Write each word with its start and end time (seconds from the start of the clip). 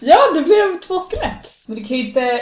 Ja, 0.00 0.18
det 0.34 0.42
blev 0.42 0.80
två 0.80 0.98
skelett. 1.00 1.52
Men 1.66 1.76
du 1.76 1.84
kan 1.84 1.96
ju 1.96 2.06
inte 2.06 2.40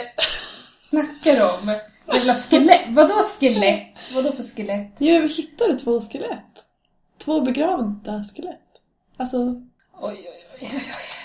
snacka 0.89 1.53
om 1.53 1.75
jävla 2.13 2.35
skelett. 2.35 2.85
Vadå 2.89 3.23
skelett? 3.23 3.97
Vadå 4.13 4.31
för 4.31 4.43
skelett? 4.43 4.95
Jo, 4.99 5.21
vi 5.21 5.27
hittade 5.27 5.79
två 5.79 6.01
skelett. 6.01 6.65
Två 7.17 7.41
begravda 7.41 8.23
skelett. 8.35 8.59
Alltså, 9.17 9.37
Oj, 9.37 9.61
oj, 10.01 10.47
oj. 10.53 10.57
oj, 10.61 10.69
oj. 10.73 11.18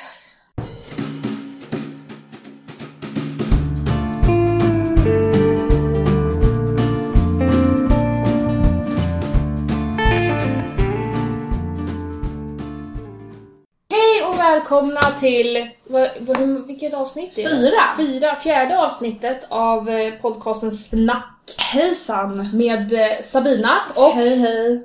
Välkomna 14.54 15.00
till, 15.00 15.68
vad, 15.84 16.08
vad, 16.20 16.66
vilket 16.66 16.94
avsnitt 16.94 17.38
är 17.38 17.42
det? 17.42 17.48
Fyra. 17.48 17.80
Fyra, 17.96 18.36
fjärde 18.36 18.78
avsnittet 18.78 19.46
av 19.48 19.88
eh, 19.88 20.14
podcasten 20.14 20.72
Snack 20.72 21.54
hejsan! 21.58 22.50
med 22.56 22.92
eh, 22.92 23.22
Sabina 23.22 23.72
och... 23.94 24.10
Hej 24.10 24.36
hej! 24.38 24.82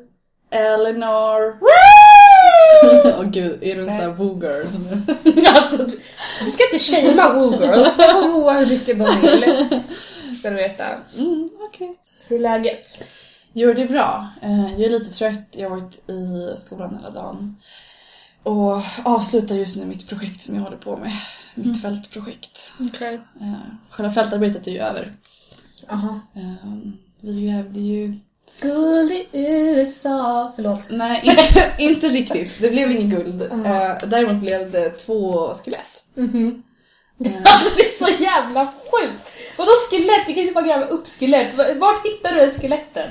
Eleanor. 0.51 1.57
Åh 3.17 3.23
gud, 3.23 3.63
är 3.63 3.75
du 3.75 3.81
en 3.81 3.85
sån 3.85 3.89
här 3.89 4.07
woo-girl 4.07 4.67
nu? 5.23 5.45
alltså, 5.47 5.83
du, 5.85 6.51
ska 6.51 6.63
inte 6.63 6.79
shamea 6.79 7.33
woo-girls, 7.33 7.97
de 7.97 8.03
får 8.03 8.27
wooa 8.27 8.53
hur 8.53 8.65
mycket 8.65 8.99
de 8.99 9.05
vill. 9.21 9.81
Ska 10.39 10.49
du 10.49 10.55
veta. 10.55 10.85
Mm, 11.17 11.49
okej. 11.69 11.95
Hur 12.27 12.35
är 12.35 12.41
läget? 12.41 13.03
Jo, 13.53 13.73
det 13.73 13.81
är 13.81 13.87
bra. 13.87 14.27
Eh, 14.41 14.71
Jag 14.71 14.81
är 14.81 14.99
lite 14.99 15.13
trött, 15.13 15.47
jag 15.51 15.69
har 15.69 15.75
varit 15.75 16.09
i 16.09 16.53
skolan 16.57 16.95
hela 16.95 17.09
dagen. 17.09 17.55
Och 18.43 18.81
avslutar 19.03 19.55
just 19.55 19.77
nu 19.77 19.85
mitt 19.85 20.09
projekt 20.09 20.41
som 20.41 20.55
jag 20.55 20.61
håller 20.61 20.77
på 20.77 20.97
med. 20.97 21.11
Mitt 21.55 21.81
fältprojekt. 21.81 22.71
Okej. 22.79 23.19
Eh, 23.41 23.51
Själva 23.89 24.11
fältarbetet 24.13 24.67
är 24.67 24.71
ju 24.71 24.79
över. 24.79 25.13
Aha. 25.89 26.19
Eh, 26.35 26.67
Vi 27.21 27.45
grävde 27.47 27.79
ju... 27.79 28.15
Guld 28.61 29.11
i 29.11 29.27
USA, 29.33 30.51
förlåt. 30.55 30.87
Nej, 30.89 31.21
inte, 31.23 31.71
inte 31.83 32.09
riktigt. 32.09 32.61
Det 32.61 32.69
blev 32.69 32.91
inget 32.91 33.19
guld. 33.19 33.41
Mm. 33.41 33.97
Däremot 34.09 34.41
blev 34.41 34.71
det 34.71 34.89
två 34.89 35.53
skelett. 35.55 36.03
Mhm. 36.15 36.63
Eh, 37.25 37.31
Alltså 37.45 37.75
det 37.77 37.83
är 37.85 38.05
så 38.05 38.23
jävla 38.23 38.65
sjukt! 38.65 39.31
Vadå 39.57 39.71
skelett? 39.89 40.27
Du 40.27 40.33
kan 40.33 40.41
inte 40.43 40.53
bara 40.53 40.65
gräva 40.65 40.85
upp 40.85 41.07
skelett. 41.07 41.53
Vart 41.79 42.05
hittar 42.05 42.33
du 42.33 42.39
ens 42.39 42.57
skeletten? 42.61 43.09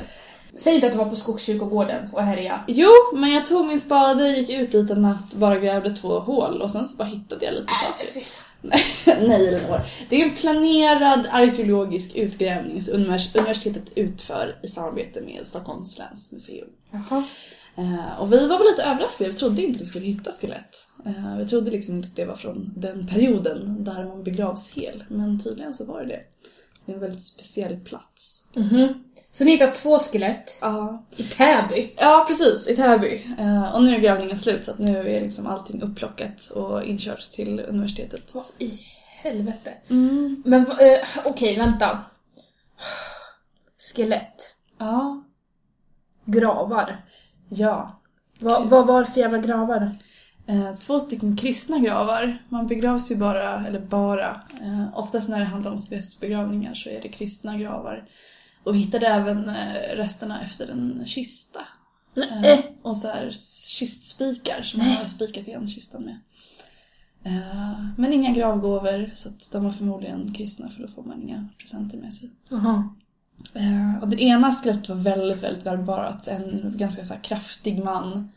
Säg 0.59 0.75
inte 0.75 0.87
att 0.87 0.92
du 0.92 0.98
var 0.98 1.11
på 1.11 1.17
Skogskyrkogården 1.17 2.09
och 2.12 2.23
härjade. 2.23 2.61
Jo, 2.67 2.91
men 3.14 3.31
jag 3.31 3.47
tog 3.47 3.67
min 3.67 3.81
spade, 3.81 4.28
gick 4.28 4.51
ut 4.51 4.73
dit 4.73 4.91
en 4.91 5.03
natt, 5.03 5.34
bara 5.34 5.59
grävde 5.59 5.91
två 5.91 6.19
hål 6.20 6.62
och 6.62 6.70
sen 6.70 6.89
så 6.89 6.97
bara 6.97 7.09
hittade 7.09 7.45
jag 7.45 7.55
lite 7.55 7.73
saker. 7.84 8.06
Fy 8.14 8.20
fan. 8.20 8.45
Nej 9.29 9.48
Elinor. 9.48 9.81
Det 10.11 10.20
är 10.23 10.25
en 10.25 10.34
planerad 10.36 11.27
arkeologisk 11.33 12.14
utgrävning 12.17 12.83
som 12.83 12.95
univers- 12.95 13.39
universitetet 13.39 13.83
utför 13.95 14.56
i 14.62 14.69
samarbete 14.69 15.20
med 15.20 15.47
Stockholms 15.47 15.98
läns 15.98 16.33
museum. 16.33 16.69
Jaha. 16.91 17.25
Eh, 17.77 18.20
och 18.20 18.33
vi 18.33 18.47
var 18.48 18.59
väl 18.59 18.67
lite 18.70 18.83
överraskade, 18.83 19.31
vi 19.31 19.36
trodde 19.36 19.62
inte 19.62 19.79
vi 19.79 19.86
skulle 19.86 20.06
hitta 20.06 20.33
skelett. 20.33 20.86
Eh, 21.06 21.36
vi 21.39 21.47
trodde 21.48 21.70
liksom 21.70 21.97
inte 21.97 22.09
att 22.09 22.17
det 22.17 22.25
var 22.25 22.36
från 22.36 22.73
den 22.77 23.06
perioden 23.06 23.84
där 23.84 24.05
man 24.05 24.23
begravs 24.25 24.69
hel. 24.69 25.05
Men 25.09 25.41
tydligen 25.41 25.75
så 25.75 25.84
var 25.84 26.01
det 26.01 26.06
det. 26.06 26.20
Det 26.86 26.92
är 26.92 26.95
en 26.95 27.01
väldigt 27.01 27.25
speciell 27.25 27.77
plats. 27.81 28.45
Mhm. 28.55 28.89
Så 29.39 29.44
ni 29.44 29.50
hittar 29.50 29.70
två 29.72 29.98
skelett 29.98 30.58
Ja, 30.61 31.03
i 31.17 31.22
Täby? 31.22 31.92
ja 31.97 32.25
precis, 32.28 32.69
i 32.69 32.77
Täby. 32.77 33.27
Eh, 33.39 33.75
och 33.75 33.83
nu 33.83 33.95
är 33.95 34.00
grävningen 34.00 34.39
slut 34.39 34.64
så 34.64 34.70
att 34.70 34.78
nu 34.78 34.98
är 34.98 35.20
liksom 35.20 35.47
allting 35.47 35.83
upplockat 35.83 36.50
och 36.50 36.84
inkört 36.84 37.30
till 37.30 37.61
universitetet. 37.61 38.34
Vad 38.34 38.45
i 38.58 38.72
helvete? 39.22 39.75
Mm. 39.91 40.42
Men 40.47 40.61
eh, 40.70 41.06
okej, 41.25 41.58
vänta. 41.58 42.00
Skelett. 43.95 44.55
Ja, 44.78 45.22
Gravar. 46.24 46.96
ja. 47.48 48.01
Vad 48.39 48.70
vad 48.70 48.86
var 48.86 49.05
för 49.05 49.20
jävla 49.20 49.39
gravar? 49.39 49.96
Eh, 50.46 50.77
två 50.79 51.01
stycken 51.01 51.36
kristna 51.36 51.79
gravar. 51.79 52.42
Man 52.48 52.67
begravs 52.67 53.11
ju 53.11 53.17
bara, 53.17 53.67
eller 53.67 53.80
bara, 53.80 54.40
eh, 54.63 54.98
oftast 54.98 55.29
när 55.29 55.39
det 55.39 55.45
handlar 55.45 55.70
om 55.70 55.79
skelettbegravningar 55.79 56.74
så 56.74 56.89
är 56.89 57.01
det 57.02 57.08
kristna 57.08 57.58
gravar. 57.58 58.05
Och 58.64 58.74
vi 58.74 58.79
hittade 58.79 59.07
även 59.07 59.48
eh, 59.48 59.96
resterna 59.96 60.42
efter 60.42 60.69
en 60.69 61.02
kista. 61.07 61.61
Eh, 62.17 62.58
och 62.83 62.96
så 62.96 63.08
här 63.08 63.30
kistspikar 63.69 64.63
som 64.63 64.79
man 64.80 64.89
har 64.89 65.05
spikat 65.05 65.48
igen 65.48 65.67
kistan 65.67 66.02
med. 66.02 66.19
Eh, 67.23 67.85
men 67.96 68.13
inga 68.13 68.33
gravgåvor, 68.33 69.11
så 69.14 69.29
att 69.29 69.48
de 69.52 69.64
var 69.64 69.70
förmodligen 69.70 70.33
kristna 70.33 70.69
för 70.69 70.83
då 70.83 70.89
får 70.89 71.02
man 71.02 71.23
inga 71.23 71.48
presenter 71.58 71.98
med 71.98 72.14
sig. 72.14 72.30
Jaha. 72.48 72.95
Eh, 73.55 74.02
och 74.02 74.08
det 74.08 74.23
ena 74.23 74.52
skelettet 74.52 74.89
var 74.89 74.96
väldigt, 74.96 75.42
väldigt 75.42 75.67
välbevarat. 75.67 76.29
En 76.29 76.75
ganska 76.77 77.05
så 77.05 77.14
kraftig 77.23 77.85
man. 77.85 78.29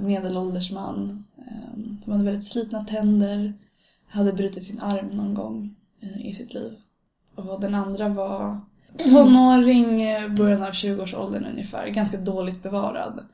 Medelålders 0.00 0.70
man. 0.70 1.24
Som 2.04 2.12
hade 2.12 2.24
väldigt 2.24 2.48
slitna 2.48 2.84
tänder. 2.84 3.54
Hade 4.08 4.32
brutit 4.32 4.64
sin 4.64 4.80
arm 4.80 5.06
någon 5.06 5.34
gång 5.34 5.76
i 6.24 6.32
sitt 6.32 6.54
liv. 6.54 6.72
Och 7.34 7.60
den 7.60 7.74
andra 7.74 8.08
var 8.08 8.60
tonåring, 8.98 10.02
eh, 10.02 10.28
början 10.28 10.62
av 10.62 10.70
20-årsåldern 10.72 11.44
ungefär. 11.44 11.86
Ganska 11.88 12.16
dåligt 12.16 12.62
bevarad. 12.62 13.26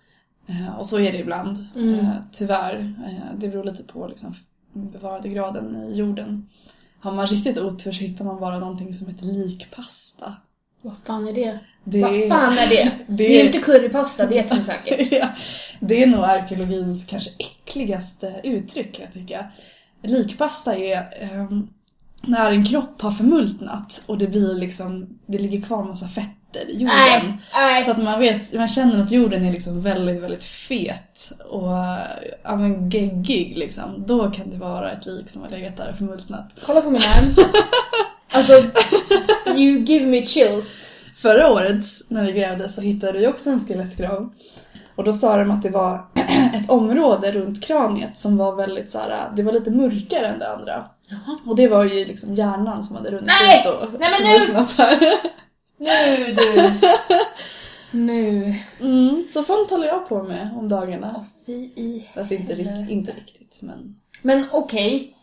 Eh, 0.49 0.79
och 0.79 0.87
så 0.87 0.99
är 1.01 1.13
det 1.13 1.19
ibland. 1.19 1.67
Mm. 1.77 1.95
Eh, 1.95 2.09
tyvärr. 2.33 2.95
Det 3.37 3.49
beror 3.49 3.65
lite 3.65 3.83
på 3.83 4.07
liksom, 4.09 4.35
bevarandegraden 4.73 5.77
i 5.77 5.97
jorden. 5.97 6.49
Har 7.01 7.13
man 7.13 7.27
riktigt 7.27 7.59
otur 7.59 7.93
så 7.93 8.01
hittar 8.05 8.25
man 8.25 8.41
bara 8.41 8.59
någonting 8.59 8.95
som 8.95 9.07
heter 9.09 9.25
likpasta. 9.27 10.35
Vad 10.83 10.97
fan 10.99 11.29
är 11.29 11.33
det? 11.33 11.59
Det 11.85 12.01
Vad 12.03 12.29
fan 12.29 12.53
är 12.59 12.69
det? 12.69 12.91
det- 13.07 13.15
Det 13.17 13.37
är 13.37 13.41
ju 13.41 13.47
inte 13.47 13.59
currypasta, 13.59 14.27
det 14.27 14.39
är 14.39 14.43
ett 14.45 14.49
som 14.49 14.63
säkert. 14.63 15.13
ja, 15.21 15.29
det 15.81 16.03
är 16.03 16.07
nog 16.07 16.25
arkeologins 16.25 17.05
kanske 17.07 17.31
äckligaste 17.39 18.41
uttryck 18.45 19.01
jag 19.01 19.13
tycka. 19.13 19.47
Likpasta 20.03 20.77
är 20.77 21.09
ehm, 21.21 21.69
när 22.23 22.53
en 22.53 22.65
kropp 22.65 23.03
har 23.03 23.11
förmultnat 23.11 24.03
och 24.07 24.19
det 24.19 24.27
blir 24.27 24.55
liksom, 24.55 25.19
det 25.27 25.39
ligger 25.39 25.61
kvar 25.61 25.83
en 25.83 25.89
massa 25.89 26.09
fetter 26.09 26.71
i 26.71 26.73
jorden. 26.73 26.97
Nej, 26.97 27.39
nej. 27.55 27.85
Så 27.85 27.91
att 27.91 28.03
man 28.03 28.21
vet, 28.21 28.53
man 28.55 28.69
känner 28.69 29.03
att 29.03 29.11
jorden 29.11 29.45
är 29.45 29.53
liksom 29.53 29.83
väldigt, 29.83 30.23
väldigt 30.23 30.43
fet 30.43 31.33
och 31.49 31.73
ja, 32.43 32.57
men 32.57 32.91
geggig 32.91 33.59
liksom. 33.59 34.05
Då 34.07 34.31
kan 34.31 34.51
det 34.51 34.57
vara 34.57 34.93
ett 34.93 35.07
lik 35.07 35.31
som 35.31 35.43
har 35.43 35.49
legat 35.49 35.77
där 35.77 35.91
och 35.91 35.99
förmultnat. 35.99 36.51
Kolla 36.67 36.81
på 36.81 36.91
min 36.91 37.03
arm. 37.03 37.35
Alltså, 38.33 38.53
you 39.57 39.79
give 39.79 40.07
me 40.07 40.27
chills. 40.27 40.89
Förra 41.17 41.53
året 41.53 41.85
när 42.09 42.25
vi 42.25 42.33
grävde 42.33 42.69
så 42.69 42.81
hittade 42.81 43.19
vi 43.19 43.27
också 43.27 43.51
en 43.51 43.67
skelettgrav. 43.67 44.33
Och 44.95 45.05
då 45.05 45.13
sa 45.13 45.37
de 45.37 45.51
att 45.51 45.63
det 45.63 45.71
var 45.71 46.07
ett 46.55 46.71
område 46.71 47.33
runt 47.33 47.65
kraniet 47.65 48.19
som 48.19 48.37
var 48.37 48.57
väldigt 48.57 48.93
så 48.93 48.99
här, 48.99 49.31
det 49.37 49.43
var 49.43 49.53
lite 49.53 49.71
mörkare 49.71 50.27
än 50.27 50.39
det 50.39 50.53
andra. 50.53 50.85
Jaha. 51.11 51.39
Och 51.47 51.57
det 51.57 51.69
var 51.69 51.85
ju 51.85 52.05
liksom 52.05 52.35
hjärnan 52.35 52.85
som 52.85 52.97
hade 52.97 53.11
runnit 53.11 53.27
Nej! 53.27 53.61
ut 53.61 53.67
och 53.67 54.01
Nej, 54.01 54.11
men 54.11 54.23
nu-. 54.23 55.19
Nu 55.79 56.35
du. 56.35 56.73
Nu. 57.91 58.55
Mm, 58.81 59.25
så 59.33 59.43
sånt 59.43 59.71
håller 59.71 59.87
jag 59.87 60.09
på 60.09 60.23
med 60.23 60.51
om 60.57 60.69
dagarna. 60.69 61.15
Åh 61.19 61.25
fy 61.47 61.53
i 61.53 62.09
Fast 62.15 62.33
inte, 62.33 62.55
rikt, 62.55 62.91
inte 62.91 63.13
riktigt 63.13 63.63
men... 63.63 64.01
Men 64.23 64.45
okej. 64.53 65.15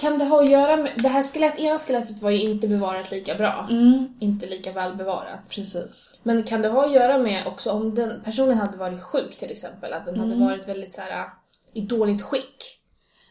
Kan 0.00 0.18
det 0.18 0.24
ha 0.24 0.40
att 0.42 0.50
göra 0.50 0.76
med... 0.76 0.92
Det 0.96 1.08
här 1.08 1.22
skelett, 1.22 1.58
ena 1.58 1.78
skelettet 1.78 2.22
var 2.22 2.30
ju 2.30 2.38
inte 2.42 2.68
bevarat 2.68 3.10
lika 3.10 3.34
bra. 3.34 3.66
Mm, 3.70 4.08
Inte 4.20 4.46
lika 4.46 4.72
väl 4.72 4.94
bevarat. 4.96 5.50
precis. 5.54 6.10
Men 6.22 6.42
kan 6.42 6.62
det 6.62 6.68
ha 6.68 6.84
att 6.86 6.92
göra 6.92 7.18
med 7.18 7.46
också 7.46 7.70
om 7.70 7.94
den 7.94 8.20
personen 8.24 8.58
hade 8.58 8.76
varit 8.78 9.02
sjuk 9.02 9.36
till 9.38 9.50
exempel? 9.50 9.92
Att 9.92 10.06
den 10.06 10.18
hade 10.20 10.34
Mm. 10.34 10.46
varit 10.48 10.68
väldigt 10.68 10.92
så 10.94 11.00
här 11.00 11.26
i 11.72 11.80
dåligt 11.80 12.22
skick? 12.22 12.78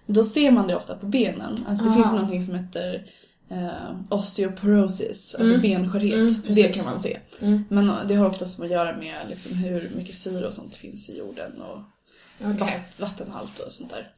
Då 0.08 0.24
ser 0.24 0.52
man 0.52 0.68
det 0.68 0.76
ofta 0.76 0.96
på 0.96 1.06
benen. 1.06 1.66
Alltså 1.70 1.86
det 1.86 1.92
Ah. 1.92 1.94
finns 1.94 2.08
ju 2.08 2.12
någonting 2.12 2.42
som 2.44 2.56
heter 2.56 3.12
eh, 3.50 3.96
osteoporosis, 4.10 5.36
alltså 5.36 5.54
Mm. 5.54 5.62
benskörhet. 5.62 6.14
Mm, 6.46 6.56
det 6.56 6.64
kan 6.76 6.86
man 6.86 7.02
se. 7.04 7.20
Mm. 7.42 7.64
Men 7.70 8.08
det 8.08 8.16
har 8.16 8.30
oftast 8.30 8.60
att 8.60 8.70
göra 8.70 8.98
med 8.98 9.16
liksom 9.30 9.56
hur 9.58 9.92
mycket 9.96 10.16
syre 10.16 10.48
och 10.48 10.54
sånt 10.54 10.76
finns 10.76 11.10
i 11.10 11.18
jorden 11.18 11.62
och 11.62 11.80
vatt- 12.60 13.00
vattenhalt 13.00 13.60
och 13.60 13.72
sånt 13.72 13.90
där. 13.90 14.12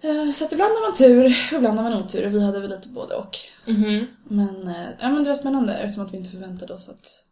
Eh, 0.00 0.32
Så 0.32 0.44
att 0.44 0.52
ibland 0.52 0.70
har 0.74 0.88
man 0.88 0.96
tur, 0.96 1.36
ibland 1.56 1.78
har 1.78 1.90
man 1.90 2.02
otur 2.02 2.26
och 2.26 2.34
vi 2.34 2.44
hade 2.44 2.60
väl 2.60 2.70
lite 2.70 2.88
både 2.88 3.14
och. 3.14 3.36
Mhm. 3.66 4.06
Men, 4.24 4.68
eh, 4.68 4.88
ja, 5.00 5.08
men 5.10 5.22
det 5.24 5.28
var 5.30 5.36
spännande 5.36 5.74
eftersom 5.74 6.06
att 6.06 6.12
vi 6.12 6.16
inte 6.18 6.30
förväntade 6.30 6.74
oss 6.74 6.88
att 6.88 7.24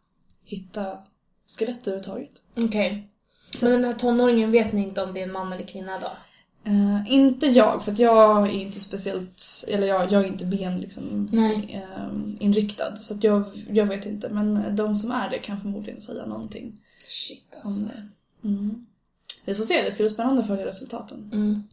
hitta 0.45 0.97
skelett 1.57 1.87
överhuvudtaget. 1.87 2.31
Okej. 2.57 3.09
Men 3.61 3.71
den 3.71 3.85
här 3.85 3.93
tonåringen 3.93 4.51
vet 4.51 4.73
ni 4.73 4.81
inte 4.81 5.03
om 5.03 5.13
det 5.13 5.19
är 5.19 5.23
en 5.23 5.31
man 5.31 5.53
eller 5.53 5.65
kvinna 5.65 5.99
då? 5.99 6.11
Eh, 6.67 7.13
inte 7.13 7.45
jag, 7.45 7.83
för 7.83 7.95
jag 7.97 8.47
är 8.47 8.51
inte 8.51 8.79
speciellt, 8.79 9.43
eller 9.67 9.87
jag, 9.87 10.11
jag 10.11 10.23
är 10.23 10.27
inte 10.27 10.45
ben 10.45 10.79
liksom, 10.79 11.29
eh, 11.33 12.45
inriktad. 12.45 12.95
Så 12.95 13.13
att 13.13 13.23
jag, 13.23 13.43
jag 13.69 13.85
vet 13.85 14.05
inte, 14.05 14.29
men 14.29 14.75
de 14.75 14.95
som 14.95 15.11
är 15.11 15.29
det 15.29 15.37
kan 15.37 15.61
förmodligen 15.61 16.01
säga 16.01 16.25
någonting 16.25 16.79
Shit 17.05 17.57
om 17.63 17.85
det. 17.85 18.07
Mm. 18.47 18.85
Vi 19.45 19.55
får 19.55 19.63
se, 19.63 19.81
det 19.81 19.91
ska 19.91 20.03
bli 20.03 20.09
spännande 20.09 20.41
att 20.41 20.47
följa 20.47 20.65
resultaten. 20.65 21.29
Mm. 21.33 21.63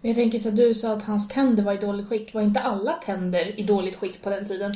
Men 0.00 0.10
jag 0.10 0.14
tänker 0.14 0.38
så 0.38 0.48
att 0.48 0.56
du 0.56 0.74
sa 0.74 0.92
att 0.92 1.02
hans 1.02 1.28
tänder 1.28 1.62
var 1.62 1.72
i 1.72 1.76
dåligt 1.76 2.08
skick. 2.08 2.34
Var 2.34 2.42
inte 2.42 2.60
alla 2.60 2.92
tänder 2.92 3.60
i 3.60 3.62
dåligt 3.62 3.96
skick 3.96 4.22
på 4.22 4.30
den 4.30 4.46
tiden? 4.48 4.72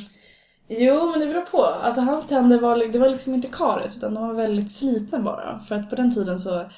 Jo, 0.67 1.11
men 1.11 1.19
det 1.19 1.25
beror 1.25 1.41
på. 1.41 1.63
Alltså 1.63 2.01
hans 2.01 2.27
tänder 2.27 2.59
var, 2.59 2.77
det 2.91 2.99
var 2.99 3.09
liksom 3.09 3.33
inte 3.33 3.47
karies 3.47 3.97
utan 3.97 4.13
de 4.13 4.27
var 4.27 4.33
väldigt 4.33 4.71
slitna 4.71 5.19
bara. 5.19 5.63
För 5.67 5.75
att 5.75 5.89
på 5.89 5.95
den 5.95 6.15
tiden 6.15 6.39
så, 6.39 6.69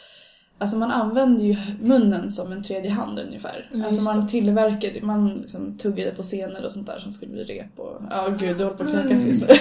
alltså 0.57 0.77
man 0.77 0.91
använde 0.91 1.43
ju 1.43 1.55
munnen 1.81 2.31
som 2.31 2.51
en 2.51 2.63
tredje 2.63 2.91
hand 2.91 3.19
ungefär. 3.19 3.69
Ja, 3.73 3.85
alltså 3.87 4.01
man 4.01 4.27
tillverkade, 4.27 5.01
man 5.01 5.29
liksom 5.29 5.77
tuggade 5.77 6.11
på 6.11 6.23
scener 6.23 6.65
och 6.65 6.71
sånt 6.71 6.87
där 6.87 6.99
som 6.99 7.11
skulle 7.11 7.31
bli 7.31 7.43
rep 7.43 7.79
och, 7.79 8.01
ja 8.11 8.27
gud 8.39 8.57
du 8.57 8.63
håller 8.63 8.77
på 8.77 8.83
att 8.83 8.89
kräkas 8.91 9.11
Mm. 9.11 9.27
just 9.27 9.41
nu. 9.41 9.47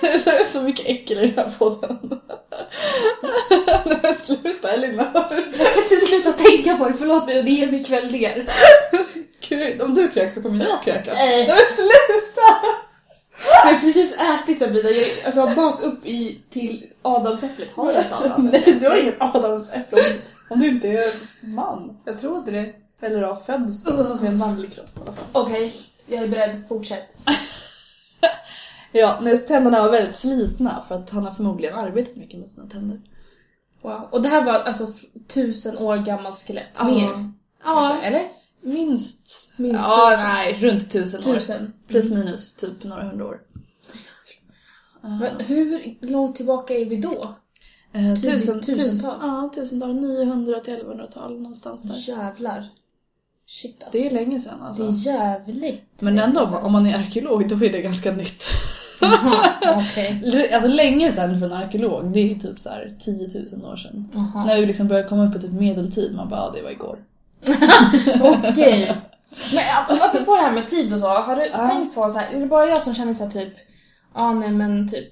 det 0.00 0.30
är 0.30 0.52
så 0.52 0.62
mycket 0.62 0.86
äckel 0.86 1.18
i 1.18 1.26
den 1.26 1.44
här 1.44 1.52
podden. 1.58 1.98
Nej 4.02 4.14
sluta 4.24 4.72
Elina. 4.72 5.10
Jag 5.14 5.28
kan 5.74 5.82
inte 5.82 5.96
sluta 5.96 6.32
tänka 6.32 6.76
på 6.76 6.88
det, 6.88 6.92
förlåt 6.94 7.26
mig 7.26 7.38
och 7.38 7.44
det 7.44 7.50
ger 7.50 7.70
mig 7.70 7.84
kvällningar. 7.84 8.44
Gud, 9.48 9.82
om 9.82 9.94
du 9.94 10.08
kräks 10.08 10.34
så 10.34 10.42
kommer 10.42 10.64
jag 10.64 10.82
kräkas. 10.84 11.14
Nej. 11.14 11.38
Nej 11.38 11.48
men 11.48 11.76
sluta! 11.76 12.66
Jag 13.44 13.72
har 13.72 13.80
precis 13.80 14.16
ätit 14.16 14.58
Sabina, 14.58 14.90
jag 14.90 15.08
alltså, 15.24 15.40
har 15.40 15.56
mat 15.56 15.80
upp 15.82 16.06
i, 16.06 16.40
till 16.50 16.86
adamsäpplet. 17.02 17.70
Har 17.70 17.92
jag 17.92 18.00
ett 18.00 18.12
adamsäpple? 18.12 18.60
Nej, 18.66 18.78
du 18.80 18.88
har 18.88 19.02
inget 19.02 19.22
adamsäpple 19.22 19.98
om, 19.98 20.18
om 20.50 20.60
du 20.60 20.68
inte 20.68 20.88
är 20.88 21.12
man. 21.40 22.00
Jag 22.04 22.16
tror 22.20 22.38
inte 22.38 22.50
det. 22.50 22.74
Eller 23.00 23.22
har 23.22 23.34
fötts 23.34 23.84
med 24.20 24.30
en 24.30 24.38
manlig 24.38 24.72
kropp 24.72 24.96
i 24.96 25.00
alla 25.00 25.12
fall. 25.12 25.24
Okej, 25.32 25.74
jag 26.06 26.22
är 26.22 26.28
beredd. 26.28 26.62
Fortsätt. 26.68 27.16
Ja, 28.94 29.18
tänderna 29.48 29.82
var 29.82 29.90
väldigt 29.90 30.16
slitna 30.16 30.84
för 30.88 30.94
att 30.94 31.10
han 31.10 31.24
har 31.24 31.34
förmodligen 31.34 31.78
arbetat 31.78 32.16
mycket 32.16 32.40
med 32.40 32.48
sina 32.48 32.66
tänder. 32.66 33.00
Wow. 33.82 34.08
Och 34.10 34.22
det 34.22 34.28
här 34.28 34.44
var 34.44 34.52
alltså 34.52 34.86
tusen 35.28 35.78
år 35.78 35.96
gammalt 35.96 36.36
skelett. 36.36 36.82
Mer 36.84 37.32
Ja, 37.64 37.88
kanske, 37.90 38.06
eller? 38.06 38.28
Minst. 38.62 39.52
Minst 39.56 39.84
ja, 39.88 40.10
tusen. 40.10 40.28
nej, 40.28 40.58
runt 40.60 40.90
tusen 40.92 41.20
år. 41.20 41.34
Tusen. 41.34 41.72
Plus 41.88 42.10
minus 42.10 42.56
typ 42.56 42.84
några 42.84 43.02
hundra 43.02 43.26
år. 43.26 43.40
Men 45.00 45.46
hur 45.46 45.96
långt 46.00 46.36
tillbaka 46.36 46.74
är 46.74 46.84
vi 46.84 46.96
då? 46.96 47.34
Eh, 47.92 48.14
tusen, 48.14 48.60
tusental. 48.60 48.74
tusen, 48.84 49.10
ja, 49.20 49.50
tusental. 49.54 49.94
900 49.94 50.60
till 50.60 50.74
1100-tal 50.74 51.40
någonstans 51.40 51.82
där. 51.82 52.14
Jävlar. 52.16 52.68
Shit 53.46 53.82
alltså. 53.84 53.98
Det 53.98 54.06
är 54.06 54.10
länge 54.10 54.40
sedan 54.40 54.58
Det 54.58 54.66
alltså. 54.66 54.84
är 54.84 55.14
jävligt. 55.14 56.00
Men 56.00 56.18
ändå, 56.18 56.46
sedan. 56.46 56.62
om 56.62 56.72
man 56.72 56.86
är 56.86 56.94
arkeolog 56.98 57.48
då 57.48 57.64
är 57.64 57.72
det 57.72 57.82
ganska 57.82 58.12
nytt. 58.12 58.44
Jaha, 59.00 59.48
okej. 59.76 60.50
Alltså 60.54 60.68
länge 60.68 61.12
sedan 61.12 61.38
för 61.38 61.46
en 61.46 61.52
arkeolog, 61.52 62.12
det 62.12 62.32
är 62.32 62.34
typ 62.34 62.58
så 62.58 62.68
här 62.68 62.96
10 63.00 63.28
000 63.58 63.72
år 63.72 63.76
sedan. 63.76 64.08
Jaha. 64.14 64.44
När 64.46 64.60
vi 64.60 64.66
liksom 64.66 64.88
började 64.88 65.08
komma 65.08 65.26
upp 65.26 65.32
på 65.32 65.38
typ 65.38 65.52
medeltid, 65.52 66.14
man 66.16 66.28
bara 66.28 66.40
ja, 66.40 66.52
det 66.56 66.62
var 66.62 66.70
igår. 66.70 66.98
Okej. 68.22 68.92
Men 69.52 69.58
ap- 69.64 70.00
apropå 70.04 70.36
det 70.36 70.42
här 70.42 70.52
med 70.52 70.68
tid 70.68 70.94
och 70.94 71.00
så, 71.00 71.06
har 71.06 71.36
du 71.36 71.46
Ja. 71.46 71.66
tänkt 71.66 71.94
på 71.94 72.10
så 72.10 72.18
här, 72.18 72.32
är 72.32 72.40
det 72.40 72.46
bara 72.46 72.66
jag 72.66 72.82
som 72.82 72.94
känner 72.94 73.14
så 73.14 73.24
här 73.24 73.30
typ, 73.30 73.52
ja 74.14 74.20
ah, 74.20 74.32
nej 74.32 74.50
men 74.52 74.88
typ 74.88 75.08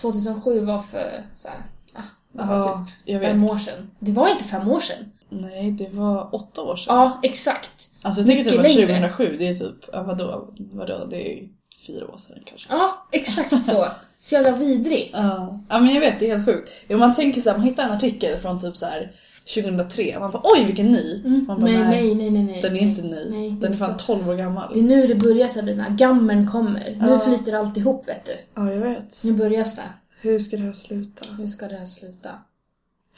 2007 0.00 0.64
var 0.64 0.82
för 0.82 1.24
så 1.34 1.48
här, 1.48 1.56
ah, 1.94 2.00
det 2.32 2.44
var 2.44 2.56
Ja, 2.56 2.86
typ 3.06 3.14
vet. 3.22 3.30
fem 3.30 3.44
år 3.44 3.58
sedan. 3.58 3.90
Det 3.98 4.12
var 4.12 4.28
inte 4.28 4.44
fem 4.44 4.68
år 4.68 4.80
sedan. 4.80 5.12
Nej, 5.28 5.70
det 5.70 5.88
var 5.88 6.34
åtta 6.34 6.62
år 6.62 6.76
sedan. 6.76 6.96
Ja, 6.96 7.18
exakt. 7.22 7.90
Alltså 8.02 8.20
jag 8.20 8.28
tycker 8.30 8.44
typ 8.50 8.58
att 8.58 8.62
längre. 8.62 8.86
2007, 8.86 9.36
det 9.38 9.48
är 9.48 9.54
typ, 9.54 9.84
ja, 9.92 10.02
vadå, 10.02 10.48
vadå, 10.58 11.04
det 11.10 11.32
är 11.32 11.48
fyra 11.86 12.06
år 12.06 12.18
sedan 12.18 12.38
kanske. 12.44 12.68
Ja, 12.70 13.06
exakt 13.12 13.66
så. 13.66 13.86
Så 14.18 14.34
jävla 14.34 14.50
vidrigt. 14.52 15.10
Ja. 15.12 15.60
ja 15.68 15.80
men 15.80 15.94
jag 15.94 16.00
vet, 16.00 16.20
det 16.20 16.30
är 16.30 16.34
helt 16.36 16.46
sjukt. 16.48 16.70
Jo, 16.88 16.98
man 16.98 17.14
tänker 17.14 17.40
såhär, 17.40 17.56
man 17.58 17.66
hittar 17.66 17.84
en 17.84 17.90
artikel 17.92 18.38
från 18.38 18.60
typ 18.60 18.76
så 18.76 18.86
här 18.86 19.12
2003, 19.44 20.16
man 20.20 20.30
bara 20.30 20.42
oj 20.44 20.64
vilken 20.64 20.92
ny! 20.92 21.22
Mm. 21.24 21.44
Man 21.48 21.60
bara, 21.60 21.70
Nej, 21.70 21.84
nej, 21.84 22.14
nej, 22.14 22.30
nej, 22.30 22.42
nej. 22.42 22.62
Den 22.62 22.76
är 22.76 22.80
inte 22.80 23.02
ny. 23.02 23.26
Nej, 23.30 23.50
den 23.50 23.72
är 23.72 23.76
fan 23.76 23.90
inte. 23.92 24.04
12 24.04 24.28
år 24.28 24.34
gammal. 24.34 24.70
Det 24.74 24.80
är 24.80 24.84
nu 24.84 25.06
det 25.06 25.14
börjar 25.14 25.48
Sabrina, 25.48 25.88
gammeln 25.88 26.48
kommer. 26.50 26.96
Nu 27.00 27.08
Ja. 27.10 27.18
flyter 27.18 27.52
allt 27.52 27.76
ihop 27.76 28.08
vet 28.08 28.24
du. 28.24 28.36
Ja, 28.54 28.72
jag 28.72 28.80
vet. 28.80 29.22
Nu 29.22 29.32
börjar 29.32 29.64
det. 29.64 29.82
Hur 30.20 30.38
ska 30.38 30.56
det 30.56 30.62
här 30.62 30.72
sluta? 30.72 31.26
Hur 31.38 31.46
ska 31.46 31.68
det 31.68 31.76
här 31.76 31.86
sluta? 31.86 32.30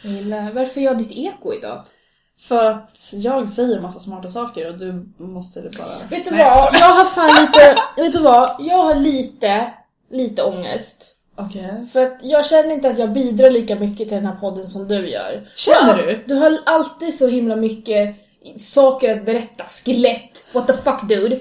Jag 0.02 0.12
gillar... 0.12 0.52
Varför 0.52 0.80
är 0.80 0.84
jag 0.84 0.98
ditt 0.98 1.12
eko 1.12 1.54
idag? 1.54 1.82
För 2.38 2.64
att 2.64 3.10
jag 3.12 3.48
säger 3.48 3.80
massa 3.80 4.00
smarta 4.00 4.28
saker 4.28 4.68
och 4.72 4.78
du 4.78 5.06
måste 5.18 5.60
det 5.60 5.78
bara... 5.78 5.98
Vet 6.10 6.24
du 6.24 6.30
Nej, 6.30 6.44
vad? 6.44 6.74
Jag 6.74 6.94
har 6.94 7.04
fan 7.04 7.42
lite... 7.46 7.76
vet 8.02 8.12
du 8.12 8.18
vad? 8.18 8.56
Jag 8.60 8.78
har 8.84 8.94
lite, 8.94 9.72
lite 10.10 10.42
ångest. 10.42 11.16
Okej. 11.36 11.86
För 11.92 12.00
att 12.00 12.18
jag 12.22 12.44
känner 12.44 12.70
inte 12.70 12.88
att 12.88 12.98
jag 12.98 13.12
bidrar 13.12 13.50
lika 13.50 13.76
mycket 13.76 14.08
till 14.08 14.16
den 14.16 14.26
här 14.26 14.36
podden 14.36 14.68
som 14.68 14.88
du 14.88 15.08
gör. 15.08 15.48
Känner 15.56 15.98
du? 15.98 16.24
Du 16.26 16.34
har 16.34 16.58
alltid 16.66 17.14
så 17.14 17.28
himla 17.28 17.56
mycket 17.56 18.16
saker 18.58 19.16
att 19.16 19.26
berätta. 19.26 19.64
Skelett. 19.64 20.46
What 20.52 20.66
the 20.66 20.72
fuck 20.72 21.08
dude? 21.08 21.40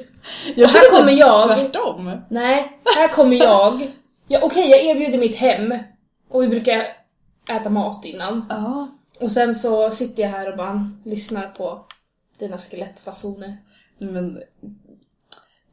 Jag 0.56 0.66
Och 0.66 0.72
här 0.72 0.98
kommer 0.98 1.12
typ 1.12 1.20
jag. 1.20 1.58
Tvärtom. 1.58 2.22
Nej, 2.30 2.80
här 2.96 3.08
kommer 3.08 3.36
jag. 3.36 3.92
Ja, 4.28 4.40
Okej, 4.44 4.70
jag 4.70 4.86
erbjuder 4.86 5.18
mitt 5.18 5.36
hem. 5.36 5.74
Och 6.30 6.44
vi 6.44 6.48
brukar 6.48 6.84
äta 7.50 7.70
mat 7.70 8.06
innan. 8.06 8.46
Ja. 8.50 8.88
Och 9.20 9.32
sen 9.32 9.56
så 9.56 9.90
sitter 9.90 10.24
jag 10.24 10.30
här 10.30 10.52
och 10.52 10.58
bara 10.58 10.92
lyssnar 11.06 11.48
på 11.48 11.86
dina 12.40 12.58
skelettfasoner. 12.58 13.58
Men 13.98 14.42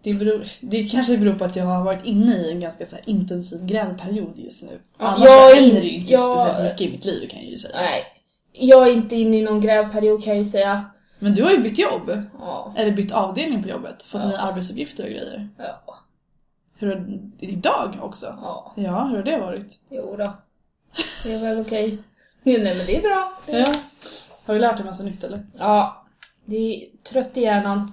det, 0.03 0.15
beror, 0.15 0.45
det 0.61 0.85
kanske 0.85 1.19
beror 1.19 1.35
på 1.35 1.45
att 1.45 1.56
jag 1.56 1.65
har 1.65 1.85
varit 1.85 2.05
inne 2.05 2.37
i 2.37 2.50
en 2.53 2.61
ganska 2.61 2.87
så 2.87 2.97
intensiv 3.05 3.67
grävperiod 3.67 4.39
just 4.39 4.62
nu. 4.62 4.79
Annars 4.97 5.25
jag 5.25 5.56
det 5.56 5.61
ju 5.61 5.91
inte 5.91 6.12
jag- 6.12 6.39
speciellt 6.39 6.65
mycket 6.65 6.81
i 6.81 6.91
mitt 6.91 7.05
liv 7.05 7.29
kan 7.29 7.41
jag 7.41 7.49
ju 7.50 7.56
säga. 7.56 7.77
Nej, 7.81 8.03
jag 8.53 8.89
är 8.89 8.93
inte 8.93 9.17
inne 9.17 9.37
i 9.37 9.43
någon 9.43 9.61
grävperiod 9.61 10.25
kan 10.25 10.33
jag 10.37 10.45
ju 10.45 10.50
säga. 10.50 10.85
Men 11.19 11.35
du 11.35 11.43
har 11.43 11.50
ju 11.50 11.59
bytt 11.59 11.79
jobb. 11.79 12.23
Ja. 12.39 12.75
Eller 12.77 12.93
bytt 12.93 13.12
avdelning 13.12 13.62
på 13.62 13.69
jobbet. 13.69 14.03
Fått 14.03 14.21
Ja. 14.21 14.29
nya 14.29 14.39
arbetsuppgifter 14.39 15.05
och 15.05 15.11
grejer. 15.11 15.49
Ja. 15.59 15.99
Hur 16.79 16.89
har, 16.89 17.21
idag 17.39 17.99
också? 18.03 18.27
Ja. 18.43 18.73
Ja, 18.77 19.05
hur 19.05 19.17
har 19.17 19.23
det 19.25 19.39
varit? 19.39 19.79
Jo 19.91 20.17
då. 20.19 20.33
Det 21.25 21.33
är 21.33 21.41
väl 21.41 21.61
okej. 21.61 21.99
Jo, 22.43 22.59
nej 22.62 22.77
men 22.77 22.87
det 22.87 22.97
är 22.97 23.00
bra. 23.03 23.33
Det 23.47 23.53
är... 23.53 23.59
Ja. 23.61 23.75
Har 24.45 24.55
du 24.55 24.61
lärt 24.61 24.77
dig 24.77 24.87
massa 24.87 25.03
nytt 25.03 25.25
eller? 25.25 25.47
ja. 25.59 26.05
Det 26.45 26.56
är 26.56 26.87
trött 27.12 27.37
i 27.37 27.41
hjärnan. 27.41 27.89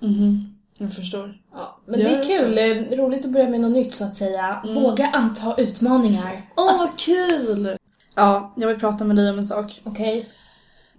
Mhm. 0.00 0.57
Jag 0.78 0.92
förstår. 0.94 1.38
Ja. 1.52 1.80
Men 1.86 2.00
Jag 2.00 2.08
det 2.10 2.14
är 2.14 2.18
också. 2.18 2.44
kul. 2.44 2.58
eh, 2.58 2.96
Roligt 2.98 3.24
att 3.24 3.30
börja 3.32 3.48
med 3.48 3.60
något 3.60 3.72
nytt 3.72 3.92
så 3.94 4.04
att 4.04 4.14
säga. 4.14 4.60
Mm. 4.64 4.74
Våga 4.82 5.06
anta 5.06 5.54
utmaningar. 5.58 6.42
Åh, 6.56 6.78
vad 6.78 6.98
kul! 6.98 7.76
Ja, 8.14 8.54
jag 8.56 8.68
vill 8.68 8.78
prata 8.78 9.04
med 9.04 9.16
dig 9.16 9.30
om 9.30 9.38
en 9.38 9.46
sak. 9.46 9.80
Okej. 9.84 10.28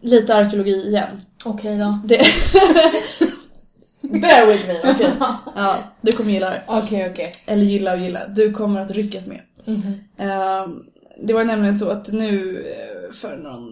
Lite 0.02 0.36
arkeologi 0.36 0.88
igen. 0.88 1.22
Okej 1.44 1.76
då. 1.76 2.00
Det... 2.06 2.22
Bear 4.02 4.48
with 4.48 4.68
me, 4.68 4.92
okej? 4.94 5.12
Ja, 5.56 5.78
du 6.02 6.12
kommer 6.12 6.31
gilla 6.31 6.50
det. 6.50 6.64
Okej, 6.68 7.09
okej. 7.12 7.31
Eller 7.48 7.64
gilla 7.64 7.94
och 7.94 8.00
gilla. 8.00 8.28
Du 8.28 8.54
kommer 8.54 8.81
att 8.81 8.92
ryckas 8.92 9.28
med. 9.28 9.42
Mhm. 9.66 9.94
Ehm, 10.18 10.86
det 11.24 11.33
var 11.33 11.44
nämligen 11.45 11.76
så 11.76 11.90
att 11.90 12.07
nu 12.12 12.57
eh, 12.57 13.14
för 13.14 13.38
någon, 13.38 13.64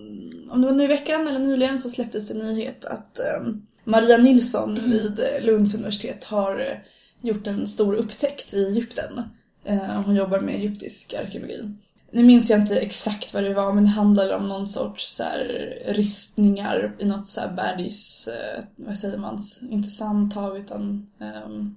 om 0.51 0.61
det 0.61 0.67
var 0.67 0.73
nu 0.73 0.83
i 0.83 0.87
veckan 0.87 1.27
eller 1.27 1.39
nyligen 1.39 1.79
så 1.79 1.89
släpptes 1.89 2.27
det 2.27 2.33
en 2.33 2.39
nyhet 2.55 2.85
att 2.85 3.19
ehm, 3.19 3.61
Maria 3.87 4.17
Nilsson 4.17 4.79
vid 4.85 5.19
eh, 5.19 5.45
Lunds 5.45 5.75
universitet 5.75 6.23
har 6.23 6.59
eh, 6.59 6.77
gjort 7.21 7.47
en 7.47 7.67
stor 7.67 7.93
upptäckt 7.93 8.53
i 8.53 8.65
Egypten. 8.65 9.21
Eh, 9.63 10.01
hon 10.05 10.15
jobbar 10.15 10.39
med 10.39 10.55
egyptisk 10.55 11.13
arkeologi. 11.13 11.73
Nu 12.11 12.23
minns 12.23 12.49
jag 12.49 12.59
inte 12.59 12.79
exakt 12.79 13.33
vad 13.33 13.43
det 13.43 13.53
var 13.53 13.73
men 13.73 13.83
det 13.83 13.89
handlade 13.89 14.35
om 14.35 14.47
någon 14.47 14.67
sorts 14.67 15.15
så 15.15 15.23
här, 15.23 15.73
ristningar 15.85 16.95
i 16.99 17.05
något 17.05 17.29
så 17.29 17.41
här 17.41 17.51
bergs, 17.51 18.29
vad 18.75 18.97
säger 18.97 19.17
man, 19.17 19.41
inte 19.69 19.89
sandtag 19.89 20.57
utan 20.57 21.07
ehm, 21.19 21.75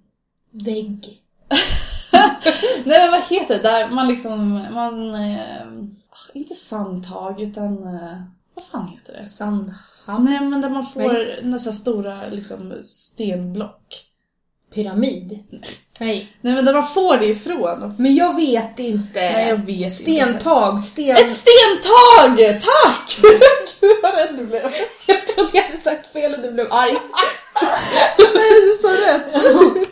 Vägg. 0.50 1.06
Nej 2.84 2.98
men 3.00 3.10
vad 3.10 3.22
heter 3.22 3.54
det? 3.54 3.62
Där 3.62 3.90
man 3.90 4.08
liksom, 4.08 4.66
man... 4.72 5.14
Eh, 5.14 5.66
inte 6.34 6.54
sandtag 6.54 7.40
utan... 7.40 7.94
Eh, 7.94 8.22
vad 8.54 8.64
fan 8.64 8.88
heter 8.88 9.12
det? 9.12 9.28
Sandhamn. 10.06 10.24
Nej 10.24 10.40
men 10.50 10.60
där 10.60 10.68
man 10.68 10.86
får 10.86 11.42
nästan 11.42 11.74
stora 11.74 12.18
liksom 12.30 12.82
stenblock. 12.82 14.06
Pyramid. 14.74 15.38
Nej. 16.00 16.32
Nej 16.40 16.54
men 16.54 16.64
där 16.64 16.72
man 16.72 16.86
får 16.86 17.16
det 17.16 17.26
ifrån. 17.26 17.94
Men 17.98 18.14
jag 18.14 18.36
vet 18.36 18.78
inte. 18.78 19.20
Nej 19.20 19.48
jag 19.48 19.56
vet 19.56 19.68
inte. 19.68 19.90
Stentag, 19.90 20.80
sten... 20.80 21.10
Ett 21.16 21.36
stentag! 21.36 22.60
Tack! 22.62 23.18
Gud 23.80 23.96
vad 24.02 24.14
rädd 24.14 24.34
du 24.36 24.46
blev. 24.46 24.72
Jag 25.06 25.26
trodde 25.26 25.50
jag 25.52 25.62
hade 25.62 25.76
sagt 25.78 26.12
fel 26.12 26.34
och 26.34 26.40
du 26.40 26.52
blev 26.52 26.66
arg. 26.70 26.92
Nej 28.18 28.60
du 28.60 28.78
sa 28.82 28.88
rätt. 28.88 29.26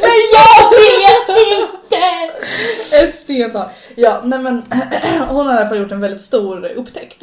Men 0.00 0.18
jag 0.34 0.70
vet 0.70 1.28
inte! 1.52 2.06
Ett 2.96 3.14
stentag. 3.14 3.70
Ja 3.94 4.20
nej 4.24 4.38
men 4.38 4.62
hon 5.28 5.46
har 5.46 5.54
i 5.54 5.58
alla 5.58 5.68
fall 5.68 5.78
gjort 5.78 5.92
en 5.92 6.00
väldigt 6.00 6.20
stor 6.20 6.64
upptäckt. 6.64 7.22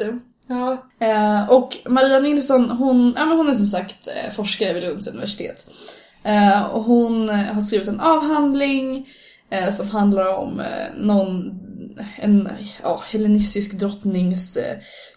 Ja. 0.50 0.90
Eh, 1.06 1.50
och 1.50 1.78
Maria 1.86 2.20
Nilsson, 2.20 2.70
hon, 2.70 3.14
ja, 3.16 3.26
men 3.26 3.36
hon 3.36 3.48
är 3.48 3.54
som 3.54 3.68
sagt 3.68 4.08
eh, 4.08 4.32
forskare 4.32 4.72
vid 4.72 4.82
Lunds 4.82 5.08
universitet. 5.08 5.66
Eh, 6.22 6.62
och 6.62 6.82
hon 6.82 7.28
eh, 7.28 7.36
har 7.36 7.60
skrivit 7.60 7.88
en 7.88 8.00
avhandling 8.00 9.08
eh, 9.50 9.70
som 9.70 9.88
handlar 9.88 10.38
om 10.38 10.60
eh, 10.60 10.94
någon 10.96 11.60
en 12.16 12.48
ja, 12.82 13.02
hellenistisk 13.06 13.72
drottnings 13.72 14.58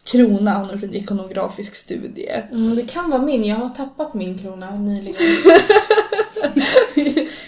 krona. 0.03 0.57
Hon 0.57 0.65
har 0.65 0.73
gjort 0.73 0.83
en 0.83 0.95
ikonografisk 0.95 1.75
studie. 1.75 2.43
Mm, 2.51 2.75
det 2.75 2.81
kan 2.81 3.09
vara 3.09 3.21
min, 3.21 3.43
jag 3.43 3.55
har 3.55 3.69
tappat 3.69 4.13
min 4.13 4.37
krona 4.37 4.75
nyligen. 4.75 5.15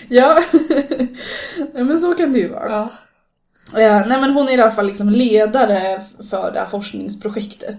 ja. 0.10 0.44
ja, 1.74 1.84
men 1.84 2.00
så 2.00 2.14
kan 2.14 2.34
det 2.34 2.40
ju 2.40 2.50
vara. 2.50 2.72
Ja. 2.72 2.90
Eh, 3.78 4.08
nej 4.08 4.22
men 4.22 4.32
hon 4.34 4.50
är 4.50 4.58
i 4.58 4.62
alla 4.62 4.72
fall 4.72 4.88
liksom 4.88 5.10
ledare 5.10 6.02
för 6.30 6.52
det 6.52 6.60
här 6.60 6.66
forskningsprojektet. 6.66 7.78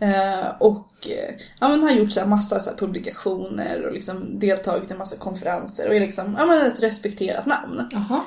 Eh, 0.00 0.48
och 0.58 0.88
eh, 1.02 1.34
ja, 1.60 1.68
men 1.68 1.82
har 1.82 1.90
gjort 1.90 2.12
så 2.12 2.20
här 2.20 2.26
massa 2.26 2.60
så 2.60 2.70
här 2.70 2.76
publikationer 2.76 3.86
och 3.86 3.92
liksom 3.92 4.38
deltagit 4.38 4.90
i 4.90 4.94
massa 4.94 5.16
konferenser 5.16 5.88
och 5.88 5.94
är 5.94 6.00
liksom 6.00 6.36
ja, 6.38 6.46
men 6.46 6.66
ett 6.66 6.82
respekterat 6.82 7.46
namn. 7.46 7.88
Jaha. 7.92 8.20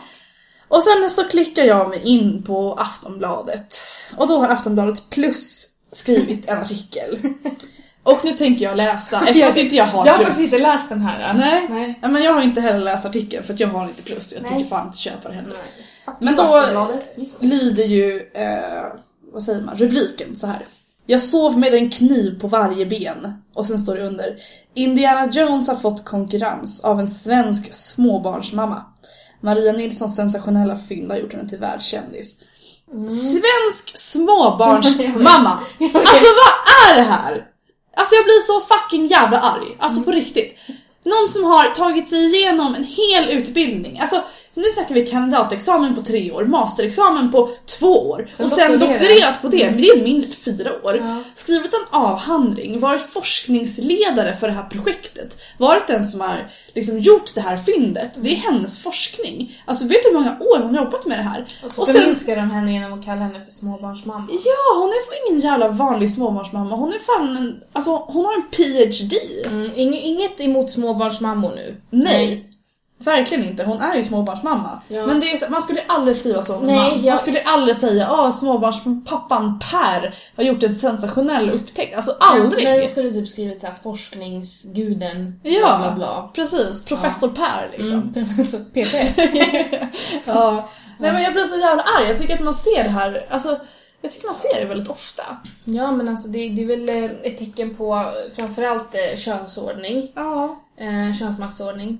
Och 0.67 0.84
sen 0.84 1.10
så 1.10 1.24
klickar 1.24 1.63
jag 1.63 1.89
mig 1.89 2.01
in 2.03 2.44
på 2.44 2.74
Aftonbladet. 2.74 3.77
Och 4.17 4.27
då 4.27 4.39
har 4.39 4.50
Aftonbladet 4.50 5.10
plus 5.10 5.70
skrivit 5.91 6.50
en 6.50 6.58
artikel. 6.58 7.20
Och 8.03 8.25
nu 8.25 8.34
tänker 8.34 8.65
jag 8.65 8.77
läsa, 8.77 9.22
eftersom 9.27 9.51
att 9.51 9.58
inte 9.58 9.75
jag 9.75 9.86
har 9.86 10.06
Jag 10.06 10.13
har 10.13 10.17
plus. 10.17 10.27
faktiskt 10.27 10.53
inte 10.53 10.63
läst 10.67 10.89
den 10.89 11.01
här. 11.01 11.34
Nej. 11.34 11.67
Nej. 11.70 12.00
Ja, 12.01 12.08
men 12.08 12.24
jag 12.24 12.34
har 12.34 12.41
inte 12.41 12.62
heller 12.62 12.79
läst 12.79 13.06
artikeln 13.06 13.44
för 13.44 13.53
att 13.53 13.60
jag 13.60 13.67
har 13.67 13.84
inte 13.84 14.01
plus. 14.01 14.34
Jag 14.34 14.41
Nej. 14.41 14.51
tänker 14.51 14.70
fan 14.70 14.88
inte 14.88 14.98
köpa 14.98 15.29
det 15.29 15.36
heller. 15.36 15.50
Nej. 15.50 15.87
Men 16.19 16.35
då- 16.35 16.43
lyder 17.39 17.83
ju, 17.83 18.31
eh, 18.33 18.83
vad 19.33 19.43
säger 19.43 19.61
man, 19.61 19.77
rubriken 19.77 20.35
så 20.35 20.47
här. 20.47 20.65
Jag 21.05 21.21
sov 21.21 21.59
med 21.59 21.73
en 21.73 21.89
kniv 21.89 22.39
på 22.41 22.47
varje 22.47 22.85
ben. 22.85 23.33
Och 23.53 23.65
sen 23.65 23.79
står 23.79 23.95
det 23.95 24.07
under. 24.07 24.37
Indiana 24.73 25.29
Jones 25.31 25.67
har 25.67 25.75
fått 25.75 26.05
konkurrens 26.05 26.81
av 26.83 26.99
en 26.99 27.07
svensk 27.07 27.73
småbarnsmamma. 27.73 28.85
Maria 29.41 29.71
Nilssons 29.71 30.15
sensationella 30.15 30.77
fynd 30.89 31.11
har 31.11 31.17
gjort 31.17 31.33
henne 31.33 31.49
till 31.49 31.57
världskändis. 31.59 32.35
Svensk 33.09 33.93
småbarnsmamma! 33.97 35.59
Alltså 35.93 36.25
vad 36.41 36.91
är 36.91 36.95
det 36.95 37.01
här? 37.09 37.45
Alltså 37.95 38.15
jag 38.15 38.23
blir 38.25 38.41
så 38.41 38.61
fucking 38.75 39.07
jävla 39.07 39.39
arg. 39.39 39.77
Alltså 39.79 40.01
på 40.03 40.11
riktigt. 40.11 40.55
Någon 41.03 41.27
som 41.29 41.43
har 41.43 41.75
tagit 41.75 42.09
sig 42.09 42.25
igenom 42.35 42.75
en 42.75 42.83
hel 42.83 43.29
utbildning. 43.29 43.99
Alltså 43.99 44.23
nu 44.57 44.69
snackar 44.69 44.95
vi 44.95 45.07
kandidatexamen 45.07 45.95
på 45.95 46.01
tre 46.01 46.31
år, 46.31 46.43
masterexamen 46.45 47.31
på 47.31 47.49
två 47.65 48.09
år 48.09 48.29
Sen 48.33 48.45
och 48.45 48.51
sen 48.51 48.71
doktorera. 48.71 48.93
doktorerat 48.99 49.41
på 49.41 49.47
det, 49.47 49.71
men 49.71 49.81
det 49.81 49.87
är 49.89 50.03
minst 50.03 50.43
fyra 50.43 50.71
år. 50.83 50.97
Ja. 50.97 51.17
Skrivit 51.35 51.73
en 51.73 51.99
avhandling, 51.99 52.79
varit 52.79 53.01
forskningsledare 53.03 54.33
för 54.33 54.47
det 54.47 54.53
här 54.53 54.63
projektet. 54.63 55.37
Varit 55.57 55.87
den 55.87 56.07
som 56.07 56.21
har 56.21 56.49
liksom 56.75 56.99
gjort 56.99 57.35
det 57.35 57.41
här 57.41 57.57
fyndet. 57.57 58.11
Det 58.15 58.31
är 58.31 58.35
hennes 58.35 58.79
forskning. 58.83 59.57
Alltså 59.65 59.87
vet 59.87 60.03
du 60.03 60.09
hur 60.09 60.15
många 60.19 60.37
år 60.39 60.59
hon 60.63 60.75
har 60.75 60.83
jobbat 60.83 61.05
med 61.05 61.17
det 61.19 61.23
här? 61.23 61.45
Och 61.63 61.71
så 61.71 61.81
Och 61.81 61.87
sen- 61.87 61.95
förminskar 61.97 62.35
de 62.35 62.51
henne 62.51 62.73
genom 62.73 62.99
att 62.99 63.05
kalla 63.05 63.21
henne 63.21 63.45
för 63.45 63.51
småbarnsmamma. 63.51 64.27
Ja, 64.31 64.79
hon 64.79 64.89
är 64.89 65.29
ingen 65.29 65.41
jävla 65.41 65.67
vanlig 65.67 66.11
småbarnsmamma. 66.13 66.75
Hon 66.75 66.93
är 66.93 66.99
fan 66.99 67.37
en, 67.37 67.63
alltså 67.73 67.91
hon 68.07 68.25
har 68.25 68.33
en 68.33 68.41
PhD. 68.51 69.15
Mm, 69.45 69.71
ing- 69.71 70.01
inget 70.03 70.41
emot 70.41 70.69
småbarnsmammor 70.69 71.51
nu. 71.55 71.81
Nej. 71.89 72.49
Verkligen 73.00 73.44
inte, 73.46 73.63
hon 73.63 73.82
är 73.82 73.96
ju 73.96 74.04
småbarnsmamma. 74.04 74.82
Ja. 74.88 75.06
Men 75.06 75.20
det 75.20 75.32
är, 75.34 75.38
så- 75.38 75.46
man 75.51 75.62
skulle 75.62 75.82
aldrig 75.88 76.18
skriva 76.18 76.42
så 76.42 76.56
om 76.56 76.63
Nej, 76.66 76.75
man. 76.75 76.89
Man 76.92 77.04
jag- 77.04 77.20
skulle 77.20 77.42
aldrig 77.42 77.77
säga 77.77 78.08
åh 78.12 78.32
småbarnspappan 78.32 79.60
Per 79.72 80.16
har 80.36 80.44
gjort 80.44 80.63
en 80.63 80.70
sensationell 80.75 81.50
upptäckt. 81.50 81.96
Alltså 81.98 82.12
Nej, 82.12 82.42
aldrig. 82.42 82.68
jag 82.68 82.89
skulle 82.89 83.12
typ 83.12 83.27
skrivit 83.27 83.62
såhär 83.62 83.74
forskningsguden. 83.84 85.39
Ja. 85.44 85.60
Bla 85.60 85.77
bla 85.77 85.92
bla. 85.96 86.30
Precis, 86.34 86.86
professor 86.86 87.27
Per 87.30 87.70
liksom. 87.77 88.13
Mm, 88.16 88.27
så 88.44 88.58
PP. 88.58 89.13
Ja. 90.25 90.70
Nej 91.00 91.13
men 91.13 91.24
jag 91.24 91.34
blir 91.34 91.44
så 91.44 91.60
jävla 91.60 91.84
arg, 91.84 92.08
jag 92.08 92.18
tycker 92.18 92.34
att 92.34 92.44
man 92.44 92.54
ser 92.54 92.84
det 92.84 92.89
här, 92.89 93.25
alltså 93.30 93.60
jag 94.01 94.12
tycker 94.12 94.27
man 94.27 94.36
ser 94.36 94.60
det 94.60 94.66
väldigt 94.66 94.89
ofta. 94.89 95.24
Ja 95.66 95.92
men 95.92 96.10
alltså 96.10 96.27
det, 96.27 96.50
det 96.50 96.62
är 96.63 96.66
väl 96.68 96.89
eh, 96.89 97.12
ett 97.24 97.38
tecken 97.38 97.75
på 97.75 98.12
framförallt 98.36 98.96
eh, 98.96 99.16
könsordning. 99.18 100.12
Ja. 100.16 100.60
Eh, 100.80 101.13
könsmaktsordning. 101.20 102.00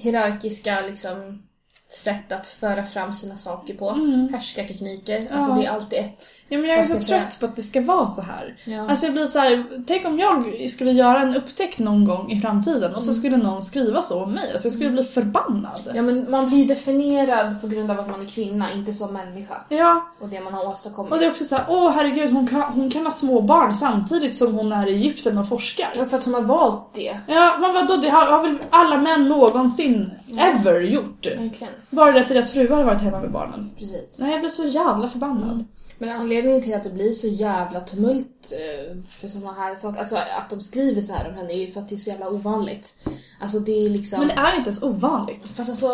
Hierarkiska 0.00 0.80
liksom 0.86 1.42
sätt 1.88 2.32
att 2.32 2.46
föra 2.46 2.84
fram 2.84 3.12
sina 3.12 3.36
saker 3.36 3.74
på. 3.74 3.90
Härskartekniker. 4.32 5.28
Alltså 5.32 5.50
Ja. 5.50 5.56
det 5.56 5.66
är 5.66 5.70
alltid 5.70 5.98
ett. 5.98 6.32
Ja 6.52 6.58
men 6.58 6.70
jag 6.70 6.78
är 6.78 6.82
så 6.82 7.00
trött 7.00 7.40
på 7.40 7.46
att 7.46 7.56
det 7.56 7.62
ska 7.62 7.80
vara 7.80 8.06
så 8.06 8.22
här. 8.22 8.56
Ja. 8.64 8.88
Alltså 8.88 9.06
jag 9.06 9.12
blir 9.12 9.26
så 9.26 9.38
här, 9.38 9.64
tänk 9.86 10.06
om 10.06 10.18
jag 10.18 10.70
skulle 10.70 10.92
göra 10.92 11.22
en 11.22 11.36
upptäckt 11.36 11.78
någon 11.78 12.04
gång 12.04 12.30
i 12.32 12.40
framtiden 12.40 12.94
och 12.94 13.02
så 13.02 13.14
skulle 13.14 13.36
någon 13.36 13.62
skriva 13.62 14.02
så 14.02 14.22
om 14.24 14.32
mig. 14.32 14.52
Alltså 14.52 14.66
jag 14.68 14.72
skulle 14.72 14.90
bli 14.90 15.04
förbannad. 15.04 15.90
Ja 15.94 16.02
men 16.02 16.30
man 16.30 16.48
blir 16.48 16.68
definierad 16.68 17.60
på 17.60 17.66
grund 17.66 17.90
av 17.90 18.00
att 18.00 18.10
man 18.10 18.20
är 18.20 18.26
kvinna, 18.28 18.72
inte 18.72 18.92
som 18.92 19.12
människa. 19.12 19.54
Ja, 19.68 20.06
Och 20.20 20.28
det 20.28 20.40
man 20.40 20.54
har 20.54 20.68
åstadkommit. 20.68 21.12
och 21.12 21.18
det 21.18 21.24
är 21.24 21.30
också 21.30 21.44
så 21.44 21.56
här, 21.56 21.64
åh 21.68 21.90
herregud 21.90 22.30
hon 22.32 22.46
kan, 22.46 22.62
hon 22.62 22.90
kan 22.90 23.04
ha 23.04 23.10
små 23.10 23.40
barn 23.42 23.74
samtidigt 23.74 24.36
som 24.36 24.54
hon 24.54 24.72
är 24.72 24.88
i 24.88 24.94
Egypten 24.94 25.38
och 25.38 25.48
forskar. 25.48 25.88
Ja, 25.96 26.04
för 26.04 26.16
att 26.16 26.24
hon 26.24 26.34
har 26.34 26.42
valt 26.42 26.94
det. 26.94 27.16
Ja, 27.26 27.56
men 27.60 27.72
vadå, 27.74 27.96
det 27.96 28.08
har, 28.08 28.26
har 28.26 28.42
väl 28.42 28.58
alla 28.70 28.96
män 28.96 29.28
någonsin 29.28 30.10
ever 30.38 30.80
gjort? 30.80 31.26
Verkligen. 31.26 31.72
Bara 31.90 32.12
det 32.12 32.20
att 32.20 32.28
deras 32.28 32.52
fruar 32.52 32.76
har 32.76 32.84
varit 32.84 33.02
hemma 33.02 33.20
med 33.20 33.30
barnen. 33.30 33.70
Precis. 33.78 34.18
Nej, 34.18 34.30
jag 34.30 34.40
blir 34.40 34.50
så 34.50 34.64
jävla 34.64 35.08
förbannad. 35.08 35.64
Men 36.00 36.10
anledningen 36.10 36.62
till 36.62 36.74
att 36.74 36.82
det 36.84 36.90
blir 36.90 37.12
så 37.12 37.26
jävla 37.28 37.80
tumult 37.80 38.52
eh, 38.52 38.96
för 39.08 39.28
såna 39.28 39.52
här 39.52 39.74
saker, 39.74 39.98
alltså 40.00 40.16
att 40.16 40.50
de 40.50 40.60
skriver 40.60 41.02
så 41.02 41.12
här 41.14 41.28
om 41.28 41.34
henne 41.34 41.52
är 41.52 41.58
ju 41.66 41.70
för 41.72 41.80
att 41.80 41.88
det 41.88 41.94
är 41.94 41.98
så 41.98 42.10
jävla 42.10 42.28
ovanligt. 42.28 42.96
Alltså 43.40 43.58
det 43.58 43.72
är 43.86 43.90
liksom... 43.90 44.18
Men 44.18 44.28
det 44.28 44.34
är 44.34 44.56
inte 44.56 44.68
ens 44.70 44.82
ovanligt. 44.82 45.48
Fast 45.54 45.70
alltså, 45.70 45.92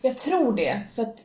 jag 0.00 0.16
tror 0.18 0.56
det. 0.56 0.80
För 0.94 1.02
att 1.02 1.16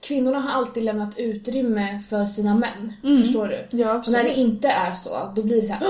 kvinnorna 0.00 0.38
har 0.40 0.50
alltid 0.50 0.82
lämnat 0.82 1.18
utrymme 1.18 2.02
för 2.10 2.24
sina 2.24 2.54
män. 2.54 2.92
Förstår 3.24 3.46
du? 3.48 3.76
Ja, 3.78 3.94
Och 3.98 4.12
när 4.12 4.22
det 4.22 4.34
inte 4.34 4.68
är 4.68 4.94
så, 4.94 5.32
då 5.36 5.42
blir 5.42 5.60
det 5.60 5.66
så 5.66 5.72
här. 5.72 5.82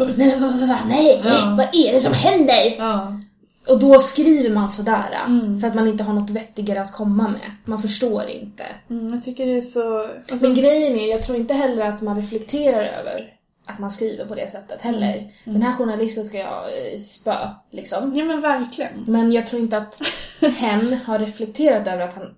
"Åh, 0.00 0.08
Nej, 0.16 0.36
vad, 0.40 0.50
vad, 0.52 0.68
vad, 0.68 0.78
nej, 0.88 1.20
vad 1.56 1.68
är 1.72 1.92
det 1.92 2.00
som 2.00 2.12
händer? 2.12 2.74
Ja. 2.78 3.20
Och 3.68 3.78
då 3.78 3.98
skriver 3.98 4.50
man 4.50 4.68
sådär. 4.68 5.16
För 5.60 5.68
att 5.68 5.74
man 5.74 5.88
inte 5.88 6.04
har 6.04 6.14
något 6.14 6.30
vettigare 6.30 6.80
att 6.80 6.92
komma 6.92 7.28
med. 7.28 7.50
Man 7.64 7.82
förstår 7.82 8.28
inte. 8.28 8.64
Mm, 8.90 9.14
jag 9.14 9.22
tycker 9.22 9.46
det 9.46 9.56
är 9.56 9.60
så... 9.60 10.08
Alltså, 10.30 10.46
Men 10.46 10.54
grejen 10.54 10.98
är, 10.98 11.10
jag 11.10 11.22
tror 11.22 11.38
inte 11.38 11.54
heller 11.54 11.84
att 11.84 12.02
man 12.02 12.16
reflekterar 12.16 12.84
över 12.84 13.36
att 13.66 13.78
man 13.78 13.90
skriver 13.90 14.24
på 14.24 14.34
det 14.34 14.50
sättet 14.50 14.82
heller. 14.82 15.30
Den 15.44 15.62
här 15.62 15.72
journalisten 15.72 16.24
ska 16.24 16.38
jag 16.38 16.92
eh, 16.92 16.98
spö, 16.98 17.48
liksom. 17.70 18.16
ja 18.16 18.24
men 18.24 18.40
verkligen. 18.40 19.04
Men 19.06 19.32
jag 19.32 19.46
tror 19.46 19.62
inte 19.62 19.78
att 19.78 20.02
hen 20.56 20.96
har 21.06 21.18
reflekterat 21.18 21.88
över 21.88 22.04
att 22.04 22.14
han 22.14 22.34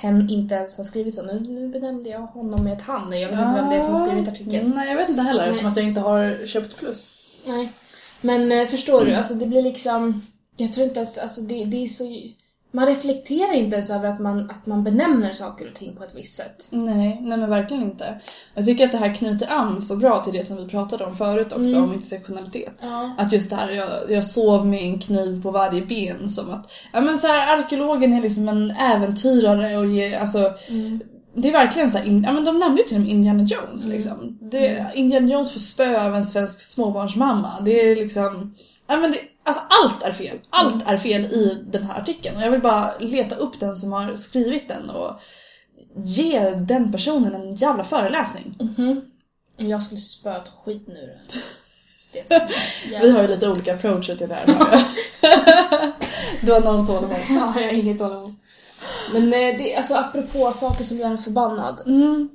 hen 0.00 0.30
inte 0.30 0.54
ens 0.54 0.76
har 0.76 0.84
skrivit 0.84 1.14
så. 1.14 1.22
Nu, 1.22 1.40
nu 1.40 1.68
benämnde 1.68 2.08
jag 2.08 2.20
honom 2.20 2.64
med 2.64 2.72
ett 2.72 2.82
han. 2.82 3.20
Jag 3.20 3.28
vet 3.28 3.38
inte 3.38 3.54
vem 3.54 3.70
det 3.70 3.76
är 3.76 3.80
som 3.80 3.94
har 3.94 4.06
skrivit 4.06 4.28
artikeln. 4.28 4.72
Nej, 4.76 4.88
jag 4.88 4.96
vet 4.96 5.08
inte 5.08 5.22
heller, 5.22 5.46
Nej. 5.46 5.54
som 5.54 5.66
att 5.66 5.76
jag 5.76 5.86
inte 5.86 6.00
har 6.00 6.46
köpt 6.46 6.76
plus. 6.76 7.10
Nej. 7.46 7.72
Men 8.20 8.52
eh, 8.52 8.66
förstår 8.66 9.04
du, 9.04 9.14
alltså 9.14 9.34
det 9.34 9.46
blir 9.46 9.62
liksom... 9.62 10.26
Jag 10.60 10.72
tror 10.72 10.86
inte 10.86 11.00
ens, 11.00 11.18
alltså 11.18 11.40
det, 11.40 11.64
det 11.64 11.84
är 11.84 11.88
så... 11.88 12.04
Man 12.72 12.86
reflekterar 12.86 13.52
inte 13.52 13.76
ens 13.76 13.90
över 13.90 14.08
att 14.08 14.20
man, 14.20 14.50
att 14.50 14.66
man 14.66 14.84
benämner 14.84 15.32
saker 15.32 15.68
och 15.68 15.74
ting 15.74 15.96
på 15.96 16.04
ett 16.04 16.14
visst 16.14 16.36
sätt. 16.36 16.68
Nej, 16.70 17.18
nej 17.20 17.38
men 17.38 17.50
verkligen 17.50 17.82
inte. 17.82 18.20
Jag 18.54 18.66
tycker 18.66 18.84
att 18.84 18.92
det 18.92 18.98
här 18.98 19.14
knyter 19.14 19.50
an 19.50 19.82
så 19.82 19.96
bra 19.96 20.24
till 20.24 20.32
det 20.32 20.46
som 20.46 20.56
vi 20.56 20.68
pratade 20.68 21.04
om 21.04 21.16
förut 21.16 21.52
också, 21.52 21.82
om 21.82 21.92
intersektionalitet. 21.92 22.72
Ja. 22.80 23.10
Att 23.18 23.32
just 23.32 23.50
det 23.50 23.56
här, 23.56 23.70
jag, 23.70 23.88
jag 24.08 24.24
sov 24.24 24.66
med 24.66 24.82
en 24.82 24.98
kniv 24.98 25.42
på 25.42 25.50
varje 25.50 25.82
ben 25.82 26.30
som 26.30 26.50
att, 26.50 26.72
ja 26.92 27.00
men 27.00 27.18
så 27.18 27.26
här, 27.26 27.58
arkeologen 27.58 28.12
är 28.12 28.22
liksom 28.22 28.48
en 28.48 28.70
äventyrare 28.70 29.76
och 29.76 29.86
ge, 29.86 30.14
alltså 30.14 30.52
Det 31.34 31.48
är 31.48 31.52
verkligen 31.52 31.90
så 31.90 31.98
här, 31.98 32.04
in, 32.04 32.24
ja 32.26 32.32
men 32.32 32.44
de 32.44 32.58
nämnde 32.58 32.82
ju 32.82 32.88
till 32.88 32.96
och 32.96 33.02
med 33.02 33.10
Indiana 33.10 33.42
Jones 33.42 33.86
liksom. 33.86 34.38
Det, 34.40 34.86
Indiana 34.94 35.32
Jones 35.32 35.52
får 35.52 35.60
spö 35.60 36.06
av 36.06 36.14
en 36.14 36.24
svensk 36.24 36.60
småbarnsmamma. 36.60 37.52
Det 37.64 37.90
är 37.90 37.96
liksom, 37.96 38.54
ja 38.86 38.96
men 38.96 39.10
det, 39.10 39.18
alltså 39.44 39.62
allt 39.68 40.02
är 40.02 40.12
fel. 40.12 40.38
Allt 40.50 40.88
är 40.88 40.96
fel 40.96 41.24
i 41.24 41.64
den 41.66 41.82
här 41.82 42.00
artikeln 42.00 42.36
och 42.36 42.42
jag 42.42 42.50
vill 42.50 42.60
bara 42.60 42.98
leta 42.98 43.34
upp 43.34 43.60
den 43.60 43.76
som 43.76 43.92
har 43.92 44.14
skrivit 44.14 44.68
den 44.68 44.90
och 44.90 45.20
ge 45.96 46.50
den 46.50 46.92
personen 46.92 47.34
en 47.34 47.54
jävla 47.54 47.84
föreläsning. 47.84 48.56
Jag 49.56 49.82
skulle 49.82 50.00
spöat 50.00 50.48
skit 50.64 50.88
nu. 50.88 51.18
Vi 53.00 53.10
har 53.10 53.22
ju 53.22 53.28
lite 53.28 53.50
olika 53.50 53.74
approacher 53.74 54.16
till 54.16 54.28
det 54.28 54.34
här. 54.34 54.46
du 56.42 56.52
har 56.52 56.60
noll 56.60 56.86
tålamod. 56.86 57.16
Ja, 57.28 57.52
jag 57.56 57.66
har 57.66 57.72
inget 57.72 57.98
tålamod. 57.98 58.34
Men 59.12 59.24
eh, 59.24 59.58
det, 59.58 59.76
alltså 59.76 59.94
apropå 59.94 60.52
saker 60.52 60.84
som 60.84 60.98
gör 60.98 61.10
en 61.10 61.18
förbannad. 61.18 61.82
Mm. 61.86 62.28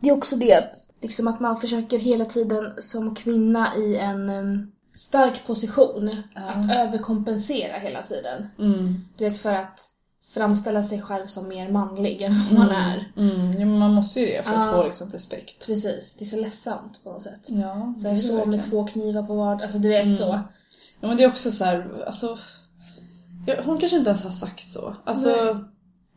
Det 0.00 0.08
är 0.08 0.16
också 0.16 0.36
det 0.36 0.72
liksom 1.02 1.28
att 1.28 1.40
man 1.40 1.60
försöker 1.60 1.98
hela 1.98 2.24
tiden 2.24 2.72
som 2.78 3.14
kvinna 3.14 3.76
i 3.76 3.96
en 3.96 4.28
em, 4.28 4.72
stark 4.98 5.46
position 5.46 6.10
att 6.34 6.70
överkompensera 6.70 7.78
hela 7.78 8.02
tiden. 8.02 8.46
Mm. 8.58 9.04
Du 9.18 9.24
vet 9.24 9.36
för 9.36 9.54
att 9.54 9.90
framställa 10.34 10.82
sig 10.82 11.02
själv 11.02 11.26
som 11.26 11.48
mer 11.48 11.70
manlig 11.70 12.22
än 12.22 12.32
vad 12.50 12.58
man 12.58 12.70
är. 12.70 13.12
Mm. 13.16 13.52
Ja, 13.52 13.58
men 13.66 13.78
man 13.78 13.94
måste 13.94 14.20
ju 14.20 14.26
det 14.26 14.42
för 14.42 14.52
att 14.54 14.66
Ja. 14.66 14.72
få 14.72 14.84
liksom 14.86 15.12
respekt. 15.12 15.66
Precis, 15.66 16.14
det 16.18 16.24
är 16.24 16.26
så 16.26 16.40
ledsamt 16.40 17.04
på 17.04 17.12
något 17.12 17.22
sätt. 17.22 17.40
Ja, 17.46 17.94
Så 18.02 18.06
jag 18.08 18.20
sov 18.20 18.48
med 18.48 18.70
två 18.70 18.86
knivar 18.86 19.22
på 19.22 19.34
vard, 19.34 19.62
alltså 19.62 19.78
du 19.78 19.88
vet 19.88 20.16
så. 20.16 20.40
Ja 21.00 21.08
men 21.08 21.16
det 21.16 21.24
är 21.24 21.28
också 21.28 21.50
så 21.50 21.64
här, 21.64 22.04
alltså... 22.06 22.38
ja, 23.46 23.54
Hon 23.64 23.78
kanske 23.78 23.96
inte 23.96 24.10
ens 24.10 24.24
har 24.24 24.30
sagt 24.30 24.68
så. 24.68 24.96
Alltså... 25.04 25.60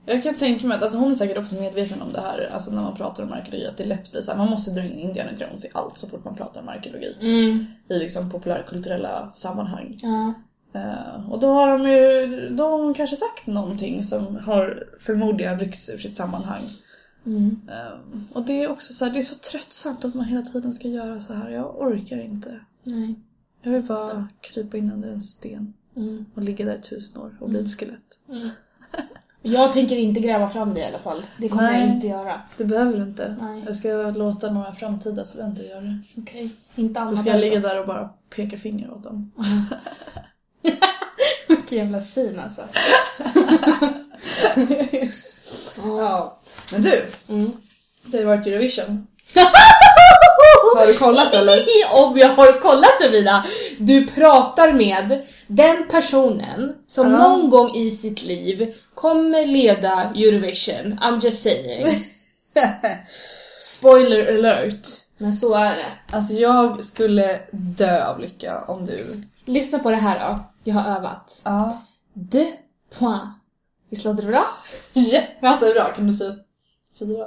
Jag 0.05 0.23
kan 0.23 0.35
tänka 0.35 0.67
mig 0.67 0.77
att 0.77 0.83
alltså 0.83 0.97
hon 0.97 1.11
är 1.11 1.15
säkert 1.15 1.37
också 1.37 1.55
medveten 1.55 2.01
om 2.01 2.13
det 2.13 2.21
här, 2.21 2.49
alltså 2.53 2.71
när 2.71 2.81
man 2.81 2.95
pratar 2.95 3.23
om 3.23 3.33
arkeologi, 3.33 3.67
att 3.67 3.77
det 3.77 3.85
lätt 3.85 4.11
blir 4.11 4.21
så 4.21 4.31
här, 4.31 4.37
man 4.37 4.49
måste 4.49 4.71
dra 4.71 4.83
in 4.83 4.99
Indiana 4.99 5.31
Jones 5.39 5.65
i 5.65 5.69
allt 5.73 5.97
så 5.97 6.07
fort 6.07 6.25
man 6.25 6.35
pratar 6.35 6.61
om 6.61 6.69
arkeologi. 6.69 7.15
Mm. 7.21 7.65
I 7.89 7.99
liksom 7.99 8.31
populärkulturella 8.31 9.31
sammanhang. 9.33 9.99
Ja. 10.01 10.33
Eh, 10.73 11.31
och 11.31 11.39
då 11.39 11.53
har 11.53 11.77
de 11.77 11.89
ju, 11.89 12.49
då 12.49 12.63
har 12.63 12.83
hon 12.83 12.93
kanske 12.93 13.15
sagt 13.15 13.47
någonting 13.47 14.03
som 14.03 14.35
har 14.35 14.83
förmodligen 14.99 15.59
ryckts 15.59 15.89
ur 15.89 15.97
sitt 15.97 16.17
sammanhang. 16.17 16.63
Mm. 17.25 17.61
Eh, 17.69 18.17
och 18.33 18.43
det 18.43 18.63
är 18.63 18.71
också 18.71 18.93
så 18.93 19.05
här, 19.05 19.11
det 19.11 19.19
är 19.19 19.23
så 19.23 19.35
tröttsamt 19.35 20.05
att 20.05 20.15
man 20.15 20.25
hela 20.25 20.41
tiden 20.41 20.73
ska 20.73 20.87
göra 20.87 21.19
så 21.19 21.33
här. 21.33 21.49
Jag 21.49 21.81
orkar 21.81 22.21
inte. 22.21 22.59
Nej. 22.83 23.15
Jag 23.61 23.71
vill 23.71 23.83
bara 23.83 24.27
krypa 24.41 24.77
in 24.77 24.91
under 24.91 25.09
en 25.09 25.21
sten 25.21 25.73
Mm. 25.95 26.25
och 26.35 26.41
ligga 26.41 26.65
där 26.65 26.77
tusen 26.77 27.21
år 27.21 27.37
och 27.39 27.49
bli 27.49 27.59
ett 27.59 27.79
skelett. 27.79 28.19
Jag 29.43 29.73
tänker 29.73 29.95
inte 29.95 30.19
gräva 30.19 30.49
fram 30.49 30.73
det 30.73 30.81
i 30.81 30.85
alla 30.85 30.99
fall. 30.99 31.25
Det 31.37 31.49
kommer 31.49 31.63
Nej. 31.63 31.79
jag 31.81 31.89
inte 31.89 32.07
göra. 32.07 32.41
Det 32.57 32.63
behöver 32.65 32.97
du 32.97 33.03
inte. 33.03 33.35
Nej. 33.41 33.63
Jag 33.67 33.75
ska 33.75 33.89
låta 34.11 34.51
några 34.51 34.75
framtida 34.75 35.25
studenter 35.25 35.63
göra 35.63 35.81
det. 35.81 35.99
Okej. 36.17 36.49
Inte 36.75 36.99
Anna 36.99 37.11
Då 37.11 37.17
ska 37.17 37.29
jag 37.29 37.39
ligga 37.39 37.59
där 37.59 37.79
och 37.79 37.87
bara 37.87 38.09
peka 38.35 38.57
finger 38.57 38.91
åt 38.91 39.03
dem. 39.03 39.31
Vilken 41.47 41.77
jävla 41.77 42.01
syn 42.01 42.39
alltså. 42.39 42.61
Ja. 45.83 46.39
Men 46.71 46.81
du, 46.81 47.05
Mm. 47.29 47.51
det 48.05 48.17
har 48.17 48.25
varit 48.25 48.47
Eurovision. 48.47 49.07
Har 50.75 50.87
du 50.87 50.93
kollat 50.97 51.33
eller? 51.33 51.65
Om 51.91 52.17
jag 52.17 52.27
har 52.29 52.59
kollat 52.59 53.01
Sabina! 53.01 53.45
Du 53.77 54.07
pratar 54.07 54.73
med 54.73 55.25
den 55.47 55.87
personen 55.87 56.75
som 56.87 57.11
Ja. 57.11 57.17
någon 57.17 57.49
gång 57.49 57.75
i 57.75 57.91
sitt 57.91 58.23
liv 58.23 58.73
kommer 58.95 59.45
leda 59.45 60.01
Eurovision. 60.15 60.99
I'm 61.01 61.23
just 61.23 61.43
saying. 61.43 62.05
Spoiler 63.61 64.37
alert. 64.37 64.87
Men 65.17 65.33
så 65.33 65.53
är 65.53 65.75
det. 65.75 66.15
Alltså 66.15 66.33
jag 66.33 66.85
skulle 66.85 67.39
dö 67.51 68.05
av 68.05 68.19
lycka 68.19 68.63
om 68.67 68.85
du... 68.85 69.21
Lyssna 69.45 69.79
på 69.79 69.89
det 69.89 69.95
här 69.95 70.19
då. 70.19 70.39
Jag 70.63 70.75
har 70.75 70.97
övat. 70.97 71.41
Ja. 71.45 71.81
De 72.13 72.53
points. 72.99 73.25
Visst 73.89 74.05
låter 74.05 74.21
det 74.23 74.27
bra? 74.27 74.45
Jättebra, 74.93 75.83
kan 75.95 76.07
du 76.07 76.13
säga 76.13 76.35
fyra? 76.99 77.25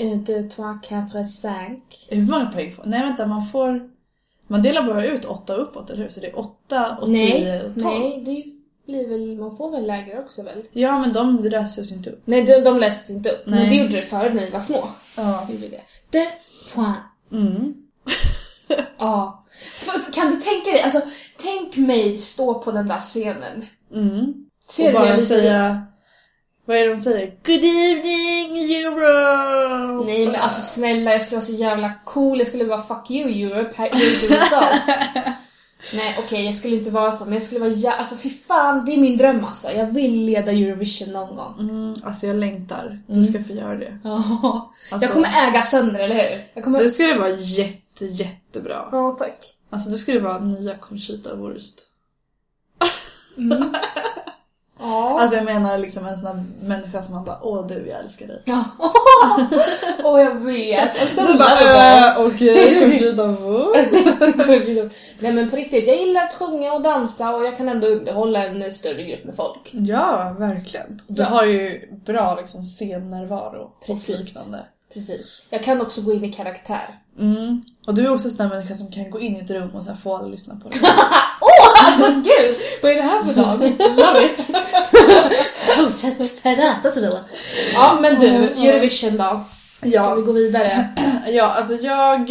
Un, 0.00 0.16
deux, 0.24 0.48
trois, 0.48 0.78
quatre, 0.82 1.24
cinq. 1.24 2.06
Hur 2.10 2.22
många 2.22 2.46
poäng 2.46 2.72
får 2.72 2.82
Nej 2.86 3.02
vänta, 3.02 3.26
man 3.26 3.46
får... 3.48 3.90
Man 4.46 4.62
delar 4.62 4.82
bara 4.82 5.04
ut 5.06 5.24
åtta 5.24 5.54
uppåt, 5.54 5.90
eller 5.90 6.02
hur? 6.02 6.10
Så 6.10 6.20
det 6.20 6.26
är 6.26 6.38
åtta 6.38 6.96
och 7.00 7.08
Nej, 7.08 7.32
tio 7.32 7.62
och 7.66 7.74
tolv. 7.82 8.00
nej, 8.00 8.22
det 8.24 8.44
blir 8.92 9.08
väl, 9.08 9.36
man 9.38 9.56
får 9.56 9.70
väl 9.70 9.86
lägre 9.86 10.18
också 10.20 10.42
väl? 10.42 10.62
Ja, 10.72 10.98
men 10.98 11.12
de 11.12 11.42
läses 11.44 11.90
ju 11.92 11.94
inte 11.94 12.10
upp. 12.10 12.22
Nej, 12.24 12.42
de, 12.42 12.60
de 12.60 12.78
läses 12.78 13.10
inte 13.10 13.30
upp. 13.30 13.46
Men 13.46 13.58
Nej. 13.58 13.68
det 13.70 13.76
gjorde 13.76 13.96
det 13.96 14.02
förut 14.02 14.34
när 14.34 14.44
vi 14.44 14.50
var 14.50 14.60
små. 14.60 14.88
Ja. 15.16 15.48
Gjorde 15.52 15.68
det. 15.68 15.80
De 16.10 16.26
points. 16.74 16.98
Mm. 17.32 17.74
Ja. 18.98 19.44
F- 19.82 19.88
f- 19.96 20.14
Kan 20.14 20.30
du 20.30 20.36
tänka 20.36 20.70
dig, 20.70 20.82
alltså 20.82 21.00
tänk 21.36 21.76
mig 21.76 22.18
stå 22.18 22.54
på 22.54 22.72
den 22.72 22.88
där 22.88 22.98
scenen. 23.00 23.64
Mm. 23.94 24.34
Ser 24.68 24.94
och 24.94 25.00
du 25.00 25.06
bara 25.06 25.18
säga... 25.26 25.86
Vad 26.66 26.76
är 26.76 26.84
det 26.84 26.90
de 26.94 26.96
säger? 27.00 27.26
Good 27.26 27.64
evening 27.64 28.74
Euro! 28.74 30.04
Nej 30.04 30.26
men 30.26 30.34
alltså 30.36 30.62
snälla, 30.62 31.12
jag 31.12 31.22
skulle 31.22 31.36
vara 31.36 31.46
så 31.46 31.52
jävla 31.52 31.92
cool. 32.04 32.38
Jag 32.38 32.46
skulle 32.46 32.64
vara 32.64 32.82
fuck 32.82 33.10
you 33.10 33.30
Europe, 33.30 33.70
här 33.76 33.86
är 33.86 34.28
results. 34.28 34.86
Nej 35.92 36.16
okej, 36.18 36.44
jag 36.44 36.54
skulle 36.54 36.76
inte 36.76 36.90
vara 36.90 37.12
så, 37.12 37.24
men 37.24 37.34
jag 37.34 37.42
skulle 37.42 37.60
vara 37.60 37.70
jä- 37.70 37.96
Alltså 37.98 38.16
fy 38.16 38.30
fan, 38.30 38.84
det 38.84 38.92
är 38.92 38.96
min 38.98 39.16
dröm 39.16 39.44
alltså. 39.44 39.70
Jag 39.72 39.86
vill 39.86 40.24
leda 40.24 40.52
Eurovision 40.52 41.12
någon 41.12 41.36
gång. 41.36 41.54
Mm, 41.60 41.94
alltså 42.04 42.26
jag 42.26 42.36
längtar. 42.36 43.00
Du 43.06 43.12
Mm. 43.12 43.24
ska 43.26 43.42
få 43.42 43.52
göra 43.52 43.74
det. 43.76 43.98
Alltså, 44.04 44.68
Jag 45.00 45.10
kommer 45.12 45.48
äga 45.48 45.62
sönder, 45.62 46.00
eller 46.00 46.14
hur? 46.14 46.48
Jag 46.54 46.64
kommer... 46.64 46.78
Du 46.78 46.90
skulle 46.90 47.14
vara 47.18 47.30
jätte, 47.30 48.04
jättebra. 48.04 48.88
Ja, 48.92 49.16
tack. 49.18 49.54
Alltså 49.70 49.90
du 49.90 49.98
skulle 49.98 50.20
vara 50.20 50.38
nya 50.38 50.74
Conchita 50.78 51.34
Wurst. 51.34 51.78
Mm. 53.38 53.74
Ja. 54.78 55.20
Alltså 55.20 55.36
jag 55.36 55.44
menar 55.44 55.78
liksom 55.78 56.06
en 56.06 56.14
sån 56.16 56.26
här 56.26 56.44
människa 56.62 57.02
som 57.02 57.14
man 57.14 57.24
bara 57.24 57.38
åh 57.42 57.66
du 57.66 57.74
jag 57.88 58.00
älskar 58.00 58.26
dig. 58.26 58.42
Ja. 58.44 58.64
Åh, 60.04 60.20
jag 60.20 60.34
vet. 60.34 61.02
Och 61.02 61.08
sen 61.08 61.26
Du 61.26 61.38
bara 61.38 62.14
äh, 62.14 62.26
okej 62.26 62.80
Conchita 62.80 63.26
Wurst. 63.26 63.90
Nej 65.18 65.32
men 65.32 65.50
på 65.50 65.56
riktigt, 65.56 65.86
jag 65.86 65.96
gillar 65.96 66.22
att 66.22 66.34
sjunga 66.34 66.72
och 66.72 66.82
dansa 66.82 67.34
och 67.36 67.44
jag 67.44 67.56
kan 67.56 67.68
ändå 67.68 67.86
underhålla 67.86 68.46
en 68.46 68.72
större 68.72 69.02
grupp 69.02 69.24
med 69.24 69.36
folk. 69.36 69.70
Ja, 69.72 70.36
verkligen. 70.38 71.00
Du 71.06 71.22
Ja. 71.22 71.28
har 71.28 71.44
ju 71.44 71.88
bra 72.06 72.36
liksom 72.40 72.64
scennärvaro 72.64 73.70
Precis. 73.86 74.14
och 74.18 74.24
liknande. 74.24 74.66
Precis. 74.94 75.42
Jag 75.50 75.62
kan 75.62 75.80
också 75.80 76.02
gå 76.02 76.12
in 76.12 76.24
i 76.24 76.32
karaktär. 76.32 76.98
Mm. 77.18 77.62
Och 77.86 77.94
du 77.94 78.06
är 78.06 78.12
också 78.14 78.28
en 78.28 78.34
sån 78.34 78.48
där 78.48 78.56
människa 78.56 78.74
som 78.74 78.90
kan 78.90 79.10
gå 79.10 79.20
in 79.20 79.36
i 79.36 79.40
ett 79.40 79.50
rum 79.50 79.70
och 79.74 79.84
sen 79.84 79.96
få 79.96 80.16
alla 80.16 80.26
lyssna 80.28 80.60
på 80.62 80.68
dig. 80.68 80.78
Alltså 82.04 82.12
gud! 82.12 82.56
Vad 82.82 82.90
är 82.90 82.94
det 82.94 83.02
här 83.02 83.24
för 83.24 83.32
dag? 83.32 83.60
Love 83.96 84.24
it! 84.24 84.46
Fortsätt 85.76 86.42
prata 86.42 86.90
Sibylla. 86.90 87.20
Ja 87.74 87.98
men 88.00 88.14
du, 88.18 88.26
Eurovision 88.26 89.16
då. 89.16 89.24
Ska 89.78 89.88
Ja. 89.88 90.14
vi 90.14 90.22
gå 90.22 90.32
vidare? 90.32 90.88
Ja, 91.26 91.44
alltså 91.44 91.74
jag... 91.74 92.30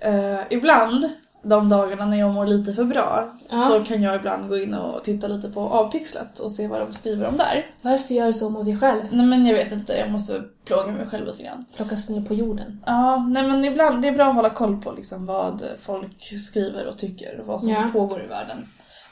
Eh, 0.00 0.40
ibland, 0.50 1.10
de 1.44 1.68
dagarna 1.68 2.06
när 2.06 2.16
jag 2.16 2.34
mår 2.34 2.46
lite 2.46 2.72
för 2.72 2.84
bra, 2.84 3.24
Ja. 3.48 3.58
så 3.58 3.84
kan 3.84 4.02
jag 4.02 4.16
ibland 4.16 4.48
gå 4.48 4.58
in 4.58 4.74
och 4.74 5.04
titta 5.04 5.28
lite 5.28 5.48
på 5.50 5.60
Avpixlat 5.60 6.38
och 6.38 6.52
se 6.52 6.66
vad 6.68 6.80
de 6.80 6.92
skriver 6.92 7.26
om 7.28 7.36
där. 7.36 7.66
Varför 7.82 8.14
gör 8.14 8.26
du 8.26 8.32
så 8.32 8.50
mot 8.50 8.64
dig 8.64 8.78
själv? 8.78 9.02
Nej 9.10 9.26
men 9.26 9.46
jag 9.46 9.54
vet 9.54 9.72
inte, 9.72 9.92
jag 9.92 10.10
måste 10.10 10.42
plåga 10.64 10.92
mig 10.92 11.06
själv 11.06 11.26
lite 11.26 11.42
grann. 11.42 11.64
Plockas 11.76 12.08
ner 12.08 12.20
på 12.22 12.34
jorden. 12.34 12.80
Ja, 12.86 13.16
nej 13.28 13.42
men 13.46 13.64
ibland, 13.64 14.02
det 14.02 14.08
är 14.08 14.12
bra 14.12 14.28
att 14.28 14.34
hålla 14.34 14.50
koll 14.50 14.76
på 14.82 14.92
liksom 14.92 15.26
vad 15.26 15.62
folk 15.80 16.32
skriver 16.40 16.86
och 16.86 16.98
tycker 16.98 17.40
och 17.40 17.46
vad 17.46 17.60
som 17.60 17.70
Ja. 17.70 17.88
pågår 17.92 18.22
i 18.24 18.26
världen. 18.26 18.56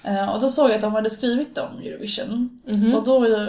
Eh, 0.04 0.34
och 0.34 0.40
då 0.40 0.48
såg 0.48 0.70
jag 0.70 0.74
att 0.74 0.80
de 0.80 0.94
hade 0.94 1.10
skrivit 1.10 1.58
om 1.58 1.78
Eurovision. 1.78 2.58
Mhm. 2.64 2.94
Och 2.94 3.04
då 3.04 3.24
eh, 3.26 3.48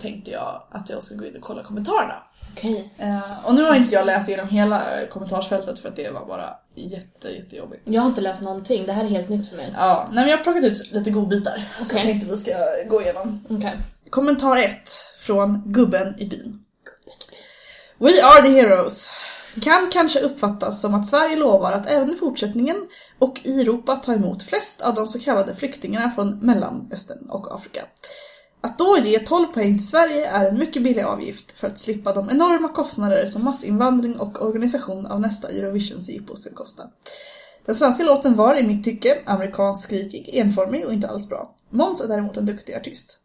tänkte 0.00 0.30
jag 0.30 0.62
att 0.70 0.90
jag 0.90 1.02
ska 1.02 1.14
gå 1.14 1.26
in 1.26 1.36
och 1.36 1.42
kolla 1.42 1.62
kommentarerna. 1.62 2.22
Okej. 2.52 2.94
Eh, 2.98 3.46
och 3.46 3.54
nu 3.54 3.62
har 3.62 3.74
inte 3.74 3.94
jag 3.94 4.06
läst 4.06 4.28
igenom 4.28 4.48
hela 4.48 4.82
kommentarsfältet 5.10 5.78
för 5.78 5.88
att 5.88 5.96
det 5.96 6.10
var 6.10 6.26
bara 6.26 6.56
jätte, 6.74 7.28
jättejobbigt. 7.28 7.82
Jag 7.84 8.02
har 8.02 8.08
inte 8.08 8.20
läst 8.20 8.42
någonting, 8.42 8.86
det 8.86 8.92
här 8.92 9.04
är 9.04 9.08
helt 9.08 9.28
nytt 9.28 9.48
för 9.48 9.56
mig. 9.56 9.74
Ja, 9.76 10.08
nej 10.12 10.22
men 10.22 10.30
jag 10.30 10.36
har 10.36 10.44
plockat 10.44 10.64
ut 10.64 10.92
lite 10.92 11.10
godbitar 11.10 11.68
som 11.76 11.86
Okej. 11.86 11.96
jag 11.96 12.02
tänkte 12.02 12.30
vi 12.30 12.36
ska 12.36 12.52
gå 12.88 13.02
igenom. 13.02 13.44
Okej. 13.50 13.76
Kommentar 14.10 14.56
1 14.56 14.76
från 15.20 15.62
gubben 15.66 16.14
i 16.18 16.26
byn. 16.26 16.64
We 17.98 18.24
are 18.24 18.42
the 18.42 18.48
heroes. 18.48 19.12
Kan 19.62 19.90
kanske 19.90 20.20
uppfattas 20.20 20.80
som 20.80 20.94
att 20.94 21.08
Sverige 21.08 21.36
lovar 21.36 21.72
att 21.72 21.86
även 21.86 22.12
i 22.12 22.16
fortsättningen 22.16 22.76
och 23.18 23.40
i 23.42 23.60
Europa 23.60 23.96
ta 23.96 24.14
emot 24.14 24.42
flest 24.42 24.80
av 24.80 24.94
de 24.94 25.08
så 25.08 25.20
kallade 25.20 25.54
flyktingarna 25.54 26.10
från 26.10 26.38
Mellanöstern 26.38 27.30
och 27.30 27.54
Afrika. 27.54 27.84
Att 28.60 28.78
då 28.78 28.98
ge 28.98 29.18
12 29.18 29.46
poäng 29.46 29.78
till 29.78 29.88
Sverige 29.88 30.26
är 30.26 30.44
en 30.44 30.58
mycket 30.58 30.82
billig 30.82 31.02
avgift 31.02 31.52
för 31.52 31.66
att 31.66 31.78
slippa 31.78 32.12
de 32.12 32.30
enorma 32.30 32.68
kostnader 32.68 33.26
som 33.26 33.44
massinvandring 33.44 34.20
och 34.20 34.42
organisation 34.42 35.06
av 35.06 35.20
nästa 35.20 35.48
Eurovision-jippo 35.48 36.36
skulle 36.36 36.54
kosta. 36.54 36.82
Den 37.66 37.74
svenska 37.74 38.04
låten 38.04 38.34
var 38.34 38.54
i 38.54 38.62
mitt 38.62 38.84
tycke 38.84 39.18
amerikansk, 39.26 39.82
skrikig, 39.82 40.30
enformig 40.32 40.86
och 40.86 40.92
inte 40.92 41.08
alls 41.08 41.28
bra. 41.28 41.54
Måns 41.70 42.00
är 42.00 42.08
däremot 42.08 42.36
en 42.36 42.46
duktig 42.46 42.74
artist. 42.74 43.20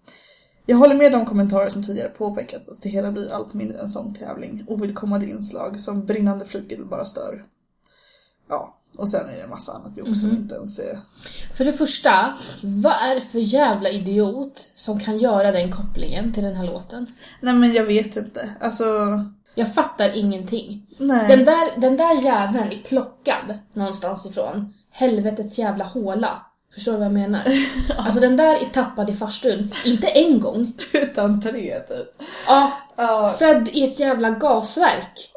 Jag 0.66 0.78
håller 0.78 0.96
med 0.96 1.12
de 1.12 1.26
kommentarer 1.26 1.70
som 1.70 1.84
tidigare 1.84 2.10
påpekat 2.10 2.70
att 2.70 2.82
det 2.82 2.90
hela 2.90 3.12
blir 3.12 3.34
allt 3.34 3.54
mindre 3.54 3.80
en 3.80 3.90
sångtävling. 3.90 4.66
Ovidkommande 4.68 5.26
inslag 5.26 5.80
som 5.80 6.06
brinnande 6.06 6.46
flygel 6.46 6.86
bara 6.86 7.06
stör. 7.06 7.46
Ja, 8.50 8.78
och 8.98 9.10
sen 9.10 9.30
är 9.30 9.36
det 9.36 9.44
en 9.44 9.50
massa 9.50 9.72
annat 9.72 9.98
jobb 9.98 10.16
som 10.16 10.30
inte 10.30 10.56
ens 10.56 10.80
är... 10.80 11.00
För 11.54 11.66
det 11.66 11.74
första, 11.74 12.34
vad 12.64 12.94
är 12.94 13.16
det 13.16 13.22
för 13.22 13.40
jävla 13.40 13.90
idiot 13.90 14.72
som 14.76 15.00
kan 15.00 15.18
göra 15.18 15.52
den 15.52 15.72
kopplingen 15.72 16.34
till 16.34 16.44
den 16.44 16.56
här 16.56 16.66
låten? 16.66 17.08
Nej 17.42 17.54
men 17.54 17.74
jag 17.74 17.86
vet 17.86 18.16
inte. 18.16 18.56
Alltså... 18.62 18.86
Jag 19.58 19.74
fattar 19.74 20.18
ingenting. 20.18 20.88
Nej. 20.98 21.28
Den 21.28 21.46
där, 21.46 21.82
den 21.82 21.98
där 21.98 22.22
jäveln 22.22 22.72
är 22.72 22.84
plockad 22.84 23.60
någonstans 23.74 24.26
ifrån. 24.26 24.74
Helvetets 24.90 25.60
jävla 25.60 25.84
håla. 25.84 26.46
Förstår 26.76 26.92
du 26.92 26.98
vad 26.98 27.06
jag 27.06 27.14
menar? 27.14 27.42
Alltså 27.98 28.20
den 28.20 28.38
där 28.38 28.56
är 28.56 28.70
tappad 28.70 29.10
i 29.10 29.14
farstun. 29.14 29.72
Inte 29.86 30.08
en 30.08 30.40
gång. 30.40 30.74
Utan 30.94 31.42
tre 31.42 31.80
typ. 31.80 32.22
Ja, 32.48 32.72
Ja. 32.98 33.36
född 33.40 33.70
i 33.74 33.84
ett 33.84 34.00
jävla 34.00 34.30
gasverk. 34.30 35.32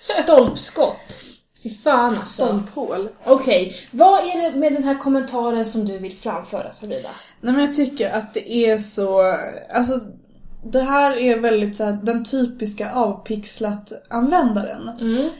Stolpskott. 0.00 1.18
Fy 1.62 1.70
fan 1.70 2.14
alltså. 2.14 2.46
Stolphål. 2.46 3.08
Okej, 3.24 3.74
vad 3.90 4.18
är 4.18 4.42
det 4.42 4.58
med 4.58 4.72
den 4.72 4.84
här 4.84 4.98
kommentaren 4.98 5.64
som 5.64 5.84
du 5.86 5.98
vill 5.98 6.16
framföra 6.16 6.70
Sabina? 6.70 7.08
Nej 7.40 7.54
men 7.54 7.64
jag 7.66 7.74
tycker 7.74 8.10
att 8.12 8.34
det 8.34 8.52
är 8.52 8.78
så, 8.78 9.36
alltså 9.74 10.00
det 10.64 10.80
här 10.80 11.16
är 11.16 11.38
väldigt 11.40 11.76
så 11.76 11.84
här, 11.84 11.98
den 12.02 12.24
typiska 12.24 12.90
avpixlat-användaren. 12.92 14.88
Mm. 15.00 15.30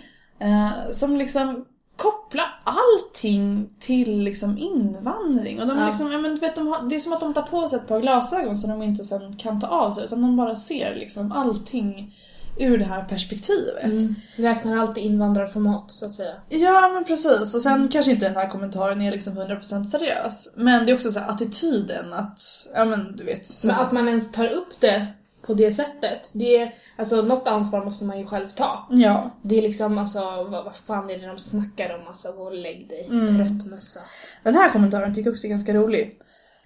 Eh, 0.41 0.71
som 0.93 1.17
liksom 1.17 1.65
koppla 1.97 2.43
allting 2.65 3.71
till 3.81 4.19
liksom 4.19 4.59
invandring. 4.59 5.61
Och 5.61 5.67
de 5.67 5.79
Ja. 5.79 5.87
liksom, 5.87 6.23
men, 6.23 6.39
vet, 6.39 6.55
de 6.55 6.67
har, 6.67 6.89
det 6.89 6.97
är 6.97 7.01
som 7.01 7.13
att 7.13 7.21
de 7.21 7.35
tar 7.35 7.43
på 7.43 7.69
sig 7.69 7.79
ett 7.79 7.89
par 7.89 8.01
glasögon 8.01 8.57
som 8.57 8.71
de 8.71 8.83
inte 8.83 9.05
sen 9.05 9.37
kan 9.37 9.61
ta 9.61 9.67
av 9.67 9.91
sig 9.91 10.05
utan 10.05 10.23
de 10.23 10.37
bara 10.37 10.57
ser 10.57 10.95
liksom 10.95 11.33
allting 11.33 12.15
ur 12.59 12.79
det 12.79 12.85
här 12.85 13.05
perspektivet. 13.05 13.85
Mm. 13.85 14.15
Räknar 14.37 14.77
alltid 14.77 15.05
invandrarformat 15.05 15.91
så 15.91 16.07
att 16.07 16.13
säga. 16.13 16.35
Ja 16.49 16.91
men 16.95 17.05
precis 17.05 17.55
och 17.55 17.63
sen 17.63 17.89
kanske 17.89 18.11
inte 18.11 18.27
den 18.27 18.37
här 18.37 18.51
kommentaren 18.51 19.03
är 19.03 19.13
liksom 19.13 19.39
100% 19.39 19.91
seriös. 19.91 20.53
Men 20.57 20.87
det 20.87 20.93
är 20.93 20.95
också 20.95 21.13
så 21.13 21.21
attityden 21.21 22.13
att, 22.13 22.41
ja 22.75 22.85
men 22.85 23.17
du 23.17 23.25
vet. 23.25 23.47
Så, 23.47 23.67
Men 23.67 23.77
att 23.77 23.93
man 23.93 24.09
ens 24.09 24.33
tar 24.33 24.49
upp 24.49 24.81
det 24.81 25.07
på 25.47 25.55
det 25.55 25.75
sättet, 25.75 26.31
det 26.35 26.57
är, 26.61 26.73
alltså 26.97 27.23
något 27.23 27.49
ansvar 27.49 27.85
måste 27.85 28.05
man 28.05 28.19
ju 28.19 28.27
själv 28.27 28.49
ta. 28.49 28.89
ja. 28.91 29.31
Det 29.43 29.59
är 29.59 29.63
liksom 29.63 29.99
alltså, 29.99 30.21
vad, 30.21 30.65
vad 30.65 30.77
fan 30.77 31.11
är 31.11 31.19
det 31.19 31.27
de 31.27 31.39
snackar 31.39 31.95
om? 31.95 32.07
Alltså, 32.09 32.33
gå 32.33 32.43
och 32.43 32.55
lägg 32.55 32.89
dig, 32.89 33.07
Mm. 33.11 33.27
trött 33.37 33.67
mössa. 33.67 34.01
Den 34.43 34.55
här 34.55 34.71
kommentaren 34.73 35.15
tycker 35.15 35.29
jag 35.29 35.33
också 35.33 35.47
är 35.47 35.51
ganska 35.51 35.75
rolig. 35.75 36.13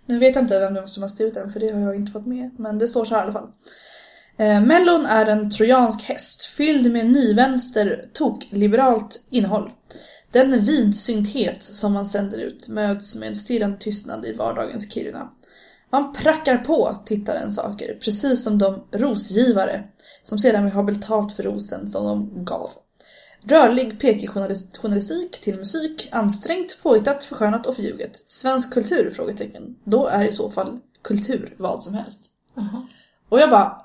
Nu 0.06 0.18
vet 0.18 0.34
jag 0.34 0.44
inte 0.44 0.60
vem 0.60 0.74
det 0.74 0.80
var 0.80 0.86
som 0.86 1.02
har 1.02 1.08
skrivit 1.10 1.34
den 1.34 1.52
för 1.52 1.60
det 1.60 1.72
har 1.72 1.80
jag 1.80 1.96
inte 1.96 2.12
fått 2.12 2.26
med. 2.26 2.50
Men 2.58 2.78
det 2.78 2.88
står 2.88 3.04
så 3.04 3.14
här 3.14 3.20
i 3.22 3.24
alla 3.24 3.32
fall. 3.32 3.48
Eh, 4.36 4.60
Mellon 4.60 5.06
är 5.06 5.26
en 5.26 5.50
trojansk 5.50 6.04
häst 6.04 6.44
fylld 6.44 6.92
med 6.92 7.06
nyvänster 7.06 8.08
tok-liberalt 8.12 9.20
innehåll. 9.30 9.70
Den 10.32 10.60
vidsynthet 10.64 11.62
som 11.62 11.92
man 11.92 12.06
sänder 12.06 12.38
ut 12.38 12.68
möts 12.68 13.16
med 13.16 13.28
en 13.28 13.34
stirrande 13.34 13.78
tystnad 13.78 14.26
i 14.26 14.32
vardagens 14.32 14.92
Kiruna. 14.92 15.28
Man 15.90 16.12
prackar 16.12 16.58
på 16.58 16.96
tittaren 17.06 17.52
saker, 17.52 17.98
precis 18.04 18.44
som 18.44 18.58
de 18.58 18.84
rosgivare 18.92 19.84
som 20.22 20.38
sedan 20.38 20.64
vill 20.64 20.72
ha 20.72 20.82
betalt 20.82 21.32
för 21.32 21.42
rosen 21.42 21.88
som 21.88 22.04
de 22.04 22.44
gav. 22.44 22.70
Rörlig 23.44 24.00
PK-journalistik 24.00 25.40
till 25.40 25.58
musik, 25.58 26.08
ansträngt, 26.12 26.78
påhittat, 26.82 27.24
förskönat 27.24 27.66
och 27.66 27.74
förljuget. 27.74 28.30
Svensk 28.30 28.72
kultur? 28.72 29.10
Frågetecken. 29.10 29.76
Då 29.84 30.06
är 30.06 30.24
i 30.24 30.32
så 30.32 30.50
fall 30.50 30.78
kultur 31.02 31.54
vad 31.58 31.82
som 31.82 31.94
helst. 31.94 32.30
Jaha. 32.54 32.86
Och 33.28 33.40
jag 33.40 33.50
bara, 33.50 33.82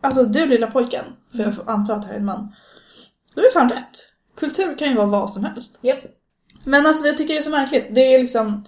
alltså 0.00 0.24
du 0.24 0.46
lilla 0.46 0.66
pojken, 0.66 1.04
för 1.32 1.42
jag 1.42 1.54
antar 1.66 1.96
att 1.96 2.02
det 2.02 2.08
här 2.08 2.14
är 2.14 2.18
en 2.18 2.24
man. 2.24 2.54
Du 3.34 3.46
är 3.46 3.52
fan 3.52 3.70
rätt. 3.70 4.12
Kultur 4.36 4.78
kan 4.78 4.88
ju 4.88 4.94
vara 4.94 5.06
vad 5.06 5.30
som 5.30 5.44
helst. 5.44 5.78
Japp. 5.82 5.98
Men 6.64 6.86
alltså 6.86 7.06
jag 7.06 7.18
tycker 7.18 7.34
det 7.34 7.40
är 7.40 7.42
så 7.42 7.50
märkligt. 7.50 7.86
Det 7.90 8.14
är 8.14 8.20
liksom 8.20 8.64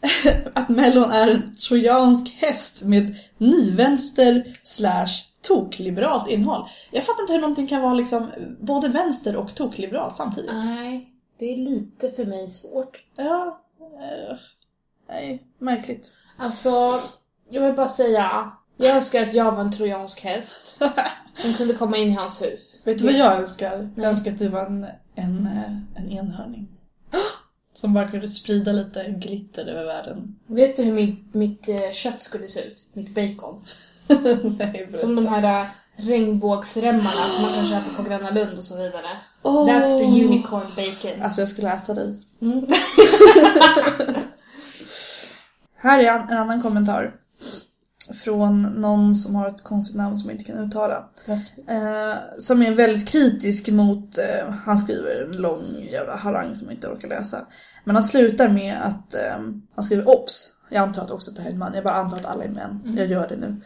att 0.54 0.68
Mellon 0.68 1.10
är 1.10 1.28
en 1.28 1.54
trojansk 1.54 2.28
häst 2.28 2.82
med 2.82 3.16
nyvänster 3.38 4.58
slash 4.62 5.08
tokliberalt 5.42 6.28
innehåll. 6.28 6.68
Jag 6.90 7.04
fattar 7.04 7.20
inte 7.22 7.32
hur 7.32 7.40
någonting 7.40 7.66
kan 7.66 7.82
vara 7.82 7.94
liksom 7.94 8.30
både 8.60 8.88
vänster 8.88 9.36
och 9.36 9.54
tokliberalt 9.54 10.16
samtidigt. 10.16 10.50
Nej, 10.54 11.12
det 11.38 11.52
är 11.52 11.56
lite 11.56 12.10
för 12.10 12.24
mig 12.24 12.50
svårt. 12.50 13.04
Ja, 13.16 13.60
eh, 13.80 14.36
nej, 15.08 15.42
märkligt. 15.58 16.12
Alltså, 16.36 16.90
jag 17.50 17.62
vill 17.62 17.74
bara 17.74 17.88
säga, 17.88 18.52
jag 18.76 18.96
önskar 18.96 19.22
att 19.22 19.34
jag 19.34 19.52
var 19.52 19.60
en 19.60 19.72
trojansk 19.72 20.24
häst 20.24 20.80
som 21.32 21.54
kunde 21.54 21.74
komma 21.74 21.96
in 21.96 22.08
i 22.08 22.14
hans 22.14 22.42
hus. 22.42 22.82
Vet 22.84 22.98
du 22.98 23.04
vad 23.04 23.14
jag 23.14 23.36
önskar? 23.40 23.90
Jag 23.96 24.10
önskar 24.10 24.32
att 24.32 24.38
du 24.38 24.48
var 24.48 24.66
en, 24.66 24.86
en, 25.14 25.46
eh, 25.46 26.02
en 26.02 26.10
enhörning. 26.10 26.68
Som 27.80 27.94
bara 27.94 28.08
kunde 28.08 28.28
sprida 28.28 28.72
lite 28.72 29.04
glitter 29.08 29.66
över 29.66 29.84
världen. 29.84 30.36
Vet 30.46 30.76
du 30.76 30.82
hur 30.82 30.92
mitt, 30.92 31.34
mitt 31.34 31.68
eh, 31.68 31.90
kött 31.92 32.22
skulle 32.22 32.48
se 32.48 32.60
ut? 32.60 32.86
Mitt 32.92 33.14
bacon. 33.14 33.64
nej. 34.58 34.88
Som 34.96 35.16
de 35.16 35.26
här 35.26 35.62
eh, 35.62 35.66
regnbågsremmarna 35.96 37.28
som 37.28 37.42
man 37.42 37.54
kan 37.54 37.66
köpa 37.66 37.90
på 37.96 38.02
Gröna 38.02 38.30
Lund 38.30 38.58
och 38.58 38.64
så 38.64 38.78
vidare. 38.78 39.18
Åh. 39.42 39.68
That's 39.68 39.98
the 39.98 40.24
unicorn 40.24 40.66
bacon. 40.76 41.22
Alltså 41.22 41.40
jag 41.40 41.48
skulle 41.48 41.72
äta 41.72 41.94
dig. 41.94 42.14
Mm. 42.40 42.66
Här 45.76 45.98
är 45.98 46.12
en 46.12 46.38
annan 46.38 46.62
kommentar. 46.62 47.14
Från 48.14 48.62
någon 48.62 49.16
som 49.16 49.34
har 49.34 49.48
ett 49.48 49.62
konstigt 49.62 49.96
namn 49.96 50.16
som 50.16 50.28
jag 50.30 50.34
inte 50.34 50.52
kan 50.52 50.66
uttala. 50.66 51.08
Eh, 51.68 52.14
som 52.38 52.62
är 52.62 52.70
väldigt 52.70 53.08
kritisk 53.08 53.70
mot, 53.70 54.18
eh, 54.18 54.50
han 54.64 54.78
skriver 54.78 55.24
en 55.24 55.32
lång 55.36 55.88
jävla 55.92 56.16
harang 56.16 56.54
som 56.54 56.68
jag 56.68 56.74
inte 56.74 56.88
orkar 56.88 57.08
läsa. 57.08 57.46
Men 57.84 57.94
han 57.96 58.04
slutar 58.04 58.48
med 58.48 58.76
att, 58.82 59.14
eh, 59.14 59.38
han 59.74 59.84
skriver 59.84 60.08
OBS. 60.08 60.52
Jag 60.68 60.82
antar 60.82 61.02
att 61.02 61.10
också 61.10 61.30
att 61.30 61.36
det 61.36 61.42
här 61.42 61.48
är 61.48 61.52
en 61.52 61.58
man, 61.58 61.74
jag 61.74 61.84
bara 61.84 61.94
antar 61.94 62.18
att 62.18 62.26
alla 62.26 62.44
är 62.44 62.48
män. 62.48 62.94
Jag 62.96 63.06
gör 63.06 63.28
det 63.28 63.36
nu. 63.36 63.60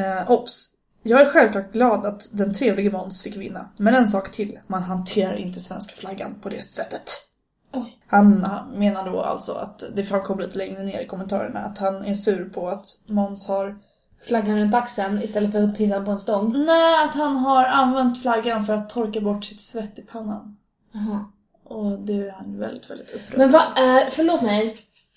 Eh, 0.00 0.30
OBS. 0.30 0.72
Jag 1.02 1.20
är 1.20 1.26
självklart 1.26 1.72
glad 1.72 2.06
att 2.06 2.28
den 2.30 2.54
trevlige 2.54 2.90
Måns 2.90 3.22
fick 3.22 3.36
vinna. 3.36 3.70
Men 3.78 3.94
en 3.94 4.06
sak 4.06 4.30
till, 4.30 4.58
man 4.66 4.82
hanterar 4.82 5.36
inte 5.36 5.60
svenska 5.60 5.94
flaggan 5.96 6.34
på 6.42 6.48
det 6.48 6.62
sättet. 6.62 7.02
Oj. 7.72 7.98
Han 8.06 8.46
menar 8.74 9.10
då 9.10 9.20
alltså 9.20 9.52
att, 9.52 9.84
det 9.94 10.04
framkommer 10.04 10.42
lite 10.42 10.58
längre 10.58 10.82
ner 10.82 11.00
i 11.00 11.06
kommentarerna, 11.06 11.60
att 11.60 11.78
han 11.78 12.04
är 12.04 12.14
sur 12.14 12.48
på 12.48 12.68
att 12.68 12.86
Måns 13.06 13.48
har 13.48 13.78
Flaggan 14.28 14.56
runt 14.58 14.74
axeln 14.74 15.22
istället 15.22 15.52
för 15.52 15.62
upphissad 15.62 16.04
på 16.04 16.10
en 16.10 16.18
stång. 16.18 16.64
Nej, 16.66 17.04
att 17.04 17.14
han 17.14 17.36
har 17.36 17.64
använt 17.64 18.22
flaggan 18.22 18.66
för 18.66 18.74
att 18.74 18.88
torka 18.90 19.20
bort 19.20 19.44
sitt 19.44 19.60
svett 19.60 19.98
i 19.98 20.02
pannan. 20.02 20.56
Jaha. 20.92 21.24
Och 21.64 21.98
det 21.98 22.12
är 22.12 22.32
han 22.32 22.58
väldigt, 22.58 22.90
väldigt 22.90 23.10
upprörd 23.10 23.38
Men 23.38 23.50
vad 23.52 23.62
är, 23.78 24.10
förlåt 24.10 24.42
mig, 24.42 24.76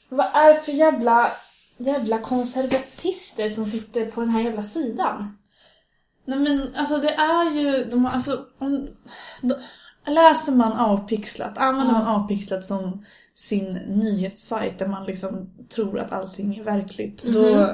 vad 0.09 0.25
är 0.33 0.53
det 0.53 0.59
för 0.59 0.71
jävla, 0.71 1.31
jävla 1.77 2.17
konservatister 2.19 3.49
som 3.49 3.65
sitter 3.65 4.11
på 4.11 4.21
den 4.21 4.29
här 4.29 4.41
jävla 4.41 4.63
sidan? 4.63 5.37
Nej 6.25 6.39
men 6.39 6.75
alltså 6.75 6.97
det 6.97 7.13
är 7.13 7.51
ju, 7.51 7.83
de, 7.83 8.05
har- 8.05 8.11
alltså, 8.11 8.45
om, 8.59 8.87
läser 10.09 10.51
man 10.51 10.71
Avpixlat, 10.73 11.57
använder 11.57 11.93
Ja. 11.93 11.99
man 11.99 12.07
Avpixlat 12.21 12.65
som 12.65 13.05
sin 13.35 13.73
nyhetssajt 13.73 14.79
där 14.79 14.87
man 14.87 15.05
liksom 15.05 15.49
tror 15.75 15.99
att 15.99 16.11
allting 16.11 16.57
är 16.59 16.63
verkligt, 16.63 17.23
då, 17.23 17.41
Mhm. 17.41 17.67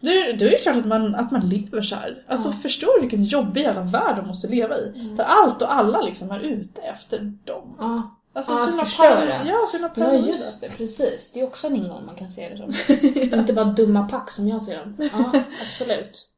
då, 0.00 0.10
är- 0.10 0.36
då 0.38 0.44
är 0.46 0.50
det 0.50 0.58
klart 0.58 0.76
att 0.76 0.86
man, 0.86 1.14
att 1.14 1.30
man 1.30 1.48
lever 1.48 1.82
så 1.82 1.94
här. 1.96 2.24
Alltså 2.28 2.48
Ja. 2.48 2.52
förstår 2.52 2.94
du 2.94 3.00
vilken 3.00 3.24
jobbig 3.24 3.60
jävla 3.62 3.82
värld 3.82 4.16
de 4.16 4.26
måste 4.26 4.48
leva 4.48 4.74
i? 4.76 5.14
Där 5.16 5.24
allt 5.24 5.62
och 5.62 5.74
alla 5.74 6.00
liksom 6.02 6.30
är 6.30 6.40
ute 6.40 6.80
efter 6.80 7.18
dem. 7.44 7.76
Ja, 7.78 8.12
Alltså, 8.34 8.52
Ja, 8.52 8.58
att 8.58 8.64
så 8.64 8.70
himla 8.70 8.84
förstöra. 8.84 9.44
Ja, 9.46 9.68
ja 9.96 10.12
just 10.14 10.60
det, 10.60 10.68
precis. 10.76 11.30
Det 11.34 11.40
är 11.40 11.44
också 11.46 11.66
en 11.66 11.76
ingång 11.76 12.06
man 12.06 12.14
kan 12.14 12.30
se 12.30 12.48
det 12.48 12.56
som. 12.56 12.70
Inte 13.38 13.52
bara 13.52 13.64
dumma 13.64 14.08
pack 14.08 14.30
som 14.30 14.48
jag 14.48 14.62
ser 14.62 14.76
dem. 14.78 14.96
Ja, 15.12 15.32
absolut. 15.68 16.28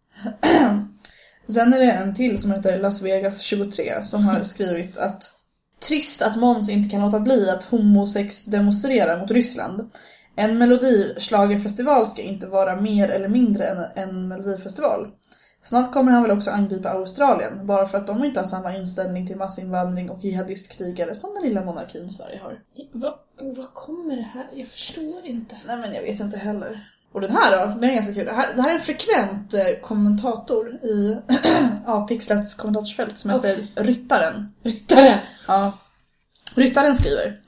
Sen 1.48 1.72
är 1.74 1.78
det 1.78 1.92
en 1.92 2.14
till 2.14 2.42
som 2.42 2.50
heter 2.52 2.78
Las 2.78 3.02
Vegas 3.02 3.40
23 3.42 4.02
som 4.02 4.24
har 4.24 4.42
skrivit 4.42 4.98
att 4.98 5.30
Trist 5.80 6.22
att 6.22 6.36
Måns 6.36 6.70
inte 6.70 6.88
kan 6.88 7.00
låta 7.00 7.20
bli 7.20 7.50
att 7.50 7.64
homosex 7.64 8.44
demonstrera 8.44 9.18
mot 9.18 9.30
Ryssland. 9.30 9.90
En 10.36 10.58
melodischlagerfestival 10.58 12.06
ska 12.06 12.22
inte 12.22 12.46
vara 12.46 12.80
mer 12.80 13.08
eller 13.08 13.28
mindre 13.28 13.64
än 13.64 13.84
en 13.94 14.28
melodifestival. 14.28 15.08
Snart 15.62 15.92
kommer 15.92 16.12
han 16.12 16.22
väl 16.22 16.30
också 16.30 16.50
angripa 16.50 16.88
Australien, 16.88 17.66
bara 17.66 17.86
för 17.86 17.98
att 17.98 18.06
de 18.06 18.24
inte 18.24 18.40
har 18.40 18.44
samma 18.44 18.76
inställning 18.76 19.26
till 19.26 19.36
massinvandring 19.36 20.10
och 20.10 20.24
jihadistkrigare 20.24 21.14
som 21.14 21.34
den 21.34 21.42
lilla 21.48 21.64
monarkin 21.64 22.10
Sverige 22.10 22.38
har. 22.38 22.62
Vad, 22.92 23.14
vad 23.40 23.74
kommer 23.74 24.16
det 24.16 24.22
här? 24.22 24.46
Jag 24.54 24.68
förstår 24.68 25.24
inte. 25.24 25.56
Nej 25.66 25.76
men 25.76 25.94
jag 25.94 26.02
vet 26.02 26.20
inte 26.20 26.36
heller. 26.36 26.84
Och 27.12 27.20
den 27.20 27.30
här 27.30 27.50
då, 27.50 27.80
den 27.80 27.90
är 27.90 27.94
ganska 27.94 28.14
kul. 28.14 28.26
Det 28.26 28.32
här, 28.32 28.54
det 28.54 28.62
här 28.62 28.70
är 28.70 28.74
en 28.74 28.80
frekvent 28.80 29.54
eh, 29.54 29.80
kommentator 29.82 30.68
i 30.68 31.18
Avpixlats 31.86 32.54
kommentatorsfält 32.54 33.18
som 33.18 33.30
heter 33.30 33.66
Ryttaren. 33.74 34.52
Ryttare! 34.62 35.20
Ja. 35.48 35.72
Ryttaren 36.56 36.96
skriver. 36.96 37.40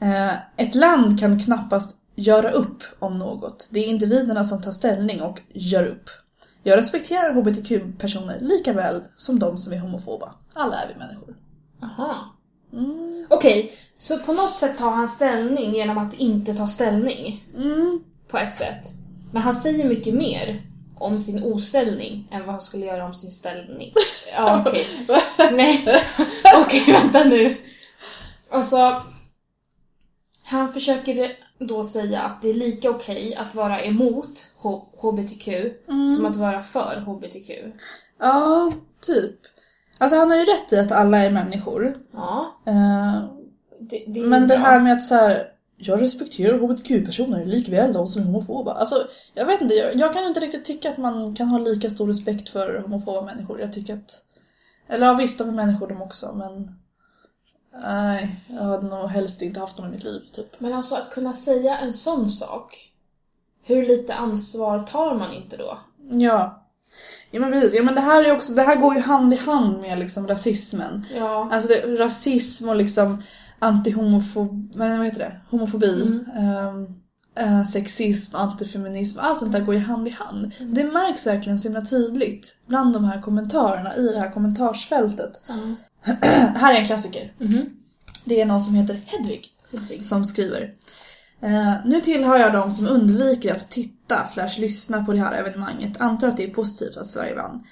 Eh, 0.00 0.32
ett 0.56 0.74
land 0.74 1.20
kan 1.20 1.40
knappast 1.40 1.96
göra 2.14 2.50
upp 2.50 2.82
om 2.98 3.18
något. 3.18 3.68
Det 3.72 3.80
är 3.80 3.86
individerna 3.86 4.44
som 4.44 4.62
tar 4.62 4.70
ställning 4.70 5.22
och 5.22 5.40
gör 5.48 5.86
upp. 5.86 6.10
Jag 6.62 6.76
respekterar 6.76 7.34
hbtq-personer 7.34 8.40
lika 8.40 8.72
väl 8.72 9.02
som 9.16 9.38
de 9.38 9.58
som 9.58 9.72
är 9.72 9.78
homofoba. 9.78 10.34
Alla 10.54 10.82
är 10.82 10.88
vi 10.88 10.98
människor. 10.98 11.36
Aha. 11.82 12.34
Mm. 12.72 13.26
Okej, 13.30 13.72
så 13.94 14.18
på 14.18 14.32
något 14.32 14.54
sätt 14.54 14.78
tar 14.78 14.90
han 14.90 15.08
ställning 15.08 15.74
genom 15.74 15.98
att 15.98 16.14
inte 16.14 16.54
ta 16.54 16.66
ställning. 16.66 17.44
Mm. 17.56 18.00
På 18.28 18.38
ett 18.38 18.54
sätt. 18.54 18.86
Men 19.32 19.42
han 19.42 19.54
säger 19.54 19.84
mycket 19.88 20.14
mer 20.14 20.62
om 20.98 21.18
sin 21.18 21.42
oställning 21.42 22.28
än 22.30 22.40
vad 22.40 22.50
han 22.50 22.60
skulle 22.60 22.86
göra 22.86 23.04
om 23.04 23.14
sin 23.14 23.30
ställning. 23.30 23.92
Ja, 24.36 24.64
okej. 24.66 24.86
Nej, 25.52 25.84
okej 26.66 26.84
vänta 26.92 27.24
nu. 27.24 27.56
Alltså, 28.50 29.02
han 30.44 30.72
försöker 30.72 31.32
då 31.58 31.84
säga 31.84 32.20
att 32.22 32.42
det 32.42 32.50
är 32.50 32.54
lika 32.54 32.90
okej 32.90 33.34
att 33.34 33.54
vara 33.54 33.80
emot 33.80 34.52
HBTQ 35.00 35.48
som 36.16 36.26
att 36.26 36.36
vara 36.36 36.62
för 36.62 37.00
HBTQ. 37.06 37.50
Ja, 38.20 38.72
typ. 39.00 39.34
Alltså 39.98 40.16
han 40.18 40.30
har 40.30 40.36
ju 40.36 40.44
rätt 40.44 40.72
i 40.72 40.78
att 40.78 40.92
alla 40.92 41.18
är 41.18 41.30
människor. 41.30 41.96
Ja, 42.12 42.58
Eh, 42.66 43.22
det, 43.80 44.04
det 44.06 44.20
är 44.20 44.24
Men 44.26 44.42
det 44.48 44.56
bra. 44.58 44.66
här 44.66 44.80
med 44.80 44.92
att 44.92 45.04
så 45.04 45.14
här, 45.14 45.46
jag 45.78 46.02
respekterar 46.02 46.58
hbtq-personer 46.58 47.44
likväl 47.44 47.92
de 47.92 48.06
som 48.06 48.22
är 48.22 48.26
homofoba. 48.26 48.72
Alltså, 48.72 49.08
jag 49.34 49.46
vet 49.46 49.60
inte, 49.60 49.74
jag, 49.74 49.96
jag 49.96 50.12
kan 50.12 50.26
inte 50.26 50.40
riktigt 50.40 50.64
tycka 50.64 50.90
att 50.90 50.98
man 50.98 51.36
kan 51.36 51.48
ha 51.48 51.58
lika 51.58 51.90
stor 51.90 52.06
respekt 52.06 52.48
för 52.48 52.78
homofoba 52.78 53.22
människor. 53.22 53.60
Jag 53.60 53.72
tycker 53.72 53.94
att, 53.94 54.22
eller 54.88 55.06
ja 55.06 55.14
visst, 55.14 55.38
de 55.38 55.48
är 55.48 55.52
människor 55.52 55.88
de 55.88 56.02
också, 56.02 56.34
men 56.34 56.78
Nej, 57.82 58.36
jag 58.48 58.64
hade 58.64 58.86
nog 58.86 59.10
helst 59.10 59.42
inte 59.42 59.60
haft 59.60 59.76
dem 59.76 59.86
i 59.86 59.88
mitt 59.88 60.04
liv 60.04 60.20
typ. 60.32 60.60
Men 60.60 60.72
alltså 60.72 60.94
att 60.94 61.10
kunna 61.10 61.32
säga 61.32 61.78
en 61.78 61.92
sån 61.92 62.30
sak. 62.30 62.92
Hur 63.64 63.86
lite 63.86 64.14
ansvar 64.14 64.80
tar 64.80 65.14
man 65.14 65.32
inte 65.32 65.56
då? 65.56 65.78
Ja. 66.10 66.64
Ja 67.30 67.40
men 67.40 67.52
precis, 67.52 67.74
ja, 67.74 67.82
men 67.82 67.94
det 67.94 68.00
här, 68.00 68.24
är 68.24 68.36
också, 68.36 68.52
det 68.52 68.62
här 68.62 68.76
går 68.76 68.94
ju 68.94 69.00
hand 69.00 69.32
i 69.32 69.36
hand 69.36 69.80
med 69.80 69.98
liksom 69.98 70.28
rasismen. 70.28 71.06
Ja. 71.14 71.48
Alltså 71.52 71.68
det, 71.68 71.96
rasism 71.96 72.68
och 72.68 72.76
liksom 72.76 73.22
antihomofobi, 73.58 74.78
vad 74.78 75.04
heter 75.04 75.18
det? 75.18 75.40
Homofobi. 75.50 76.02
Mm. 76.02 76.24
ehm, 76.36 76.86
eh, 77.38 77.64
sexism, 77.64 78.36
antifeminism, 78.36 79.18
allt 79.22 79.38
sånt 79.38 79.52
där 79.52 79.60
går 79.60 79.74
ju 79.74 79.80
hand 79.80 80.08
i 80.08 80.10
hand. 80.10 80.52
Det 80.60 80.84
märks 80.84 81.26
verkligen 81.26 81.58
så 81.58 81.68
himla 81.68 81.84
tydligt 81.84 82.56
bland 82.66 82.92
de 82.92 83.04
här 83.04 83.22
kommentarerna 83.22 83.96
i 83.96 84.08
det 84.12 84.20
här 84.20 84.30
kommentarsfältet. 84.30 85.42
Ja. 85.46 85.54
här 86.56 86.74
är 86.74 86.78
en 86.78 86.86
klassiker. 86.86 87.32
Mhm. 87.38 87.66
Det 88.24 88.40
är 88.40 88.46
någon 88.46 88.60
som 88.60 88.74
heter 88.74 89.00
Hedvig 89.06 89.46
Hedvig. 89.72 90.02
som 90.02 90.24
skriver. 90.24 90.74
Eh, 91.40 91.74
nu 91.84 92.00
tillhör 92.00 92.38
jag 92.38 92.52
de 92.52 92.70
som 92.70 92.88
undviker 92.88 93.54
att 93.54 93.70
titta 93.70 94.24
slash 94.24 94.58
lyssna 94.58 95.04
på 95.04 95.12
det 95.12 95.18
här 95.18 95.32
evenemanget. 95.32 96.00
Antar 96.00 96.28
att 96.28 96.36
det 96.36 96.44
är 96.44 96.54
positivt 96.54 96.96
att 96.96 97.06
Sverige 97.06 97.34
vann. 97.34 97.62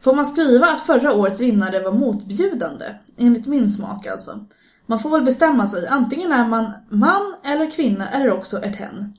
Får 0.00 0.14
man 0.14 0.26
skriva 0.26 0.66
att 0.66 0.80
förra 0.80 1.14
årets 1.14 1.40
vinnare 1.40 1.82
var 1.82 1.92
motbjudande? 1.92 2.84
Enligt 3.16 3.46
min 3.46 3.70
smak 3.70 4.06
alltså. 4.06 4.46
Man 4.86 4.98
får 4.98 5.10
väl 5.10 5.22
bestämma 5.22 5.66
sig. 5.66 5.86
Antingen 5.86 6.32
är 6.32 6.46
man 6.46 6.72
man 6.88 7.34
eller 7.44 7.70
kvinna 7.70 8.08
eller 8.08 8.32
också 8.32 8.62
ett 8.62 8.76
hen. 8.76 9.14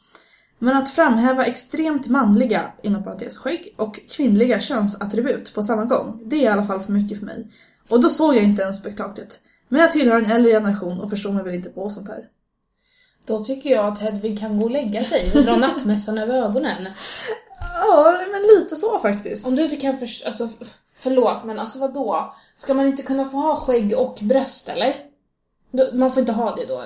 Men 0.60 0.78
att 0.78 0.90
framhäva 0.90 1.46
extremt 1.46 2.08
manliga, 2.08 2.72
inom 2.82 3.04
parentes 3.04 3.38
skägg, 3.38 3.76
och 3.78 4.00
kvinnliga 4.10 4.60
könsattribut 4.60 5.54
på 5.54 5.64
samma 5.64 5.86
gång, 5.86 6.22
det 6.26 6.36
är 6.36 6.42
i 6.42 6.48
alla 6.48 6.64
fall 6.64 6.80
för 6.80 6.92
mycket 6.92 7.20
för 7.20 7.26
mig. 7.26 7.48
Och 7.90 8.02
då 8.02 8.10
såg 8.10 8.36
jag 8.36 8.44
inte 8.44 8.62
ens 8.62 8.78
spektaklet. 8.78 9.40
Men 9.68 9.82
jag 9.82 9.92
tillhör 9.92 10.18
en 10.18 10.32
äldre 10.32 10.52
generation 10.52 11.02
och 11.02 11.10
förstår 11.10 11.32
mig 11.32 11.44
väl 11.44 11.56
inte 11.56 11.70
på 11.70 11.90
sånt 11.90 12.08
här. 12.08 12.28
Då 13.26 13.44
tycker 13.44 13.70
jag 13.70 13.86
att 13.86 14.00
Hedvig 14.00 14.40
kan 14.40 14.58
gå 14.58 14.64
och 14.64 14.72
lägga 14.72 15.04
sig 15.04 15.32
och 15.36 15.44
dra 15.44 15.56
nattmössan 15.56 16.18
över 16.24 16.34
ögonen. 16.34 16.88
Ja, 17.60 18.18
men 18.32 18.42
lite 18.42 18.76
så 18.76 19.00
faktiskt. 19.00 19.48
Om 19.48 19.56
du 19.56 19.64
inte 19.64 19.76
kan 19.76 19.98
för, 19.98 20.08
alltså, 20.26 20.50
förlåt 20.96 21.46
men 21.46 21.60
alltså 21.60 21.80
vad 21.80 21.94
då? 21.94 22.34
Ska 22.56 22.74
man 22.74 22.88
inte 22.88 23.04
kunna 23.04 23.26
få 23.26 23.38
ha 23.38 23.56
skägg 23.56 23.94
och 23.98 24.20
bröst 24.22 24.70
eller? 24.70 24.96
Man 25.94 26.12
får 26.12 26.20
inte 26.20 26.32
ha 26.32 26.56
det 26.56 26.66
då? 26.66 26.84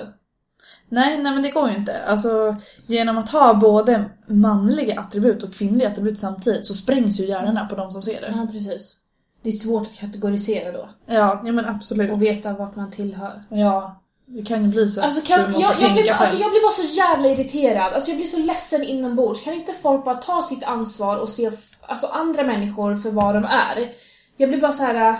Nej, 0.89 1.17
nej 1.17 1.34
men 1.34 1.41
det 1.41 1.50
går 1.50 1.70
ju 1.70 1.76
inte. 1.76 2.04
Alltså, 2.04 2.56
genom 2.88 3.17
att 3.17 3.30
ha 3.30 3.54
både 3.54 4.10
manliga 4.28 5.00
attribut 5.00 5.44
och 5.44 5.54
kvinnliga 5.54 5.89
attribut 5.89 6.20
samtidigt 6.20 6.65
så 6.65 6.74
sprängs 6.74 7.20
ju 7.20 7.26
hjärnorna 7.26 7.65
på 7.65 7.76
de 7.76 7.91
som 7.91 8.04
ser 8.04 8.22
det. 8.22 8.34
Ja, 8.38 8.48
precis. 8.52 8.98
Det 9.44 9.50
är 9.50 9.54
svårt 9.54 9.88
att 9.88 9.98
kategorisera 9.98 10.72
då. 10.72 10.89
Ja, 11.06 11.41
ja 11.46 11.52
men 11.52 11.65
absolut. 11.65 12.12
Och 12.12 12.22
veta 12.22 12.54
vart 12.54 12.76
man 12.76 12.91
tillhör. 12.91 13.44
Ja, 13.50 14.02
det 14.26 14.46
kan 14.46 14.63
ju 14.63 14.67
bli 14.67 14.88
så 14.88 15.02
Alltså, 15.02 15.20
att 15.20 15.28
kan, 15.28 15.39
du 15.39 15.46
jag, 15.46 15.54
måste 15.54 15.74
jag, 15.74 15.80
tänka 15.80 16.02
blir, 16.02 16.12
alltså 16.12 16.38
jag 16.38 16.52
blir 16.52 16.62
bara 16.62 16.72
så 16.72 16.96
jävla 16.98 17.28
irriterad. 17.28 17.94
Alltså 17.94 18.12
jag 18.12 18.17
blir 18.17 18.28
så 18.28 18.39
ledsen 18.39 18.84
inombords. 18.84 19.41
Kan 19.41 19.54
inte 19.54 19.74
folk 19.74 20.06
bara 20.06 20.15
ta 20.15 20.41
sitt 20.41 20.63
ansvar 20.63 21.17
och 21.17 21.30
se 21.30 21.52
alltså, 21.82 22.08
andra 22.08 22.44
människor 22.44 22.96
för 22.96 23.12
vad 23.12 23.36
de 23.36 23.44
är? 23.46 23.91
Jag 24.38 24.50
blir 24.50 24.62
bara 24.62 24.72
så 24.72 24.84
här. 24.84 25.17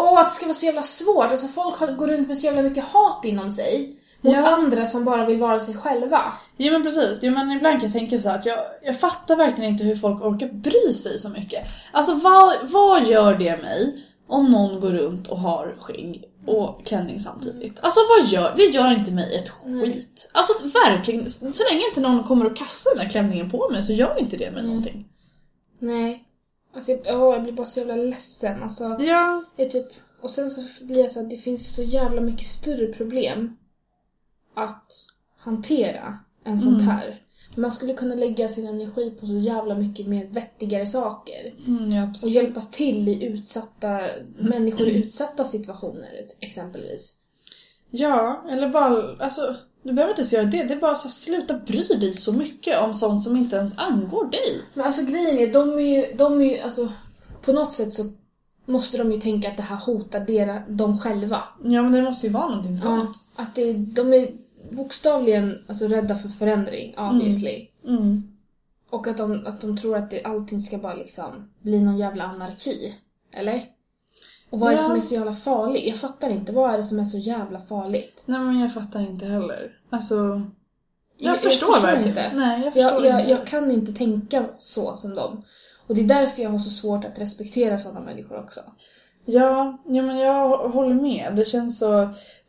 Åh, 0.00 0.20
att 0.20 0.28
det 0.28 0.34
ska 0.34 0.46
vara 0.46 0.54
så 0.54 0.66
jävla 0.66 0.82
svårt. 0.82 1.30
Alltså 1.30 1.46
folk 1.46 1.98
går 1.98 2.06
runt 2.08 2.28
med 2.28 2.38
så 2.38 2.46
jävla 2.46 2.62
mycket 2.62 2.84
hat 2.84 3.24
inom 3.24 3.50
sig. 3.50 3.96
Mot 4.22 4.34
Ja. 4.34 4.46
andra 4.46 4.86
som 4.86 5.04
bara 5.04 5.26
vill 5.26 5.38
vara 5.38 5.60
sig 5.60 5.74
själva. 5.76 6.32
Jo 6.56 6.72
men 6.72 6.82
precis, 6.82 7.18
jo, 7.22 7.32
men 7.32 7.52
ibland 7.52 7.80
kan 7.80 7.88
jag 7.90 7.92
tänka 7.92 8.18
så 8.18 8.28
här 8.28 8.38
att 8.38 8.46
jag, 8.46 8.58
jag 8.82 9.00
fattar 9.00 9.36
verkligen 9.36 9.72
inte 9.72 9.84
hur 9.84 9.96
folk 9.96 10.22
orkar 10.22 10.48
bry 10.48 10.92
sig 10.94 11.18
så 11.18 11.28
mycket. 11.28 11.64
Alltså 11.92 12.14
vad, 12.14 12.54
vad 12.62 13.06
gör 13.06 13.34
det 13.34 13.56
mig 13.62 14.04
om 14.28 14.52
någon 14.52 14.80
går 14.80 14.90
runt 14.90 15.28
och 15.28 15.38
har 15.38 15.76
skägg 15.80 16.24
och 16.46 16.86
klänning 16.86 17.20
samtidigt? 17.20 17.78
Alltså 17.80 18.00
vad 18.18 18.28
gör, 18.28 18.52
det 18.56 18.62
gör 18.64 18.92
inte 18.92 19.10
mig 19.10 19.36
ett 19.36 19.48
skit. 19.48 20.30
Alltså 20.32 20.52
verkligen, 20.62 21.30
så 21.30 21.64
länge 21.70 21.82
inte 21.88 22.00
någon 22.00 22.24
kommer 22.24 22.46
och 22.46 22.56
kastar 22.56 22.90
den 22.94 23.04
där 23.04 23.10
klänningen 23.10 23.50
på 23.50 23.68
mig 23.70 23.82
så 23.82 23.92
gör 23.92 24.18
inte 24.20 24.36
det 24.36 24.50
mig 24.50 24.62
någonting. 24.62 25.08
Nej. 25.78 26.24
Alltså 26.74 26.92
jag, 26.92 27.22
åh, 27.22 27.34
jag 27.34 27.42
blir 27.42 27.52
bara 27.52 27.66
så 27.66 27.78
jävla 27.80 27.96
ledsen. 27.96 28.62
Alltså, 28.62 28.96
Ja. 29.00 29.44
jag 29.56 29.70
typ, 29.70 29.86
och 30.20 30.30
sen 30.30 30.50
så 30.50 30.84
blir 30.84 31.00
jag 31.00 31.10
så 31.10 31.20
att 31.20 31.30
det 31.30 31.36
finns 31.36 31.74
så 31.74 31.82
jävla 31.82 32.20
mycket 32.20 32.46
större 32.46 32.86
problem 32.86 33.56
att 34.54 34.92
hantera 35.38 36.18
än 36.44 36.58
sånt 36.58 36.82
här. 36.82 37.22
Man 37.56 37.72
skulle 37.72 37.94
kunna 37.94 38.14
lägga 38.14 38.48
sin 38.48 38.66
energi 38.66 39.10
på 39.20 39.26
så 39.26 39.36
jävla 39.36 39.74
mycket 39.74 40.06
mer 40.06 40.26
vettigare 40.26 40.86
saker. 40.86 41.54
Mm, 41.66 41.92
ja 41.92 42.08
Och 42.24 42.30
hjälpa 42.30 42.60
till 42.60 43.08
i 43.08 43.24
utsatta, 43.24 44.00
människor 44.38 44.88
i 44.88 44.96
utsatta 44.96 45.44
situationer 45.44 46.26
exempelvis. 46.40 47.16
Ja, 47.90 48.44
eller 48.50 48.68
bara, 48.68 49.24
alltså 49.24 49.56
du 49.82 49.92
behöver 49.92 50.12
inte 50.12 50.20
ens 50.20 50.32
göra 50.32 50.44
det. 50.44 50.62
Det 50.62 50.74
är 50.74 50.80
bara 50.80 50.94
så 50.94 51.08
här, 51.08 51.12
sluta 51.12 51.58
bry 51.58 51.82
dig 51.82 52.14
så 52.14 52.32
mycket 52.32 52.82
om 52.82 52.94
sånt 52.94 53.22
som 53.22 53.36
inte 53.36 53.56
ens 53.56 53.78
angår 53.78 54.30
dig. 54.30 54.62
Men 54.74 54.86
alltså 54.86 55.04
grejen 55.04 55.38
är, 55.38 55.52
de 55.52 55.78
är 55.78 55.80
ju, 55.80 56.14
de 56.16 56.40
är 56.40 56.44
ju, 56.44 56.58
alltså 56.58 56.88
på 57.42 57.52
något 57.52 57.72
sätt 57.72 57.92
så 57.92 58.12
måste 58.66 58.98
de 58.98 59.12
ju 59.12 59.20
tänka 59.20 59.48
att 59.48 59.56
det 59.56 59.62
här 59.62 59.76
hotar 59.76 60.20
dera, 60.20 60.62
dem 60.68 60.98
själva. 60.98 61.44
Ja 61.64 61.82
men 61.82 61.92
det 61.92 62.02
måste 62.02 62.26
ju 62.26 62.32
vara 62.32 62.48
någonting 62.48 62.78
sånt. 62.78 63.16
Ja, 63.36 63.42
att 63.42 63.54
det, 63.54 63.72
de 63.72 64.12
är 64.14 64.30
bokstavligen 64.70 65.64
alltså, 65.66 65.86
rädda 65.86 66.18
för 66.18 66.28
förändring, 66.28 66.94
obviously. 66.98 67.68
Mm. 67.86 68.22
Och 68.90 69.06
att 69.06 69.18
de, 69.18 69.46
att 69.46 69.60
de 69.60 69.76
tror 69.76 69.96
att 69.96 70.10
det, 70.10 70.22
allting 70.22 70.60
ska 70.60 70.78
bara 70.78 70.94
liksom 70.94 71.50
bli 71.60 71.80
någon 71.80 71.98
jävla 71.98 72.24
anarki. 72.24 72.94
Eller? 73.32 73.64
Och 74.50 74.60
vad 74.60 74.68
är 74.72 74.76
det 74.76 74.82
Ja. 74.82 74.86
som 74.86 74.96
är 74.96 75.00
så 75.00 75.14
jävla 75.14 75.32
farligt? 75.34 75.82
Jag 75.88 75.96
fattar 75.96 76.30
inte. 76.30 76.52
Vad 76.52 76.70
är 76.70 76.76
det 76.76 76.82
som 76.82 76.98
är 76.98 77.04
så 77.04 77.18
jävla 77.18 77.58
farligt? 77.58 78.22
Nej 78.26 78.40
men 78.40 78.60
jag 78.60 78.74
fattar 78.74 79.00
inte 79.00 79.26
heller. 79.26 79.72
Alltså... 79.90 80.14
Jag, 80.14 80.42
Jag- 81.16 81.34
jag 81.34 81.36
förstår, 81.42 81.66
förstår 81.72 81.86
verkligen 81.86 82.08
inte. 82.08 82.30
Nej 82.34 82.62
jag 82.64 82.72
förstår 82.72 83.04
Jag, 83.06 83.20
inte. 83.20 83.30
jag 83.32 83.46
kan 83.46 83.70
inte 83.70 83.92
tänka 83.92 84.44
så 84.58 84.96
som 84.96 85.14
dem. 85.14 85.42
Och 85.86 85.94
det 85.94 86.00
är 86.00 86.04
därför 86.04 86.42
jag 86.42 86.50
har 86.50 86.58
så 86.58 86.70
svårt 86.70 87.04
att 87.04 87.18
respektera 87.18 87.78
sådana 87.78 88.00
människor 88.00 88.38
också. 88.38 88.60
Ja, 89.24 89.78
ja 89.86 90.02
men 90.02 90.18
jag 90.18 90.56
håller 90.58 90.94
med. 90.94 91.32
Det 91.36 91.44
känns 91.44 91.78
så... 91.78 92.08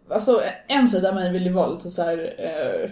Alltså 0.10 0.42
en 0.68 0.90
sida 0.90 1.10
av 1.10 1.16
mig 1.16 1.32
vill 1.32 1.46
ju 1.46 1.54
vara 1.54 1.68
lite 1.68 1.90
så 1.92 2.02
här 2.02 2.34
eh, 2.38 2.90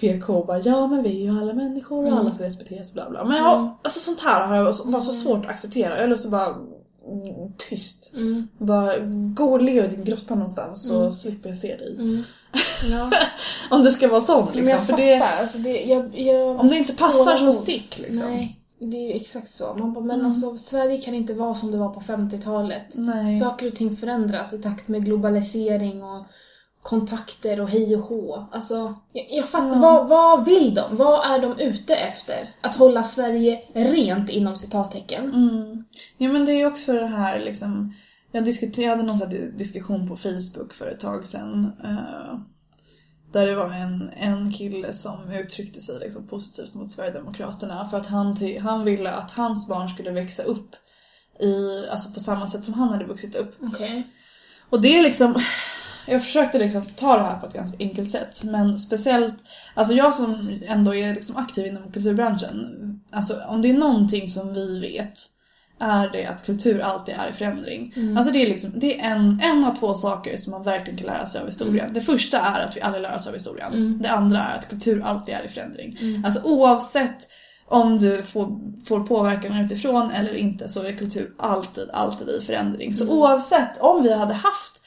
PK 0.00 0.44
bara 0.44 0.58
ja 0.58 0.86
men 0.86 1.02
vi 1.02 1.08
är 1.26 1.32
ju 1.32 1.40
alla 1.40 1.52
människor 1.54 2.06
och 2.06 2.18
alla 2.18 2.34
ska 2.34 2.44
respekteras 2.44 2.88
och 2.88 2.94
bla 2.94 3.10
bla. 3.10 3.24
Men 3.24 3.36
jag, 3.36 3.58
Mm. 3.58 3.70
alltså 3.82 4.00
sånt 4.00 4.20
här 4.20 4.46
har 4.46 4.56
jag 4.56 4.74
så, 4.74 4.88
bara 4.90 5.02
så 5.02 5.12
svårt 5.12 5.44
att 5.44 5.50
acceptera. 5.50 5.94
Jag 5.94 6.00
har 6.02 6.08
lust 6.08 6.24
att 6.24 6.30
bara 6.30 6.46
mm, 6.46 6.66
tyst. 7.56 8.12
Mm. 8.16 8.48
Bara 8.58 8.98
gå 9.34 9.44
och 9.44 9.62
leva 9.62 9.86
i 9.86 9.90
din 9.90 10.04
grotta 10.04 10.34
någonstans 10.34 10.88
så 10.88 11.10
slipper 11.10 11.48
jag 11.48 11.58
se 11.58 11.76
dig. 11.76 11.94
Mm. 11.94 12.22
Ja. 12.90 13.10
Om 13.70 13.84
det 13.84 13.92
ska 13.92 14.08
vara 14.08 14.20
sånt 14.20 14.54
liksom. 14.54 14.64
Men 14.64 14.74
jag 14.74 14.86
för 14.86 14.96
det, 14.96 15.20
Alltså 15.20 15.58
det, 15.58 15.84
jag, 15.84 16.18
jag, 16.18 16.60
om 16.60 16.68
det 16.68 16.76
inte 16.76 16.96
passar 16.96 17.36
så 17.36 17.52
stick 17.52 17.98
liksom. 17.98 18.30
Nej, 18.30 18.60
det 18.78 18.96
är 18.96 19.08
ju 19.08 19.12
exakt 19.12 19.50
så. 19.50 19.74
Man 19.78 19.92
bara, 19.92 20.04
men 20.04 20.26
alltså 20.26 20.56
Sverige 20.56 20.98
kan 20.98 21.14
inte 21.14 21.34
vara 21.34 21.54
som 21.54 21.70
det 21.70 21.78
var 21.78 21.88
på 21.88 22.00
50-talet. 22.00 22.86
Nej. 22.92 23.40
Saker 23.40 23.66
och 23.66 23.74
ting 23.74 23.96
förändras 23.96 24.52
i 24.52 24.58
takt 24.58 24.88
med 24.88 25.04
globalisering 25.04 26.04
och 26.04 26.26
kontakter 26.82 27.60
och 27.60 27.68
hej 27.68 27.96
och 27.96 28.02
hå. 28.02 28.46
Alltså, 28.52 28.94
jag, 29.12 29.26
jag 29.30 29.48
fattar. 29.48 29.78
Vad, 29.80 30.08
vad 30.08 30.44
vill 30.44 30.74
de? 30.74 30.96
Vad 30.96 31.30
är 31.30 31.38
de 31.42 31.58
ute 31.58 31.94
efter? 31.94 32.54
Att 32.60 32.76
hålla 32.76 33.02
Sverige 33.02 33.62
rent 33.72 34.30
inom 34.30 34.56
citattecken? 34.56 35.24
Mm. 35.24 35.84
Ja 36.18 36.28
men 36.28 36.44
det 36.44 36.52
är 36.52 36.56
ju 36.56 36.66
också 36.66 36.92
det 36.92 37.06
här 37.06 37.40
liksom 37.40 37.94
Jag 38.32 38.44
diskuterade 38.44 39.02
någon 39.02 39.18
sån 39.18 39.30
här 39.30 39.52
diskussion 39.58 40.08
på 40.08 40.16
Facebook 40.16 40.72
för 40.72 40.86
ett 40.86 41.00
tag 41.00 41.26
sedan 41.26 41.72
eh, 41.84 42.38
Där 43.32 43.46
det 43.46 43.54
var 43.54 43.70
en, 43.72 44.10
en 44.16 44.52
kille 44.52 44.92
som 44.92 45.30
uttryckte 45.30 45.80
sig 45.80 45.98
liksom 45.98 46.26
positivt 46.26 46.74
mot 46.74 46.92
Sverigedemokraterna 46.92 47.88
för 47.88 47.96
att 47.96 48.06
han, 48.06 48.36
ty- 48.36 48.58
han 48.58 48.84
ville 48.84 49.10
att 49.12 49.30
hans 49.30 49.68
barn 49.68 49.88
skulle 49.88 50.10
växa 50.10 50.42
upp 50.42 50.76
i, 51.40 51.86
alltså 51.90 52.12
på 52.12 52.20
samma 52.20 52.46
sätt 52.48 52.64
som 52.64 52.74
han 52.74 52.88
hade 52.88 53.04
vuxit 53.04 53.34
upp. 53.36 53.54
Okej. 53.60 54.06
Och 54.70 54.80
det 54.80 54.98
är 54.98 55.02
liksom, 55.02 55.34
jag 56.06 56.22
försökte 56.22 56.58
liksom 56.58 56.86
ta 56.86 57.16
det 57.16 57.24
här 57.24 57.38
på 57.38 57.46
ett 57.46 57.52
ganska 57.52 57.76
enkelt 57.80 58.10
sätt. 58.10 58.44
Men 58.44 58.78
speciellt, 58.78 59.34
alltså 59.74 59.94
jag 59.94 60.14
som 60.14 60.60
ändå 60.66 60.94
är 60.94 61.14
liksom 61.14 61.36
aktiv 61.36 61.66
inom 61.66 61.92
kulturbranschen. 61.92 62.76
Alltså 63.12 63.42
om 63.48 63.62
det 63.62 63.70
är 63.70 63.74
någonting 63.74 64.28
som 64.28 64.54
vi 64.54 64.80
vet 64.80 65.18
är 65.80 66.08
det 66.12 66.26
att 66.26 66.46
kultur 66.46 66.80
alltid 66.80 67.14
är 67.18 67.30
i 67.30 67.32
förändring. 67.32 67.94
Alltså 68.16 68.32
det 68.32 68.42
är 68.42 68.46
liksom, 68.46 68.70
det 68.74 69.00
är 69.00 69.10
en, 69.10 69.40
en 69.42 69.64
av 69.64 69.76
två 69.76 69.94
saker 69.94 70.36
som 70.36 70.50
man 70.50 70.62
verkligen 70.62 70.98
kan 70.98 71.06
lära 71.06 71.26
sig 71.26 71.40
av 71.40 71.46
historien. 71.46 71.92
Det 71.92 72.00
första 72.00 72.40
är 72.40 72.60
att 72.60 72.76
vi 72.76 72.80
aldrig 72.80 73.02
lär 73.02 73.16
oss 73.16 73.26
av 73.26 73.34
historien. 73.34 73.98
Det 74.02 74.10
andra 74.10 74.38
är 74.38 74.58
att 74.58 74.68
kultur 74.68 75.02
alltid 75.04 75.34
är 75.34 75.44
i 75.44 75.48
förändring. 75.48 75.98
Alltså 76.24 76.48
oavsett 76.48 77.28
om 77.66 77.98
du 77.98 78.22
får, 78.22 78.60
får 78.84 79.00
påverkan 79.00 79.56
utifrån 79.64 80.10
eller 80.10 80.34
inte 80.34 80.68
så 80.68 80.82
är 80.82 80.92
kultur 80.92 81.34
alltid, 81.38 81.90
alltid 81.92 82.28
i 82.28 82.40
förändring. 82.40 82.94
Så 82.94 83.08
oavsett 83.08 83.80
om 83.80 84.02
vi 84.02 84.12
hade 84.12 84.34
haft 84.34 84.79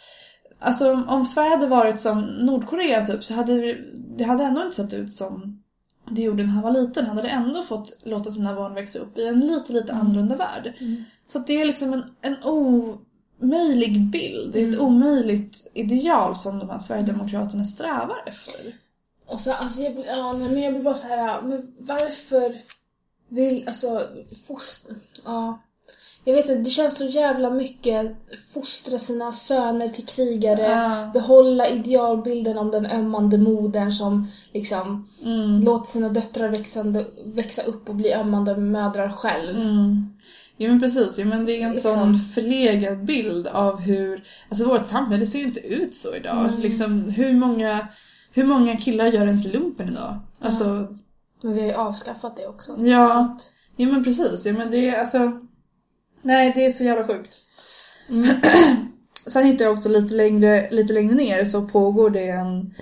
Alltså 0.63 1.04
om 1.08 1.26
Sverige 1.26 1.49
hade 1.49 1.67
varit 1.67 2.02
som 2.02 2.21
Nordkorea 2.21 3.08
typ 3.08 3.23
så 3.23 3.34
hade 3.34 3.78
det 4.17 4.23
hade 4.23 4.43
ändå 4.43 4.62
inte 4.63 4.76
sett 4.76 4.93
ut 4.93 5.13
som 5.15 5.63
det 6.10 6.21
gjorde 6.21 6.43
när 6.43 6.49
han 6.52 6.63
var 6.63 6.71
liten. 6.71 7.06
Han 7.06 7.17
hade 7.17 7.30
ändå 7.30 7.62
fått 7.62 8.02
låta 8.04 8.32
sina 8.32 8.56
barn 8.56 8.73
växa 8.73 8.99
upp 8.99 9.17
i 9.17 9.28
en 9.28 9.39
lite, 9.39 9.73
lite 9.73 9.93
annorlunda 9.93 10.36
värld. 10.36 10.73
Så 11.28 11.39
att 11.39 11.47
det 11.47 11.62
är 11.62 11.65
liksom 11.65 11.93
en, 11.93 12.04
en 12.21 12.36
omöjlig 12.43 14.02
bild. 14.10 14.54
Det 14.54 14.60
är 14.63 14.67
ett 14.69 14.73
Mm. 14.76 14.86
omöjligt 14.86 15.71
ideal 15.73 16.36
som 16.36 16.60
de 16.60 16.69
här 16.69 16.80
Sverigedemokraterna 16.80 17.65
strävar 17.65 18.23
efter. 18.26 18.73
Och 19.26 19.39
så, 19.39 19.54
alltså 19.54 19.82
jag 19.82 19.93
blir, 19.93 20.06
ja, 20.08 20.34
men 20.34 20.62
jag 20.62 20.73
blir 20.73 20.84
bara 20.84 20.93
så 20.93 21.08
här, 21.08 21.41
men 21.41 21.76
varför 21.80 22.56
vill, 23.30 23.67
alltså, 23.67 24.08
foster, 24.47 24.95
ja. 25.26 25.60
Jag 26.26 26.34
vet 26.34 26.50
inte, 26.50 26.62
det 26.62 26.70
känns 26.70 26.98
så 26.98 27.06
jävla 27.06 27.50
mycket 27.50 28.16
fostra 28.54 29.00
sina 29.00 29.32
söner 29.32 29.90
till 29.90 30.06
krigare, 30.06 30.62
Ja. 30.62 31.10
behålla 31.14 31.70
idealbilden 31.70 32.58
om 32.58 32.72
den 32.72 32.86
ömmande 32.86 33.38
modern 33.38 33.92
som 33.92 34.28
liksom 34.54 35.08
Mm. 35.26 35.62
låter 35.62 35.92
sina 35.92 36.10
döttrar 36.10 36.50
växande, 36.50 37.06
växa 37.26 37.62
upp 37.64 37.90
och 37.90 37.96
bli 37.96 38.14
ömmande 38.14 38.58
mödrar 38.58 39.10
själv. 39.10 39.56
Mm. 39.62 40.10
Jo 40.58 40.70
men 40.70 40.80
precis, 40.80 41.16
jo, 41.18 41.26
men 41.28 41.46
det 41.46 41.52
är 41.62 41.66
en 41.66 41.72
Liksom. 41.72 41.92
sån 41.94 42.16
förlegad 42.16 43.06
bild 43.06 43.48
av 43.48 43.80
hur, 43.80 44.24
alltså 44.50 44.66
vårt 44.66 44.88
samhälle 44.88 45.26
ser 45.28 45.40
ju 45.40 45.46
inte 45.46 45.60
ut 45.60 45.96
så 45.96 46.16
idag. 46.16 46.50
Nej. 46.52 46.62
Liksom 46.62 47.04
hur 47.10 47.34
många, 47.34 47.88
hur 48.34 48.44
många 48.44 48.78
killar 48.78 49.06
gör 49.06 49.26
ens 49.26 49.46
lumpen 49.46 49.90
idag? 49.90 50.20
Alltså, 50.42 50.88
Men 51.44 51.54
vi 51.54 51.60
har 51.62 51.68
ju 51.68 51.74
avskaffat 51.74 52.38
det 52.38 52.48
också. 52.48 52.80
Ja. 52.86 53.38
Så 53.42 53.46
jo 53.78 53.92
men 53.92 54.04
precis, 54.04 54.46
jo 54.48 54.54
men 54.58 54.72
det 54.72 54.90
är 54.90 55.00
alltså, 55.00 55.40
nej 56.24 56.52
det 56.56 56.66
är 56.66 56.70
så 56.70 56.84
jävla 56.84 57.08
sjukt. 57.08 57.38
Mm. 58.10 58.36
Sen 59.28 59.46
hittar 59.46 59.66
jag 59.66 59.74
också 59.74 59.90
lite 59.90 60.14
längre, 60.16 60.70
lite 60.72 60.94
längre 60.94 61.16
ner 61.16 61.46
så 61.46 61.62
pågår 61.68 62.10
det 62.10 62.30
en, 62.30 62.74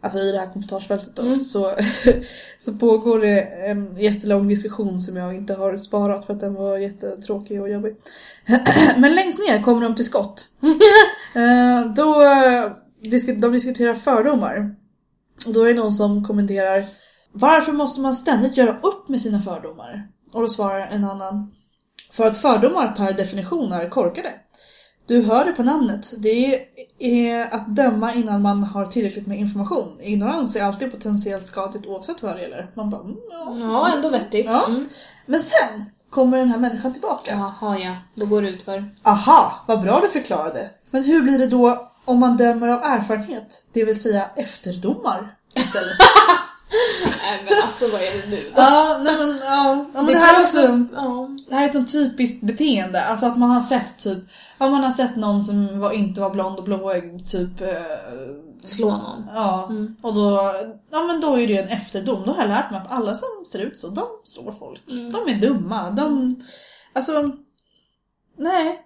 alltså 0.00 0.18
i 0.18 0.32
det 0.32 0.38
här 0.38 0.52
kommentarsfältet 0.52 1.16
då, 1.16 1.22
Mm. 1.22 1.40
så, 1.40 1.72
så 2.58 2.74
pågår 2.74 3.18
det 3.20 3.40
en 3.42 3.96
jättelång 4.00 4.48
diskussion 4.48 5.00
som 5.00 5.16
jag 5.16 5.34
inte 5.34 5.54
har 5.54 5.76
sparat 5.76 6.26
för 6.26 6.32
att 6.32 6.40
den 6.40 6.54
var 6.54 6.78
jättetråkig 6.78 7.60
och 7.62 7.70
jobbig. 7.70 7.96
Men 8.96 9.14
längst 9.14 9.38
ner 9.38 9.62
kommer 9.62 9.82
de 9.82 9.94
till 9.94 10.04
skott. 10.04 10.48
Eh, 11.34 11.92
då, 11.96 12.22
eh, 12.22 12.72
de 13.36 13.52
diskuterar 13.52 13.94
fördomar. 13.94 14.74
Och 15.46 15.52
då 15.52 15.62
är 15.62 15.68
det 15.68 15.80
någon 15.80 15.92
som 15.92 16.24
kommenterar 16.24 16.86
Varför 17.32 17.72
måste 17.72 18.00
man 18.00 18.14
ständigt 18.14 18.56
göra 18.56 18.80
upp 18.82 19.08
med 19.08 19.22
sina 19.22 19.42
fördomar? 19.42 20.08
Och 20.32 20.40
då 20.40 20.48
svarar 20.48 20.86
en 20.86 21.04
annan 21.04 21.52
För 22.12 22.26
att 22.26 22.36
fördomar 22.36 22.92
per 22.96 23.12
definition 23.12 23.72
är 23.72 23.88
korkade. 23.88 24.32
Du 25.06 25.22
hör 25.22 25.44
det 25.44 25.52
på 25.52 25.62
namnet. 25.62 26.14
Det 26.18 26.64
är 26.98 27.54
att 27.54 27.76
döma 27.76 28.14
innan 28.14 28.42
man 28.42 28.62
har 28.62 28.86
tillräckligt 28.86 29.26
med 29.26 29.38
information. 29.38 29.98
Ignorans 30.00 30.56
är 30.56 30.62
alltid 30.62 30.90
potentiellt 30.92 31.46
skadligt 31.46 31.86
oavsett 31.86 32.22
vad 32.22 32.36
det 32.36 32.42
gäller. 32.42 32.70
Man 32.74 32.90
bara, 32.90 33.00
mm, 33.00 33.16
ja. 33.30 33.56
Ja, 33.60 33.92
ändå 33.96 34.10
vettigt. 34.10 34.46
Ja. 34.46 34.66
Mm. 34.66 34.86
Men 35.26 35.42
sen 35.42 35.84
kommer 36.10 36.38
den 36.38 36.48
här 36.48 36.58
människan 36.58 36.92
tillbaka. 36.92 37.30
Jaha 37.60 37.78
ja, 37.78 37.96
då 38.14 38.26
går 38.26 38.42
det 38.42 38.48
ut 38.48 38.62
för. 38.62 38.84
Aha, 39.02 39.64
vad 39.68 39.82
bra 39.82 40.00
du 40.00 40.08
förklarade. 40.08 40.70
Men 40.90 41.04
hur 41.04 41.22
blir 41.22 41.38
det 41.38 41.46
då 41.46 41.90
om 42.04 42.18
man 42.18 42.36
dömer 42.36 42.68
av 42.68 42.82
erfarenhet? 42.82 43.64
Det 43.72 43.84
vill 43.84 44.00
säga 44.00 44.30
efterdomar 44.36 45.36
istället. 45.54 45.98
Nej 47.22 47.44
men 47.48 47.62
alltså 47.62 47.88
vad 47.92 48.00
är 48.00 48.22
det 48.22 48.28
nu 48.30 48.36
då? 48.36 48.52
ja, 48.56 49.00
nej 49.02 49.14
men 49.18 49.38
ja. 49.38 49.84
ja 49.94 50.02
men 50.02 50.06
det, 50.06 50.12
kan 50.12 50.22
här 50.22 50.36
är 50.38 50.40
också... 50.42 50.86
Ja. 50.94 51.28
Det 51.48 51.54
här 51.54 51.62
är 51.62 51.66
ett 51.66 51.72
sånt 51.72 51.92
typiskt 51.92 52.42
beteende, 52.42 53.04
alltså 53.04 53.26
att 53.26 53.38
man 53.38 53.50
har 53.50 53.62
sett 53.62 53.98
typ, 53.98 54.18
ja 54.58 54.68
man 54.68 54.84
har 54.84 54.90
sett 54.90 55.16
någon 55.16 55.42
som 55.42 55.80
var, 55.80 55.92
inte 55.92 56.20
var 56.20 56.30
blond 56.30 56.58
och 56.58 56.64
blåögd 56.64 57.30
typ 57.30 57.60
eh, 57.60 57.68
Slå 58.64 58.90
någon. 58.90 59.26
Ja, 59.34 59.66
Mm. 59.70 59.96
och 60.02 60.14
då, 60.14 60.54
ja 60.90 61.02
men 61.02 61.20
då 61.20 61.38
är 61.40 61.46
det 61.48 61.58
en 61.58 61.68
efterdom. 61.68 62.22
Då 62.26 62.32
har 62.32 62.40
jag 62.42 62.48
lärt 62.48 62.70
mig 62.70 62.80
att 62.80 62.90
alla 62.90 63.14
som 63.14 63.28
ser 63.46 63.58
ut 63.58 63.78
så, 63.78 63.88
de 63.88 64.04
slår 64.24 64.52
folk. 64.58 64.80
Mm. 64.90 65.12
De 65.12 65.28
är 65.28 65.40
dumma, 65.40 65.90
de, 65.90 66.36
alltså, 66.92 67.30
nej. 68.36 68.84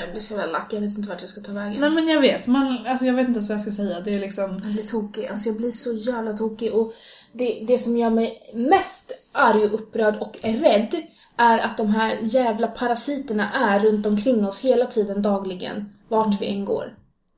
Jag 0.00 0.10
blir 0.10 0.20
så 0.20 0.34
jävla 0.34 0.46
lack, 0.46 0.72
jag 0.72 0.80
vet 0.80 0.98
inte 0.98 1.08
vart 1.08 1.20
jag 1.20 1.30
ska 1.30 1.40
ta 1.40 1.52
vägen. 1.52 1.80
Nej 1.80 1.90
men 1.90 2.08
jag 2.08 2.20
vet, 2.20 2.46
man, 2.46 2.78
alltså 2.86 3.06
jag 3.06 3.14
vet 3.14 3.28
inte 3.28 3.38
ens 3.38 3.48
vad 3.48 3.54
jag 3.58 3.62
ska 3.62 3.72
säga. 3.72 4.00
Det 4.00 4.14
är 4.14 4.20
liksom, 4.20 4.60
Jag 4.64 4.72
blir 4.72 4.82
tokig, 4.82 5.26
alltså 5.26 5.48
jag 5.48 5.56
blir 5.56 5.70
så 5.70 5.92
jävla 5.92 6.32
tokig 6.32 6.74
och 6.74 6.92
det, 7.32 7.64
det 7.66 7.78
som 7.78 7.96
gör 7.96 8.10
mig 8.10 8.52
mest 8.54 9.12
arg 9.32 9.64
och 9.64 9.74
upprörd 9.74 10.16
och 10.16 10.38
är 10.42 10.52
rädd 10.52 10.94
är 11.36 11.58
att 11.58 11.76
de 11.76 11.88
här 11.88 12.18
jävla 12.20 12.66
parasiterna 12.66 13.50
är 13.50 13.80
runt 13.80 14.06
omkring 14.06 14.46
oss 14.46 14.60
hela 14.60 14.86
tiden, 14.86 15.22
dagligen, 15.22 15.92
vart 16.08 16.40
vi 16.40 16.46
än 16.46 16.64
går. 16.64 16.94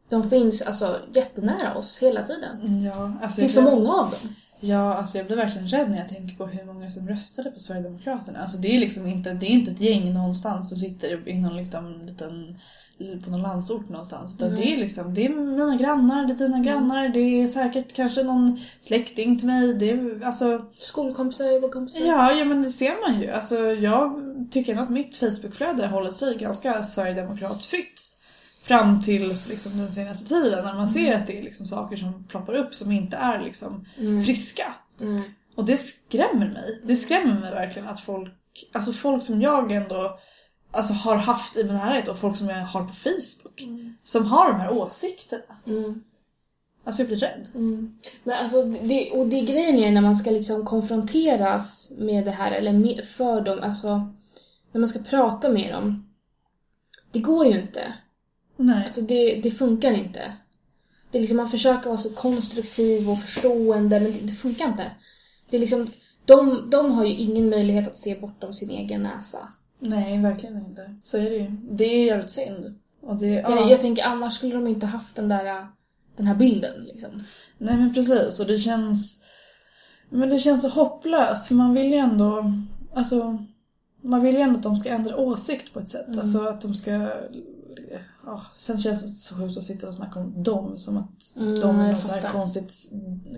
De 0.09 0.31
finns 0.31 0.63
alltså 0.63 1.01
jättenära 1.15 1.75
oss 1.75 1.99
hela 1.99 2.25
tiden. 2.25 2.83
ja, 2.85 3.13
alltså 3.23 3.41
Det 3.41 3.47
finns 3.47 3.55
så 3.55 3.63
många 3.63 3.93
av 3.95 4.11
dem. 4.11 4.35
Ja, 4.61 4.95
alltså 4.95 5.19
jag 5.19 5.27
blir 5.27 5.37
verkligen 5.37 5.69
rädd 5.69 5.91
när 5.91 5.99
jag 5.99 6.09
tänker 6.09 6.37
på 6.37 6.47
hur 6.47 6.65
många 6.65 6.89
som 6.89 7.09
röstade 7.09 7.51
på 7.51 7.59
Sverigedemokraterna. 7.59 8.39
Alltså 8.39 8.59
det 8.59 8.77
är 8.77 8.81
liksom 8.81 9.07
inte, 9.07 9.33
det 9.33 9.47
är 9.47 9.51
inte 9.51 9.71
ett 9.71 9.81
gäng 9.81 10.13
någonstans 10.13 10.69
som 10.69 10.79
sitter 10.79 11.29
i 11.29 11.39
någon 11.39 11.57
liksom, 11.57 12.07
liten, 12.07 12.59
på 13.25 13.31
någon 13.31 13.43
landsort 13.43 13.89
någonstans. 13.89 14.37
Utan 14.37 14.55
Nej. 14.55 14.63
det 14.63 14.75
är 14.75 14.77
liksom, 14.77 15.15
det 15.15 15.25
är 15.25 15.29
mina 15.29 15.77
grannar, 15.77 16.27
det 16.27 16.33
är 16.33 16.37
dina 16.37 16.61
grannar, 16.61 17.09
det 17.09 17.21
är 17.21 17.47
säkert 17.47 17.93
kanske 17.93 18.23
någon 18.23 18.61
släkting 18.81 19.39
till 19.39 19.47
mig. 19.47 19.75
Det 19.75 19.91
är, 19.91 20.25
alltså, 20.25 20.65
Skolkompisar, 20.79 21.51
jobbarkompisar. 21.51 22.01
ja, 22.01 22.33
ja 22.33 22.45
men 22.45 22.63
det 22.63 22.71
ser 22.71 23.11
man 23.11 23.21
ju. 23.21 23.31
Alltså 23.31 23.57
jag 23.59 24.23
tycker 24.51 24.73
ändå 24.73 24.85
att 24.85 24.91
mitt 24.91 25.17
Facebookflöde 25.17 25.87
håller 25.87 26.11
sig 26.11 26.37
ganska 26.37 26.83
Sverigedemokratfritt. 26.83 28.17
Fram 28.63 29.03
till 29.03 29.29
liksom, 29.29 29.79
den 29.79 29.93
senaste 29.93 30.29
tiden 30.29 30.65
när 30.65 30.75
man 30.75 30.89
ser 30.89 31.15
att 31.15 31.27
det 31.27 31.39
är 31.39 31.43
liksom 31.43 31.67
saker 31.67 31.97
som 31.97 32.25
ploppar 32.25 32.55
upp 32.55 32.75
som 32.75 32.93
inte 32.93 33.17
är 33.17 33.43
liksom 33.43 33.87
Mm. 33.99 34.25
friska. 34.25 34.75
Mm. 35.01 35.23
Och 35.55 35.65
det 35.65 35.77
skrämmer 35.77 36.49
mig. 36.49 36.81
Det 36.85 36.97
skrämmer 36.97 37.41
mig 37.41 37.51
verkligen 37.51 37.89
att 37.89 38.01
folk, 38.01 38.33
alltså 38.73 38.93
folk 38.93 39.23
som 39.23 39.43
jag 39.43 39.73
ändå 39.73 40.19
alltså, 40.71 40.93
har 40.95 41.17
haft 41.17 41.57
i 41.57 41.65
min 41.65 41.75
närhet 41.75 42.09
och 42.09 42.19
folk 42.19 42.37
som 42.37 42.49
jag 42.49 42.57
har 42.57 42.85
på 42.85 42.95
Facebook 42.95 43.63
som 44.05 44.27
har 44.27 44.53
de 44.53 44.61
här 44.61 44.71
åsikterna. 44.73 45.57
Mm. 45.67 46.03
Alltså 46.85 47.03
jag 47.03 47.09
blir 47.09 47.19
rädd. 47.19 47.49
Mm. 47.55 47.99
Men 48.25 48.39
alltså, 48.39 48.65
det, 48.65 49.11
och 49.11 49.27
det 49.27 49.41
grejen 49.41 49.79
är 49.79 49.91
när 49.93 50.01
man 50.01 50.17
ska 50.17 50.31
liksom 50.31 50.65
konfronteras 50.65 51.93
med 51.99 52.25
det 52.25 52.31
här, 52.31 52.53
eller 52.53 52.73
med, 52.73 53.05
för 53.05 53.41
dem, 53.41 53.59
alltså 53.63 53.89
när 54.73 54.81
man 54.81 54.89
ska 54.89 54.99
prata 54.99 55.49
med 55.51 55.73
dem. 55.73 56.07
Det 57.13 57.19
går 57.19 57.47
ju 57.47 57.61
inte. 57.61 57.95
Nej. 58.61 58.85
Alltså 58.85 59.01
det, 59.01 59.41
det 59.43 59.51
funkar 59.51 59.93
inte. 59.93 60.33
Det 61.11 61.19
är 61.19 61.21
liksom, 61.21 61.37
man 61.37 61.51
försöker 61.51 61.89
vara 61.89 61.99
så 61.99 62.11
konstruktiv 62.11 63.11
och 63.11 63.21
förstående, 63.21 64.01
men 64.01 64.13
det, 64.13 64.19
det 64.21 64.33
funkar 64.33 64.69
inte. 64.69 64.91
Det 65.51 65.57
är 65.57 65.61
liksom, 65.61 65.91
de, 66.25 66.67
de 66.71 66.91
har 66.91 67.05
ju 67.05 67.15
ingen 67.15 67.51
möjlighet 67.51 67.89
att 67.89 67.97
se 67.97 68.15
bortom 68.15 68.55
sin 68.55 68.71
egen 68.71 69.03
näsa. 69.03 69.49
Nej, 69.79 70.19
verkligen 70.19 70.57
inte. 70.57 70.95
Så 71.03 71.19
är 71.19 71.31
det 71.31 71.37
ju. 71.37 71.51
Det 71.71 71.85
är 71.85 72.05
jävligt 72.05 72.31
synd. 72.31 72.75
Och 73.01 73.17
det, 73.17 73.27
ja. 73.27 73.57
Jag, 73.57 73.71
jag 73.71 73.81
tänker 73.81 74.05
annars 74.05 74.35
skulle 74.35 74.55
de 74.55 74.67
inte 74.67 74.87
haft 74.87 75.17
den 75.17 75.29
där 75.29 75.67
den 76.17 76.27
här 76.27 76.35
bilden 76.35 76.85
liksom. 76.85 77.25
Nej 77.59 77.77
men 77.77 77.95
precis. 77.95 78.41
Och 78.41 78.47
det 78.47 78.59
känns... 78.59 79.23
Men 80.09 80.29
det 80.29 80.39
känns 80.39 80.63
så 80.63 80.69
hopplöst 80.69 81.47
för 81.47 81.55
man 81.55 81.75
vill 81.75 81.91
ju 81.91 81.97
ändå... 81.97 82.53
Alltså... 82.95 83.47
Man 84.03 84.23
vill 84.23 84.35
ju 84.35 84.41
ändå 84.41 84.57
att 84.57 84.63
de 84.63 84.77
ska 84.77 84.89
ändra 84.89 85.17
åsikt 85.17 85.73
på 85.73 85.81
ett 85.81 85.89
sätt. 85.89 86.07
Mm. 86.07 86.19
Alltså 86.19 86.41
att 86.41 86.61
de 86.61 86.75
ska... 86.75 87.11
Ja, 88.27 88.43
sen 88.55 88.79
känns 88.79 89.03
det 89.03 89.09
så 89.09 89.35
sjukt 89.37 89.59
att 89.59 89.65
sitta 89.65 89.89
och 89.89 89.95
snacka 89.95 90.21
om 90.21 90.43
dem 90.43 90.77
som 90.77 90.97
att 90.97 91.37
Mm, 91.37 91.55
de 91.61 91.81
är 91.81 91.93
någon 91.93 92.01
sån 92.01 92.15
här 92.15 92.33
konstigt, 92.33 92.73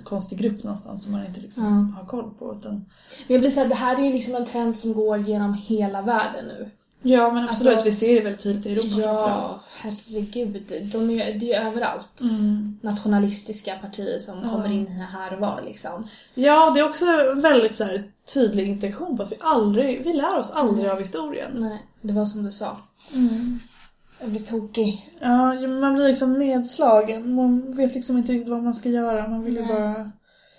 konstig 0.04 0.38
grupp 0.38 0.62
någonstans 0.64 1.02
som 1.04 1.12
man 1.12 1.26
inte 1.26 1.40
liksom 1.40 1.92
Ja. 1.94 2.00
har 2.00 2.08
koll 2.08 2.30
på. 2.38 2.54
Utan... 2.58 2.72
Men 2.74 2.84
jag 3.26 3.40
blir 3.40 3.50
såhär, 3.50 3.68
det 3.68 3.74
här 3.74 3.96
är 4.00 4.06
ju 4.06 4.12
liksom 4.12 4.34
en 4.34 4.46
trend 4.46 4.74
som 4.74 4.92
går 4.92 5.18
genom 5.18 5.54
hela 5.54 6.02
världen 6.02 6.44
nu. 6.44 6.70
Ja 7.04 7.32
men 7.32 7.48
absolut, 7.48 7.72
Alltså- 7.72 7.84
vi 7.84 7.92
ser 7.92 8.14
det 8.14 8.20
väldigt 8.20 8.42
tydligt 8.42 8.66
i 8.66 8.72
Europa. 8.78 9.00
Ja, 9.00 9.60
herregud. 9.80 10.88
De 10.92 11.10
är, 11.10 11.32
ju- 11.32 11.38
det 11.38 11.52
är 11.52 11.60
ju 11.62 11.68
överallt. 11.68 12.20
Mm. 12.20 12.78
Nationalistiska 12.82 13.74
partier 13.78 14.18
som 14.18 14.38
Ja. 14.42 14.48
kommer 14.48 14.72
in 14.72 14.86
här 14.86 15.34
och 15.34 15.40
var 15.40 15.62
liksom. 15.64 16.06
Ja, 16.34 16.70
det 16.70 16.80
är 16.80 16.88
också 16.88 17.04
en 17.04 17.40
väldigt 17.40 17.76
så 17.76 17.84
här, 17.84 18.10
tydlig 18.34 18.68
intention 18.68 19.16
på 19.16 19.22
att 19.22 19.32
vi 19.32 19.36
aldrig, 19.40 20.04
vi 20.04 20.12
lär 20.12 20.38
oss 20.38 20.50
aldrig 20.52 20.80
Mm. 20.84 20.92
av 20.92 20.98
historien. 20.98 21.50
Nej, 21.54 21.86
det 22.00 22.12
var 22.12 22.26
som 22.26 22.42
du 22.44 22.52
sa. 22.52 22.76
Jag 24.22 24.30
blir 24.30 24.40
tokig. 24.40 25.10
Ja, 25.20 25.52
man 25.68 25.94
blir 25.94 26.08
liksom 26.08 26.38
nedslagen. 26.38 27.34
Man 27.34 27.74
vet 27.76 27.94
liksom 27.94 28.18
inte 28.18 28.32
riktigt 28.32 28.48
vad 28.50 28.62
man 28.62 28.74
ska 28.74 28.88
göra. 28.88 29.28
Man 29.28 29.44
vill 29.44 29.56
ju 29.56 29.66
bara... 29.66 29.94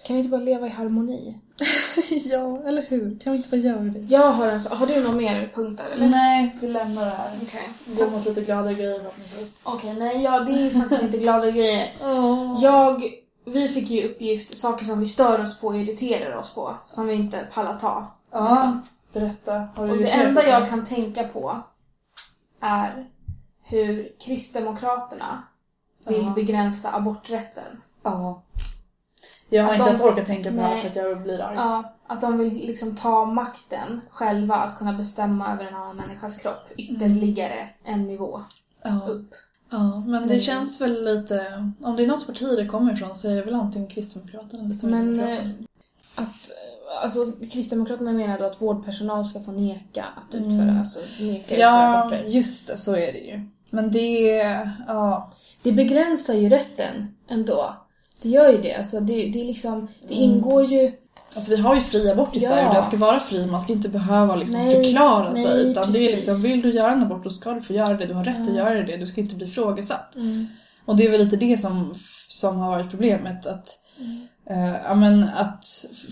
Kan 0.06 0.16
vi 0.16 0.18
inte 0.18 0.30
bara 0.30 0.42
leva 0.42 0.68
i 0.68 0.70
harmoni? 0.70 1.38
ja, 2.26 2.64
eller 2.68 2.82
hur? 2.82 3.20
Kan 3.20 3.34
vi 3.34 3.38
inte 3.38 3.50
bara 3.50 3.58
göra 3.58 3.80
det? 3.80 4.00
Jag 4.00 4.32
har 4.32 4.48
en 4.48 4.62
så- 4.62 4.70
Har 4.76 4.88
du 4.88 5.04
någon 5.04 5.18
mer 5.18 5.52
punkt 5.56 5.82
där 5.86 5.92
eller? 5.96 6.08
Nej, 6.08 6.56
vi 6.62 6.68
lämnar 6.68 7.06
det 7.06 7.12
här. 7.12 7.32
Okej. 7.44 7.70
Gå 7.86 8.10
mot 8.10 8.26
lite 8.26 8.42
gladare 8.42 8.74
grejer 8.74 8.98
förhoppningsvis. 9.00 9.60
Okej, 9.64 9.96
nej, 10.00 10.22
ja, 10.24 10.40
det 10.40 10.52
är 10.52 10.70
faktiskt 10.70 11.02
inte 11.04 11.18
glada 11.18 11.52
grejer. 11.52 11.92
Oh. 12.02 12.60
Jag, 12.62 13.04
vi 13.46 13.68
fick 13.68 13.90
ju 13.90 14.04
uppgift, 14.10 14.58
saker 14.58 14.86
som 14.86 15.00
vi 15.00 15.06
stör 15.06 15.42
oss 15.42 15.60
på 15.60 15.68
och 15.68 15.78
irriterar 15.78 16.36
oss 16.36 16.52
på, 16.54 16.76
som 16.86 17.08
vi 17.08 17.14
inte 17.14 17.48
pallar 17.54 17.74
ta. 17.80 18.08
Ja, 18.32 18.78
berätta. 19.14 19.68
Har 19.76 19.86
du 19.88 19.92
Och 19.92 19.98
det 19.98 20.04
irriterat 20.04 20.28
enda 20.28 20.42
dig? 20.42 20.50
jag 20.50 20.70
kan 20.70 20.86
tänka 20.86 21.24
på 21.24 21.58
är 22.62 23.08
hur 23.74 24.12
Kristdemokraterna 24.26 25.44
vill 26.08 26.24
Ja. 26.26 26.34
begränsa 26.36 26.92
aborträtten. 26.96 27.82
Ja. 28.04 28.42
Jag 29.50 29.64
har 29.64 29.70
Att 29.70 29.76
inte 29.80 29.90
de- 29.90 29.96
ens 29.96 30.04
orkat 30.12 30.26
tänka 30.26 30.50
på 30.50 30.56
det 30.56 30.62
här 30.62 30.70
Nej. 30.74 30.82
för 30.82 30.90
att 30.90 30.96
jag 30.96 31.22
blir 31.24 31.40
arg. 31.42 31.56
Ja, 31.56 31.94
att 32.08 32.22
de 32.22 32.38
vill 32.38 32.54
liksom 32.68 32.96
ta 32.96 33.26
makten 33.26 34.02
själva 34.10 34.56
att 34.56 34.78
kunna 34.78 34.94
bestämma 34.94 35.54
över 35.54 35.66
en 35.66 35.76
annan 35.76 35.96
människas 35.96 36.36
kropp 36.36 36.68
ytterligare 36.78 37.70
en 37.84 38.04
nivå. 38.08 38.42
Ja. 38.84 39.00
upp. 39.10 39.34
ja, 39.70 40.00
men 40.08 40.22
det 40.22 40.28
Men- 40.28 40.40
känns 40.40 40.82
väl 40.82 41.04
lite... 41.04 41.70
Om 41.84 41.96
det 41.96 42.04
är 42.04 42.08
något 42.08 42.28
parti 42.28 42.56
det 42.58 42.66
kommer 42.66 42.94
ifrån 42.94 43.16
så 43.16 43.30
är 43.30 43.36
det 43.36 43.42
väl 43.42 43.54
antingen 43.56 43.88
Kristdemokraterna 43.88 44.64
eller 44.64 44.64
Men 44.64 44.72
eh, 44.72 44.78
Sverigedemokraterna. 44.78 45.54
att, 46.16 46.26
eh, 46.26 47.04
alltså 47.04 47.32
Kristdemokraterna 47.52 48.12
menar 48.14 48.40
då 48.40 48.46
att 48.46 48.62
vårdpersonal 48.62 49.26
ska 49.26 49.40
få 49.40 49.52
neka 49.52 50.06
att 50.18 50.36
utföra, 50.36 50.62
Mm. 50.64 50.80
alltså 50.80 51.00
neka 51.20 51.42
utföra 51.44 51.60
Ja, 51.60 52.00
aborter. 52.02 52.24
just 52.24 52.68
det, 52.68 52.78
så 52.78 52.92
är 52.96 53.14
det 53.14 53.20
ju. 53.20 53.50
Men 53.74 53.92
det... 53.92 54.28
Ja. 54.88 55.32
Det 55.64 55.72
begränsar 55.72 56.34
ju 56.34 56.50
rätten 56.50 57.16
ändå. 57.30 57.76
Det 58.22 58.30
gör 58.30 58.52
ju 58.52 58.58
det. 58.62 58.76
Alltså 58.76 59.00
det, 59.00 59.14
det 59.14 59.42
är 59.42 59.46
liksom, 59.46 59.88
det 60.08 60.14
Mm. 60.16 60.30
ingår 60.30 60.66
ju... 60.66 60.92
Alltså 61.36 61.52
vi 61.56 61.62
har 61.62 61.76
ju 61.76 61.82
fri 61.82 62.10
abort 62.10 62.36
i 62.36 62.40
Ja. 62.40 62.50
Sverige 62.50 62.68
och 62.68 62.74
den 62.74 62.84
ska 62.84 62.98
vara 62.98 63.20
fri. 63.20 63.46
Man 63.46 63.62
ska 63.62 63.74
inte 63.74 63.90
behöva 63.90 64.36
liksom 64.36 64.60
Nej, 64.60 64.76
förklara 64.86 65.34
nej, 65.34 65.44
sig. 65.44 65.72
Utan 65.72 65.92
det 65.92 66.00
är 66.00 66.16
liksom, 66.16 66.42
vill 66.42 66.62
du 66.62 66.72
göra 66.74 66.92
en 66.92 67.04
abort 67.04 67.24
då 67.24 67.30
ska 67.30 67.52
du 67.54 67.62
få 67.62 67.74
göra 67.74 67.94
det. 67.98 68.06
Du 68.06 68.14
har 68.14 68.24
rätt 68.26 68.42
att 68.42 68.48
Ja. 68.48 68.54
göra 68.56 68.84
det. 68.84 68.98
Du 68.98 69.08
ska 69.08 69.22
inte 69.22 69.36
bli 69.36 69.46
ifrågasatt. 69.46 70.16
Och 70.86 70.96
det 70.98 71.06
är 71.06 71.12
väl 71.12 71.24
lite 71.24 71.36
det 71.36 71.58
som, 71.58 71.96
som 72.30 72.58
har 72.58 72.70
varit 72.70 72.90
problemet. 72.92 73.46
Att, 73.46 73.68
eh, 74.00 74.06
ja, 74.88 74.96
men 74.96 75.24
att 75.24 75.66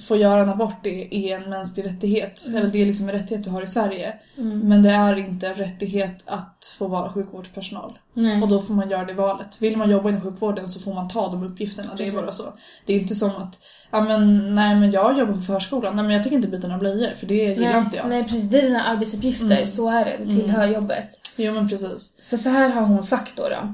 få 0.08 0.16
göra 0.16 0.42
en 0.42 0.50
abort 0.50 0.86
är, 0.86 1.14
är 1.14 1.38
en 1.42 1.50
mänsklig 1.50 1.86
rättighet. 1.86 2.46
Mm. 2.48 2.58
Eller 2.58 2.70
det 2.70 2.82
är 2.82 2.86
liksom 2.86 3.10
en 3.10 3.16
rättighet 3.16 3.44
du 3.44 3.50
har 3.50 3.62
i 3.62 3.68
Sverige. 3.68 4.14
Mm. 4.38 4.60
Men 4.60 4.84
det 4.84 4.90
är 4.90 5.16
inte 5.18 5.48
en 5.48 5.56
rättighet 5.56 6.24
att 6.26 6.76
få 6.78 6.88
vara 6.88 7.12
sjukvårdspersonal. 7.12 7.98
Nej. 8.14 8.42
Och 8.42 8.48
då 8.48 8.60
får 8.60 8.74
man 8.74 8.90
göra 8.90 9.06
det 9.06 9.14
valet. 9.14 9.62
Vill 9.62 9.78
man 9.78 9.92
jobba 9.92 10.10
inom 10.10 10.22
sjukvården 10.22 10.70
så 10.70 10.80
får 10.80 10.94
man 10.94 11.08
ta 11.08 11.32
de 11.32 11.44
uppgifterna. 11.44 11.88
Det 11.88 11.94
är 11.94 11.98
Precis. 11.98 12.16
bara 12.16 12.32
så. 12.32 12.44
Det 12.86 12.94
är 12.94 13.00
inte 13.00 13.16
som 13.16 13.30
att, 13.30 13.60
ja 13.92 14.02
men 14.02 14.56
nej 14.56 14.76
men 14.76 14.92
jag 14.92 15.20
jobbar 15.20 15.34
på 15.34 15.42
förskolan. 15.42 15.96
Nej 15.96 16.04
men 16.04 16.14
jag 16.14 16.24
tänker 16.24 16.36
inte 16.36 16.48
byta 16.48 16.68
några 16.68 16.80
blöjor 16.80 17.16
för 17.16 17.28
det 17.28 17.36
gillar 17.36 17.72
nej, 17.72 17.80
inte 17.80 17.98
jag. 17.98 18.10
nej 18.10 18.24
precis, 18.24 18.50
det 18.50 18.60
är 18.60 18.62
dina 18.62 18.84
arbetsuppgifter. 18.84 19.56
Mm. 19.56 19.68
Så 19.68 19.90
är 19.90 20.06
det, 20.06 20.18
det 20.20 20.32
tillhör 20.32 20.68
jobbet. 20.68 21.08
Jo 21.38 21.54
men 21.54 21.70
precis. 21.70 22.14
För 22.30 22.38
så 22.38 22.50
här 22.50 22.70
har 22.70 22.82
hon 22.82 23.04
sagt 23.04 23.36
då, 23.36 23.44
då 23.44 23.56
eh, 23.56 23.74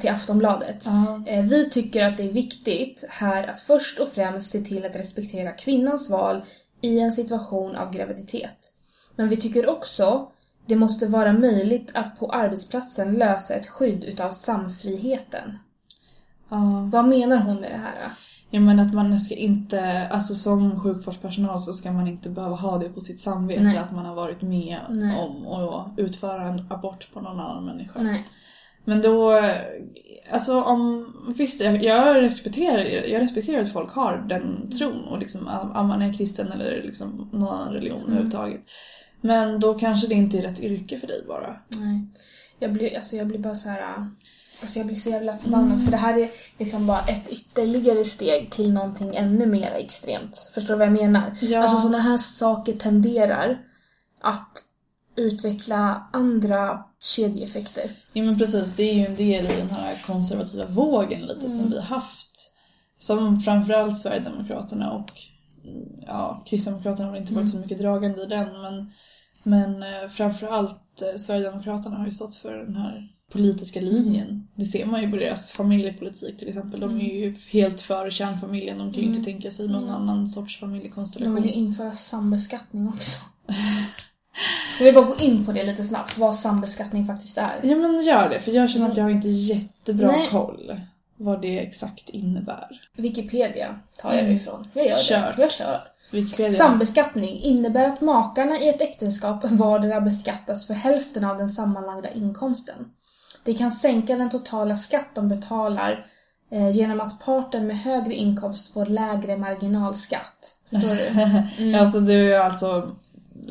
till 0.00 0.10
Aftonbladet. 0.10 0.86
Ja. 0.86 1.22
Eh, 1.26 1.44
Vi 1.44 1.70
tycker 1.70 2.08
att 2.08 2.16
det 2.16 2.22
är 2.22 2.32
viktigt 2.32 3.04
här 3.08 3.48
att 3.48 3.60
först 3.60 4.00
och 4.00 4.08
främst 4.08 4.50
se 4.50 4.58
till 4.60 4.84
att 4.84 4.96
respektera 4.96 5.50
kvinnans 5.52 6.10
val 6.10 6.42
i 6.80 7.00
en 7.00 7.12
situation 7.12 7.76
av 7.76 7.92
graviditet. 7.92 8.72
Men 9.16 9.28
vi 9.28 9.36
tycker 9.36 9.68
också 9.68 10.28
det 10.66 10.76
måste 10.76 11.06
vara 11.06 11.32
möjligt 11.32 11.90
att 11.94 12.18
på 12.18 12.32
arbetsplatsen 12.32 13.14
lösa 13.14 13.54
ett 13.54 13.66
skydd 13.66 14.04
utav 14.04 14.30
samfriheten. 14.30 15.58
Ja. 16.48 16.88
Vad 16.92 17.08
menar 17.08 17.36
hon 17.38 17.60
med 17.60 17.70
det 17.70 17.76
här? 17.78 18.12
Jag 18.50 18.62
menar 18.62 18.84
att 18.84 18.94
man 18.94 19.18
ska 19.18 19.34
inte, 19.34 20.08
alltså 20.10 20.34
som 20.34 20.80
sjukvårdspersonal 20.80 21.60
så 21.60 21.72
ska 21.72 21.92
man 21.92 22.08
inte 22.08 22.28
behöva 22.28 22.56
ha 22.56 22.78
det 22.78 22.88
på 22.88 23.00
sitt 23.00 23.20
samvete 23.20 23.62
Nej. 23.62 23.78
att 23.78 23.92
man 23.92 24.06
har 24.06 24.14
varit 24.14 24.42
med 24.42 24.78
Nej. 24.88 25.16
om 25.16 25.46
att 25.46 25.98
utföra 25.98 26.42
en 26.48 26.66
abort 26.70 27.08
på 27.12 27.20
någon 27.20 27.40
annan 27.40 27.64
människa. 27.64 28.02
Nej. 28.02 28.26
Men 28.88 29.02
då, 29.02 29.40
alltså 30.30 30.60
om, 30.60 31.12
visst 31.36 31.60
jag, 31.60 31.84
jag 31.84 32.22
respekterar 32.22 32.78
jag 33.08 33.22
respekterar 33.22 33.62
att 33.62 33.72
folk 33.72 33.92
har 33.92 34.16
den 34.28 34.70
tron 34.70 35.04
och 35.04 35.18
liksom 35.18 35.48
om 35.74 35.86
man 35.88 36.02
är 36.02 36.12
kristen 36.12 36.52
eller 36.52 36.82
liksom 36.82 37.30
någon 37.32 37.48
annan 37.48 37.72
religion 37.72 37.98
Mm. 37.98 38.10
överhuvudtaget. 38.12 38.60
Men 39.20 39.60
då 39.60 39.74
kanske 39.74 40.06
det 40.06 40.14
inte 40.14 40.38
är 40.38 40.42
rätt 40.42 40.60
yrke 40.60 40.98
för 40.98 41.06
dig 41.06 41.24
bara. 41.28 41.56
Nej. 41.68 42.06
Jag 42.58 42.72
blir, 42.72 42.96
alltså 42.96 43.16
jag 43.16 43.26
blir 43.26 43.38
bara 43.38 43.54
så 43.54 43.68
här. 43.68 44.06
Alltså 44.60 44.78
jag 44.78 44.86
blir 44.86 44.96
så 44.96 45.10
jävla 45.10 45.36
förbannad 45.36 45.84
för 45.84 45.90
det 45.90 45.96
här 45.96 46.18
är 46.18 46.28
liksom 46.58 46.86
bara 46.86 47.00
ett 47.00 47.28
ytterligare 47.30 48.04
steg 48.04 48.50
till 48.50 48.72
någonting 48.72 49.16
ännu 49.16 49.46
mer 49.46 49.70
extremt. 49.70 50.50
Förstår 50.54 50.74
du 50.74 50.78
vad 50.78 50.86
jag 50.86 50.92
menar? 50.94 51.36
Ja. 51.40 51.62
Alltså 51.62 51.76
sådana 51.76 51.98
här 51.98 52.16
saker 52.16 52.72
tenderar 52.72 53.58
att 54.20 54.64
utveckla 55.18 56.08
andra 56.12 56.84
kedjeeffekter. 57.00 57.90
Ja 58.12 58.22
men 58.22 58.38
precis, 58.38 58.74
det 58.76 58.82
är 58.82 58.94
ju 58.94 59.06
en 59.06 59.16
del 59.16 59.44
i 59.44 59.56
den 59.56 59.70
här 59.70 60.02
konservativa 60.06 60.66
vågen 60.66 61.20
lite 61.20 61.46
Mm. 61.46 61.58
som 61.58 61.70
vi 61.70 61.80
haft. 61.80 62.54
Som 62.98 63.40
framförallt 63.40 63.98
Sverigedemokraterna 63.98 64.92
och 64.92 65.10
mm, 65.64 65.88
ja, 66.06 66.42
Kristdemokraterna 66.46 67.08
har 67.08 67.16
inte 67.16 67.32
varit 67.34 67.42
Mm. 67.42 67.52
så 67.52 67.58
mycket 67.58 67.78
dragande 67.78 68.22
i 68.22 68.26
den 68.26 68.48
men, 68.62 68.90
men 69.42 69.82
eh, 69.82 70.08
framförallt 70.10 71.02
eh, 71.02 71.18
Sverigedemokraterna 71.18 71.96
har 71.96 72.06
ju 72.06 72.12
stått 72.12 72.36
för 72.36 72.52
den 72.56 72.76
här 72.76 73.08
politiska 73.32 73.80
linjen. 73.80 74.48
Det 74.54 74.64
ser 74.64 74.86
man 74.86 75.02
ju 75.02 75.10
på 75.10 75.16
deras 75.16 75.52
familjepolitik 75.52 76.38
till 76.38 76.48
exempel. 76.48 76.80
De 76.80 77.00
är 77.00 77.14
ju 77.14 77.36
helt 77.50 77.80
för 77.80 78.10
kärnfamiljen. 78.10 78.78
De 78.78 78.84
kan 78.92 79.02
ju 79.02 79.06
Mm. 79.06 79.18
inte 79.18 79.30
tänka 79.30 79.50
sig 79.50 79.68
någon 79.68 79.82
Mm. 79.82 79.94
annan 79.94 80.28
sorts 80.28 80.60
De 80.60 80.66
familjekonstellation. 80.66 81.34
vill 81.34 81.44
ju 81.44 81.52
införa 81.52 81.92
sambeskattning 81.94 82.88
också. 82.88 83.20
Ska 84.78 84.84
vi 84.84 84.92
bara 84.92 85.04
gå 85.04 85.16
in 85.16 85.46
på 85.46 85.52
det 85.52 85.64
lite 85.64 85.84
snabbt, 85.84 86.18
vad 86.18 86.34
sambeskattning 86.34 87.06
faktiskt 87.06 87.38
är? 87.38 87.60
Ja 87.62 87.76
men 87.76 88.02
gör 88.02 88.28
det, 88.28 88.38
för 88.38 88.52
jag 88.52 88.70
känner 88.70 88.90
att 88.90 88.96
jag 88.96 89.04
har 89.04 89.10
inte 89.10 89.28
jättebra 89.28 90.06
Nej. 90.06 90.28
koll 90.30 90.80
vad 91.16 91.42
det 91.42 91.58
exakt 91.58 92.08
innebär. 92.08 92.80
Wikipedia 92.96 93.78
tar 93.98 94.12
jag 94.12 94.20
Mm. 94.20 94.32
ifrån. 94.32 94.68
Jag 94.74 94.86
gör 94.86 94.96
Kör. 94.96 95.34
det. 95.36 95.42
Jag 95.42 95.50
kör. 95.52 95.80
Wikipedia. 96.10 96.58
Sambeskattning 96.58 97.40
innebär 97.40 97.86
att 97.86 98.00
makarna 98.00 98.58
i 98.60 98.68
ett 98.68 98.80
äktenskap 98.80 99.44
vardera 99.50 100.00
beskattas 100.00 100.66
för 100.66 100.74
hälften 100.74 101.24
av 101.24 101.38
den 101.38 101.48
sammanlagda 101.48 102.10
inkomsten. 102.10 102.76
Det 103.44 103.54
kan 103.54 103.72
sänka 103.72 104.16
den 104.16 104.30
totala 104.30 104.76
skatt 104.76 105.08
de 105.14 105.28
betalar 105.28 106.06
eh, 106.50 106.70
genom 106.70 107.00
att 107.00 107.20
parten 107.24 107.66
med 107.66 107.78
högre 107.78 108.14
inkomst 108.14 108.72
får 108.72 108.86
lägre 108.86 109.36
marginalskatt. 109.36 110.54
Förstår 110.70 110.94
du? 110.94 111.62
Mm. 111.64 111.80
Alltså 111.80 112.00
det 112.00 112.32
är 112.32 112.40
alltså, 112.40 112.90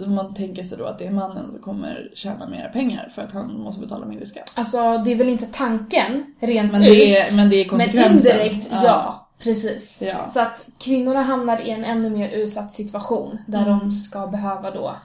man 0.05 0.33
tänker 0.33 0.63
sig 0.63 0.77
då 0.77 0.85
att 0.85 0.99
det 0.99 1.05
är 1.07 1.11
mannen 1.11 1.51
som 1.51 1.61
kommer 1.61 2.11
tjäna 2.15 2.47
mer 2.49 2.69
pengar 2.73 3.09
för 3.15 3.21
att 3.21 3.31
han 3.31 3.59
måste 3.59 3.81
betala 3.81 4.05
mindre 4.05 4.25
skatt. 4.25 4.51
Alltså, 4.55 4.97
det 4.97 5.11
är 5.11 5.15
väl 5.15 5.29
inte 5.29 5.45
tanken 5.51 6.35
rent 6.39 6.71
Men 6.71 6.81
ut. 6.83 6.89
det 6.89 7.17
är, 7.17 7.35
men 7.35 7.49
det 7.49 7.55
är 7.55 7.65
men 7.65 7.69
konsekvensen. 7.79 8.17
indirekt, 8.17 8.67
ja. 8.71 9.23
Precis. 9.39 9.97
Ja. 10.01 10.29
Så 10.29 10.39
att 10.39 10.65
kvinnorna 10.79 11.21
hamnar 11.21 11.61
i 11.61 11.69
en 11.69 11.83
ännu 11.85 12.09
mer 12.09 12.29
utsatt 12.29 12.73
situation 12.73 13.37
där 13.47 13.61
Mm. 13.67 13.79
de 13.79 13.91
ska 13.91 14.27
behöva 14.27 14.71
då 14.71 14.95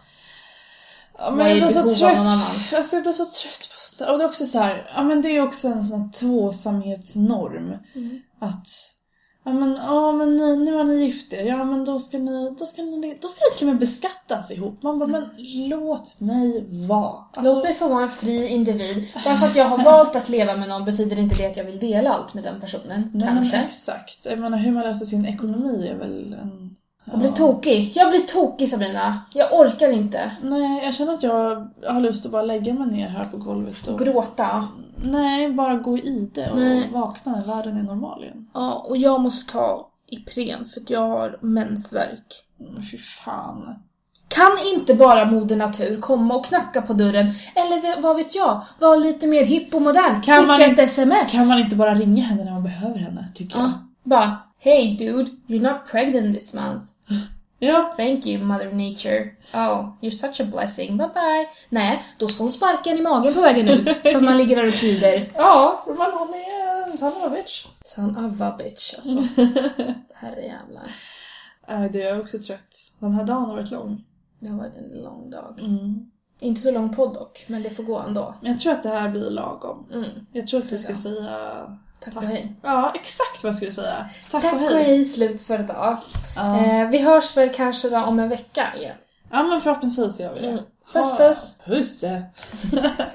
Ja, 1.18 1.30
men 1.30 1.48
jag 1.48 1.56
blir 1.58 1.68
så 1.68 1.94
trött. 1.94 2.18
Alltså 2.76 2.96
jag 2.96 3.02
blir 3.02 3.12
så 3.12 3.24
trött 3.24 3.68
på 3.74 3.80
sånt 3.80 3.98
där. 3.98 4.12
Och 4.12 4.18
det 4.18 4.24
är 4.24 4.28
också 4.28 4.46
så 4.46 4.58
här, 4.58 4.90
ja 4.96 5.02
men 5.02 5.22
det 5.22 5.28
är 5.36 5.42
också 5.42 5.68
en 5.68 5.84
sån 5.84 6.00
här 6.00 6.08
tvåsamhetsnorm. 6.12 7.74
Mm. 7.94 8.20
Att, 8.38 8.66
ja 9.44 9.52
men, 9.52 9.78
ja 9.86 10.12
men 10.12 10.36
ni, 10.36 10.56
nu 10.56 10.74
har 10.74 10.84
ni 10.84 11.04
gift 11.04 11.32
er, 11.32 11.44
ja 11.44 11.64
men 11.64 11.84
då 11.84 11.98
ska 11.98 12.18
ni, 12.18 12.54
då 12.58 12.66
ska 12.66 12.82
ni, 12.82 13.18
då 13.22 13.28
ska 13.28 13.40
ni 13.44 13.58
till 13.58 13.66
och 13.68 13.72
med 13.72 13.80
beskattas 13.80 14.50
ihop. 14.50 14.82
Man 14.82 14.98
bara, 14.98 15.08
men 15.08 15.24
låt 15.68 16.20
mig 16.20 16.64
vara. 16.68 17.08
Alltså, 17.08 17.40
Mm. 17.40 17.54
Låt 17.54 17.64
mig 17.64 17.74
få 17.74 17.88
vara 17.88 18.02
en 18.02 18.10
fri 18.10 18.48
individ. 18.48 19.08
Därför 19.24 19.46
att 19.46 19.56
jag 19.56 19.64
har 19.64 19.84
valt 19.84 20.16
att 20.16 20.28
leva 20.28 20.56
med 20.56 20.68
någon 20.68 20.84
betyder 20.84 21.18
inte 21.18 21.34
det 21.36 21.46
att 21.46 21.56
jag 21.56 21.64
vill 21.64 21.78
dela 21.78 22.10
allt 22.10 22.34
med 22.34 22.44
den 22.44 22.60
personen. 22.60 23.10
nej, 23.14 23.28
kanske. 23.28 23.56
Men 23.56 23.66
exakt. 23.66 24.26
Jag 24.30 24.38
menar 24.38 24.58
hur 24.58 24.72
man 24.72 24.82
löser 24.82 25.06
sin 25.06 25.26
ekonomi 25.26 25.88
är 25.88 25.94
väl 25.94 26.32
en... 26.42 26.61
Jag 27.04 27.18
blir 27.18 27.28
tokig. 27.28 27.92
Jag 27.94 28.10
blir 28.10 28.20
tokig 28.20 28.68
Sabrina. 28.68 29.20
Jag 29.34 29.52
orkar 29.60 29.88
inte. 29.90 30.32
Nej, 30.42 30.84
jag 30.84 30.94
känner 30.94 31.12
att 31.14 31.22
jag 31.22 31.68
har 31.88 32.00
lust 32.00 32.26
att 32.26 32.32
bara 32.32 32.42
lägga 32.42 32.74
mig 32.74 32.86
ner 32.86 33.08
här 33.08 33.24
på 33.24 33.36
golvet 33.36 33.86
och... 33.88 33.98
Gråta. 33.98 34.68
Nej, 35.04 35.52
bara 35.52 35.74
gå 35.74 35.98
i 35.98 36.28
det 36.34 36.50
och 36.50 36.58
Nej. 36.58 36.88
vakna 36.92 37.32
när 37.32 37.44
världen 37.56 37.76
är 37.76 37.82
normal 37.82 38.24
igen. 38.24 38.50
Ja, 38.54 38.86
och 38.88 38.96
jag 38.96 39.20
måste 39.20 39.52
ta 39.52 39.88
Ipren 40.06 40.64
för 40.66 40.80
att 40.80 40.90
jag 40.90 41.00
har 41.08 41.38
mensvärk. 41.40 42.44
Mm, 42.60 42.82
Fy 42.82 42.96
fan. 42.96 43.74
Kan 44.28 44.50
inte 44.74 44.94
bara 44.94 45.24
moder 45.24 45.56
natur 45.56 46.00
komma 46.00 46.34
och 46.34 46.44
knacka 46.44 46.82
på 46.82 46.92
dörren? 46.92 47.26
Eller 47.54 48.00
vad 48.02 48.16
vet 48.16 48.34
jag? 48.34 48.62
Vara 48.78 48.96
lite 48.96 49.26
mer 49.26 49.44
hipp 49.44 49.74
och 49.74 49.82
modern. 49.82 50.22
Kan 50.22 50.46
man 50.46 50.56
Skicka 50.56 50.64
ett 50.64 50.70
inte- 50.70 50.82
sms. 50.82 51.32
Kan 51.32 51.48
man 51.48 51.58
inte 51.58 51.76
bara 51.76 51.94
ringa 51.94 52.24
henne 52.24 52.44
när 52.44 52.52
man 52.52 52.62
behöver 52.62 52.98
henne, 52.98 53.28
tycker 53.34 53.58
jag. 53.58 53.66
Ja, 53.66 53.72
bara 54.04 54.36
Hey 54.58 54.96
dude, 54.96 55.30
you're 55.46 55.62
not 55.72 55.86
pregnant 55.90 56.34
this 56.38 56.54
month. 56.54 56.90
Ja. 57.58 57.94
Thank 57.96 58.26
you 58.26 58.44
mother 58.44 58.72
nature. 58.72 59.30
Oh, 59.54 59.88
you're 60.00 60.10
such 60.10 60.40
a 60.40 60.44
blessing. 60.44 60.96
Bye 60.96 61.08
bye. 61.14 61.46
Nej, 61.68 62.02
då 62.18 62.28
ska 62.28 62.42
hon 62.42 62.52
sparka 62.52 62.90
en 62.90 62.98
i 62.98 63.02
magen 63.02 63.34
på 63.34 63.40
vägen 63.40 63.68
ut. 63.68 63.90
så 64.12 64.16
att 64.16 64.24
man 64.24 64.36
ligger 64.36 64.56
där 64.56 64.68
och 64.68 64.74
kvider. 64.74 65.30
Ja, 65.34 65.84
men 65.86 65.96
hon 66.18 66.28
är 66.28 66.90
en 66.90 66.98
son 66.98 67.12
of 67.12 67.24
a 67.24 67.28
bitch. 67.28 67.66
Son 67.84 68.26
of 68.26 68.40
a 68.40 68.54
bitch 68.58 68.94
alltså. 68.98 69.42
Herrejävlar. 70.14 70.90
Äh, 71.68 71.84
det 71.84 72.02
är 72.02 72.20
också 72.20 72.38
trött. 72.38 72.74
Den 72.98 73.12
här 73.14 73.24
dagen 73.24 73.44
har 73.44 73.52
varit 73.56 73.70
lång. 73.70 74.04
Det 74.40 74.48
har 74.48 74.58
varit 74.58 74.76
en 74.76 75.02
lång 75.02 75.30
dag. 75.30 75.58
Mm. 75.60 76.10
Inte 76.40 76.60
så 76.60 76.70
lång 76.70 76.94
podd 76.96 77.14
dock, 77.14 77.44
men 77.46 77.62
det 77.62 77.70
får 77.70 77.82
gå 77.82 77.98
ändå. 77.98 78.34
Men 78.40 78.50
jag 78.52 78.60
tror 78.60 78.72
att 78.72 78.82
det 78.82 78.88
här 78.88 79.08
blir 79.08 79.30
lagom. 79.30 79.88
Mm. 79.92 80.10
Jag 80.32 80.46
tror 80.46 80.60
att 80.60 80.72
vi 80.72 80.78
ska 80.78 80.92
Ja. 80.92 80.98
säga... 80.98 81.78
Tack 82.04 82.16
och 82.16 82.22
hej. 82.22 82.52
Ja, 82.62 82.92
exakt 82.94 83.42
vad 83.42 83.48
jag 83.48 83.56
skulle 83.56 83.72
säga. 83.72 84.08
Tack, 84.30 84.42
Tack 84.42 84.52
och 84.54 84.62
och 84.62 84.68
hej. 84.70 84.84
hej, 84.84 85.04
slut 85.04 85.40
för 85.40 85.60
idag. 85.60 85.96
Ja. 86.36 86.58
Eh, 86.64 86.88
vi 86.88 86.98
hörs 87.02 87.36
väl 87.36 87.48
kanske 87.54 87.90
då 87.90 87.98
om 87.98 88.18
en 88.18 88.28
vecka 88.28 88.66
igen. 88.76 88.96
ja, 89.30 89.42
men 89.42 89.60
förhoppningsvis 89.60 90.20
gör 90.20 90.34
vi 90.34 90.40
det. 90.40 90.48
Mm. 90.48 90.64
Puss, 90.92 91.16
puss. 91.16 91.58
Puss! 91.66 92.04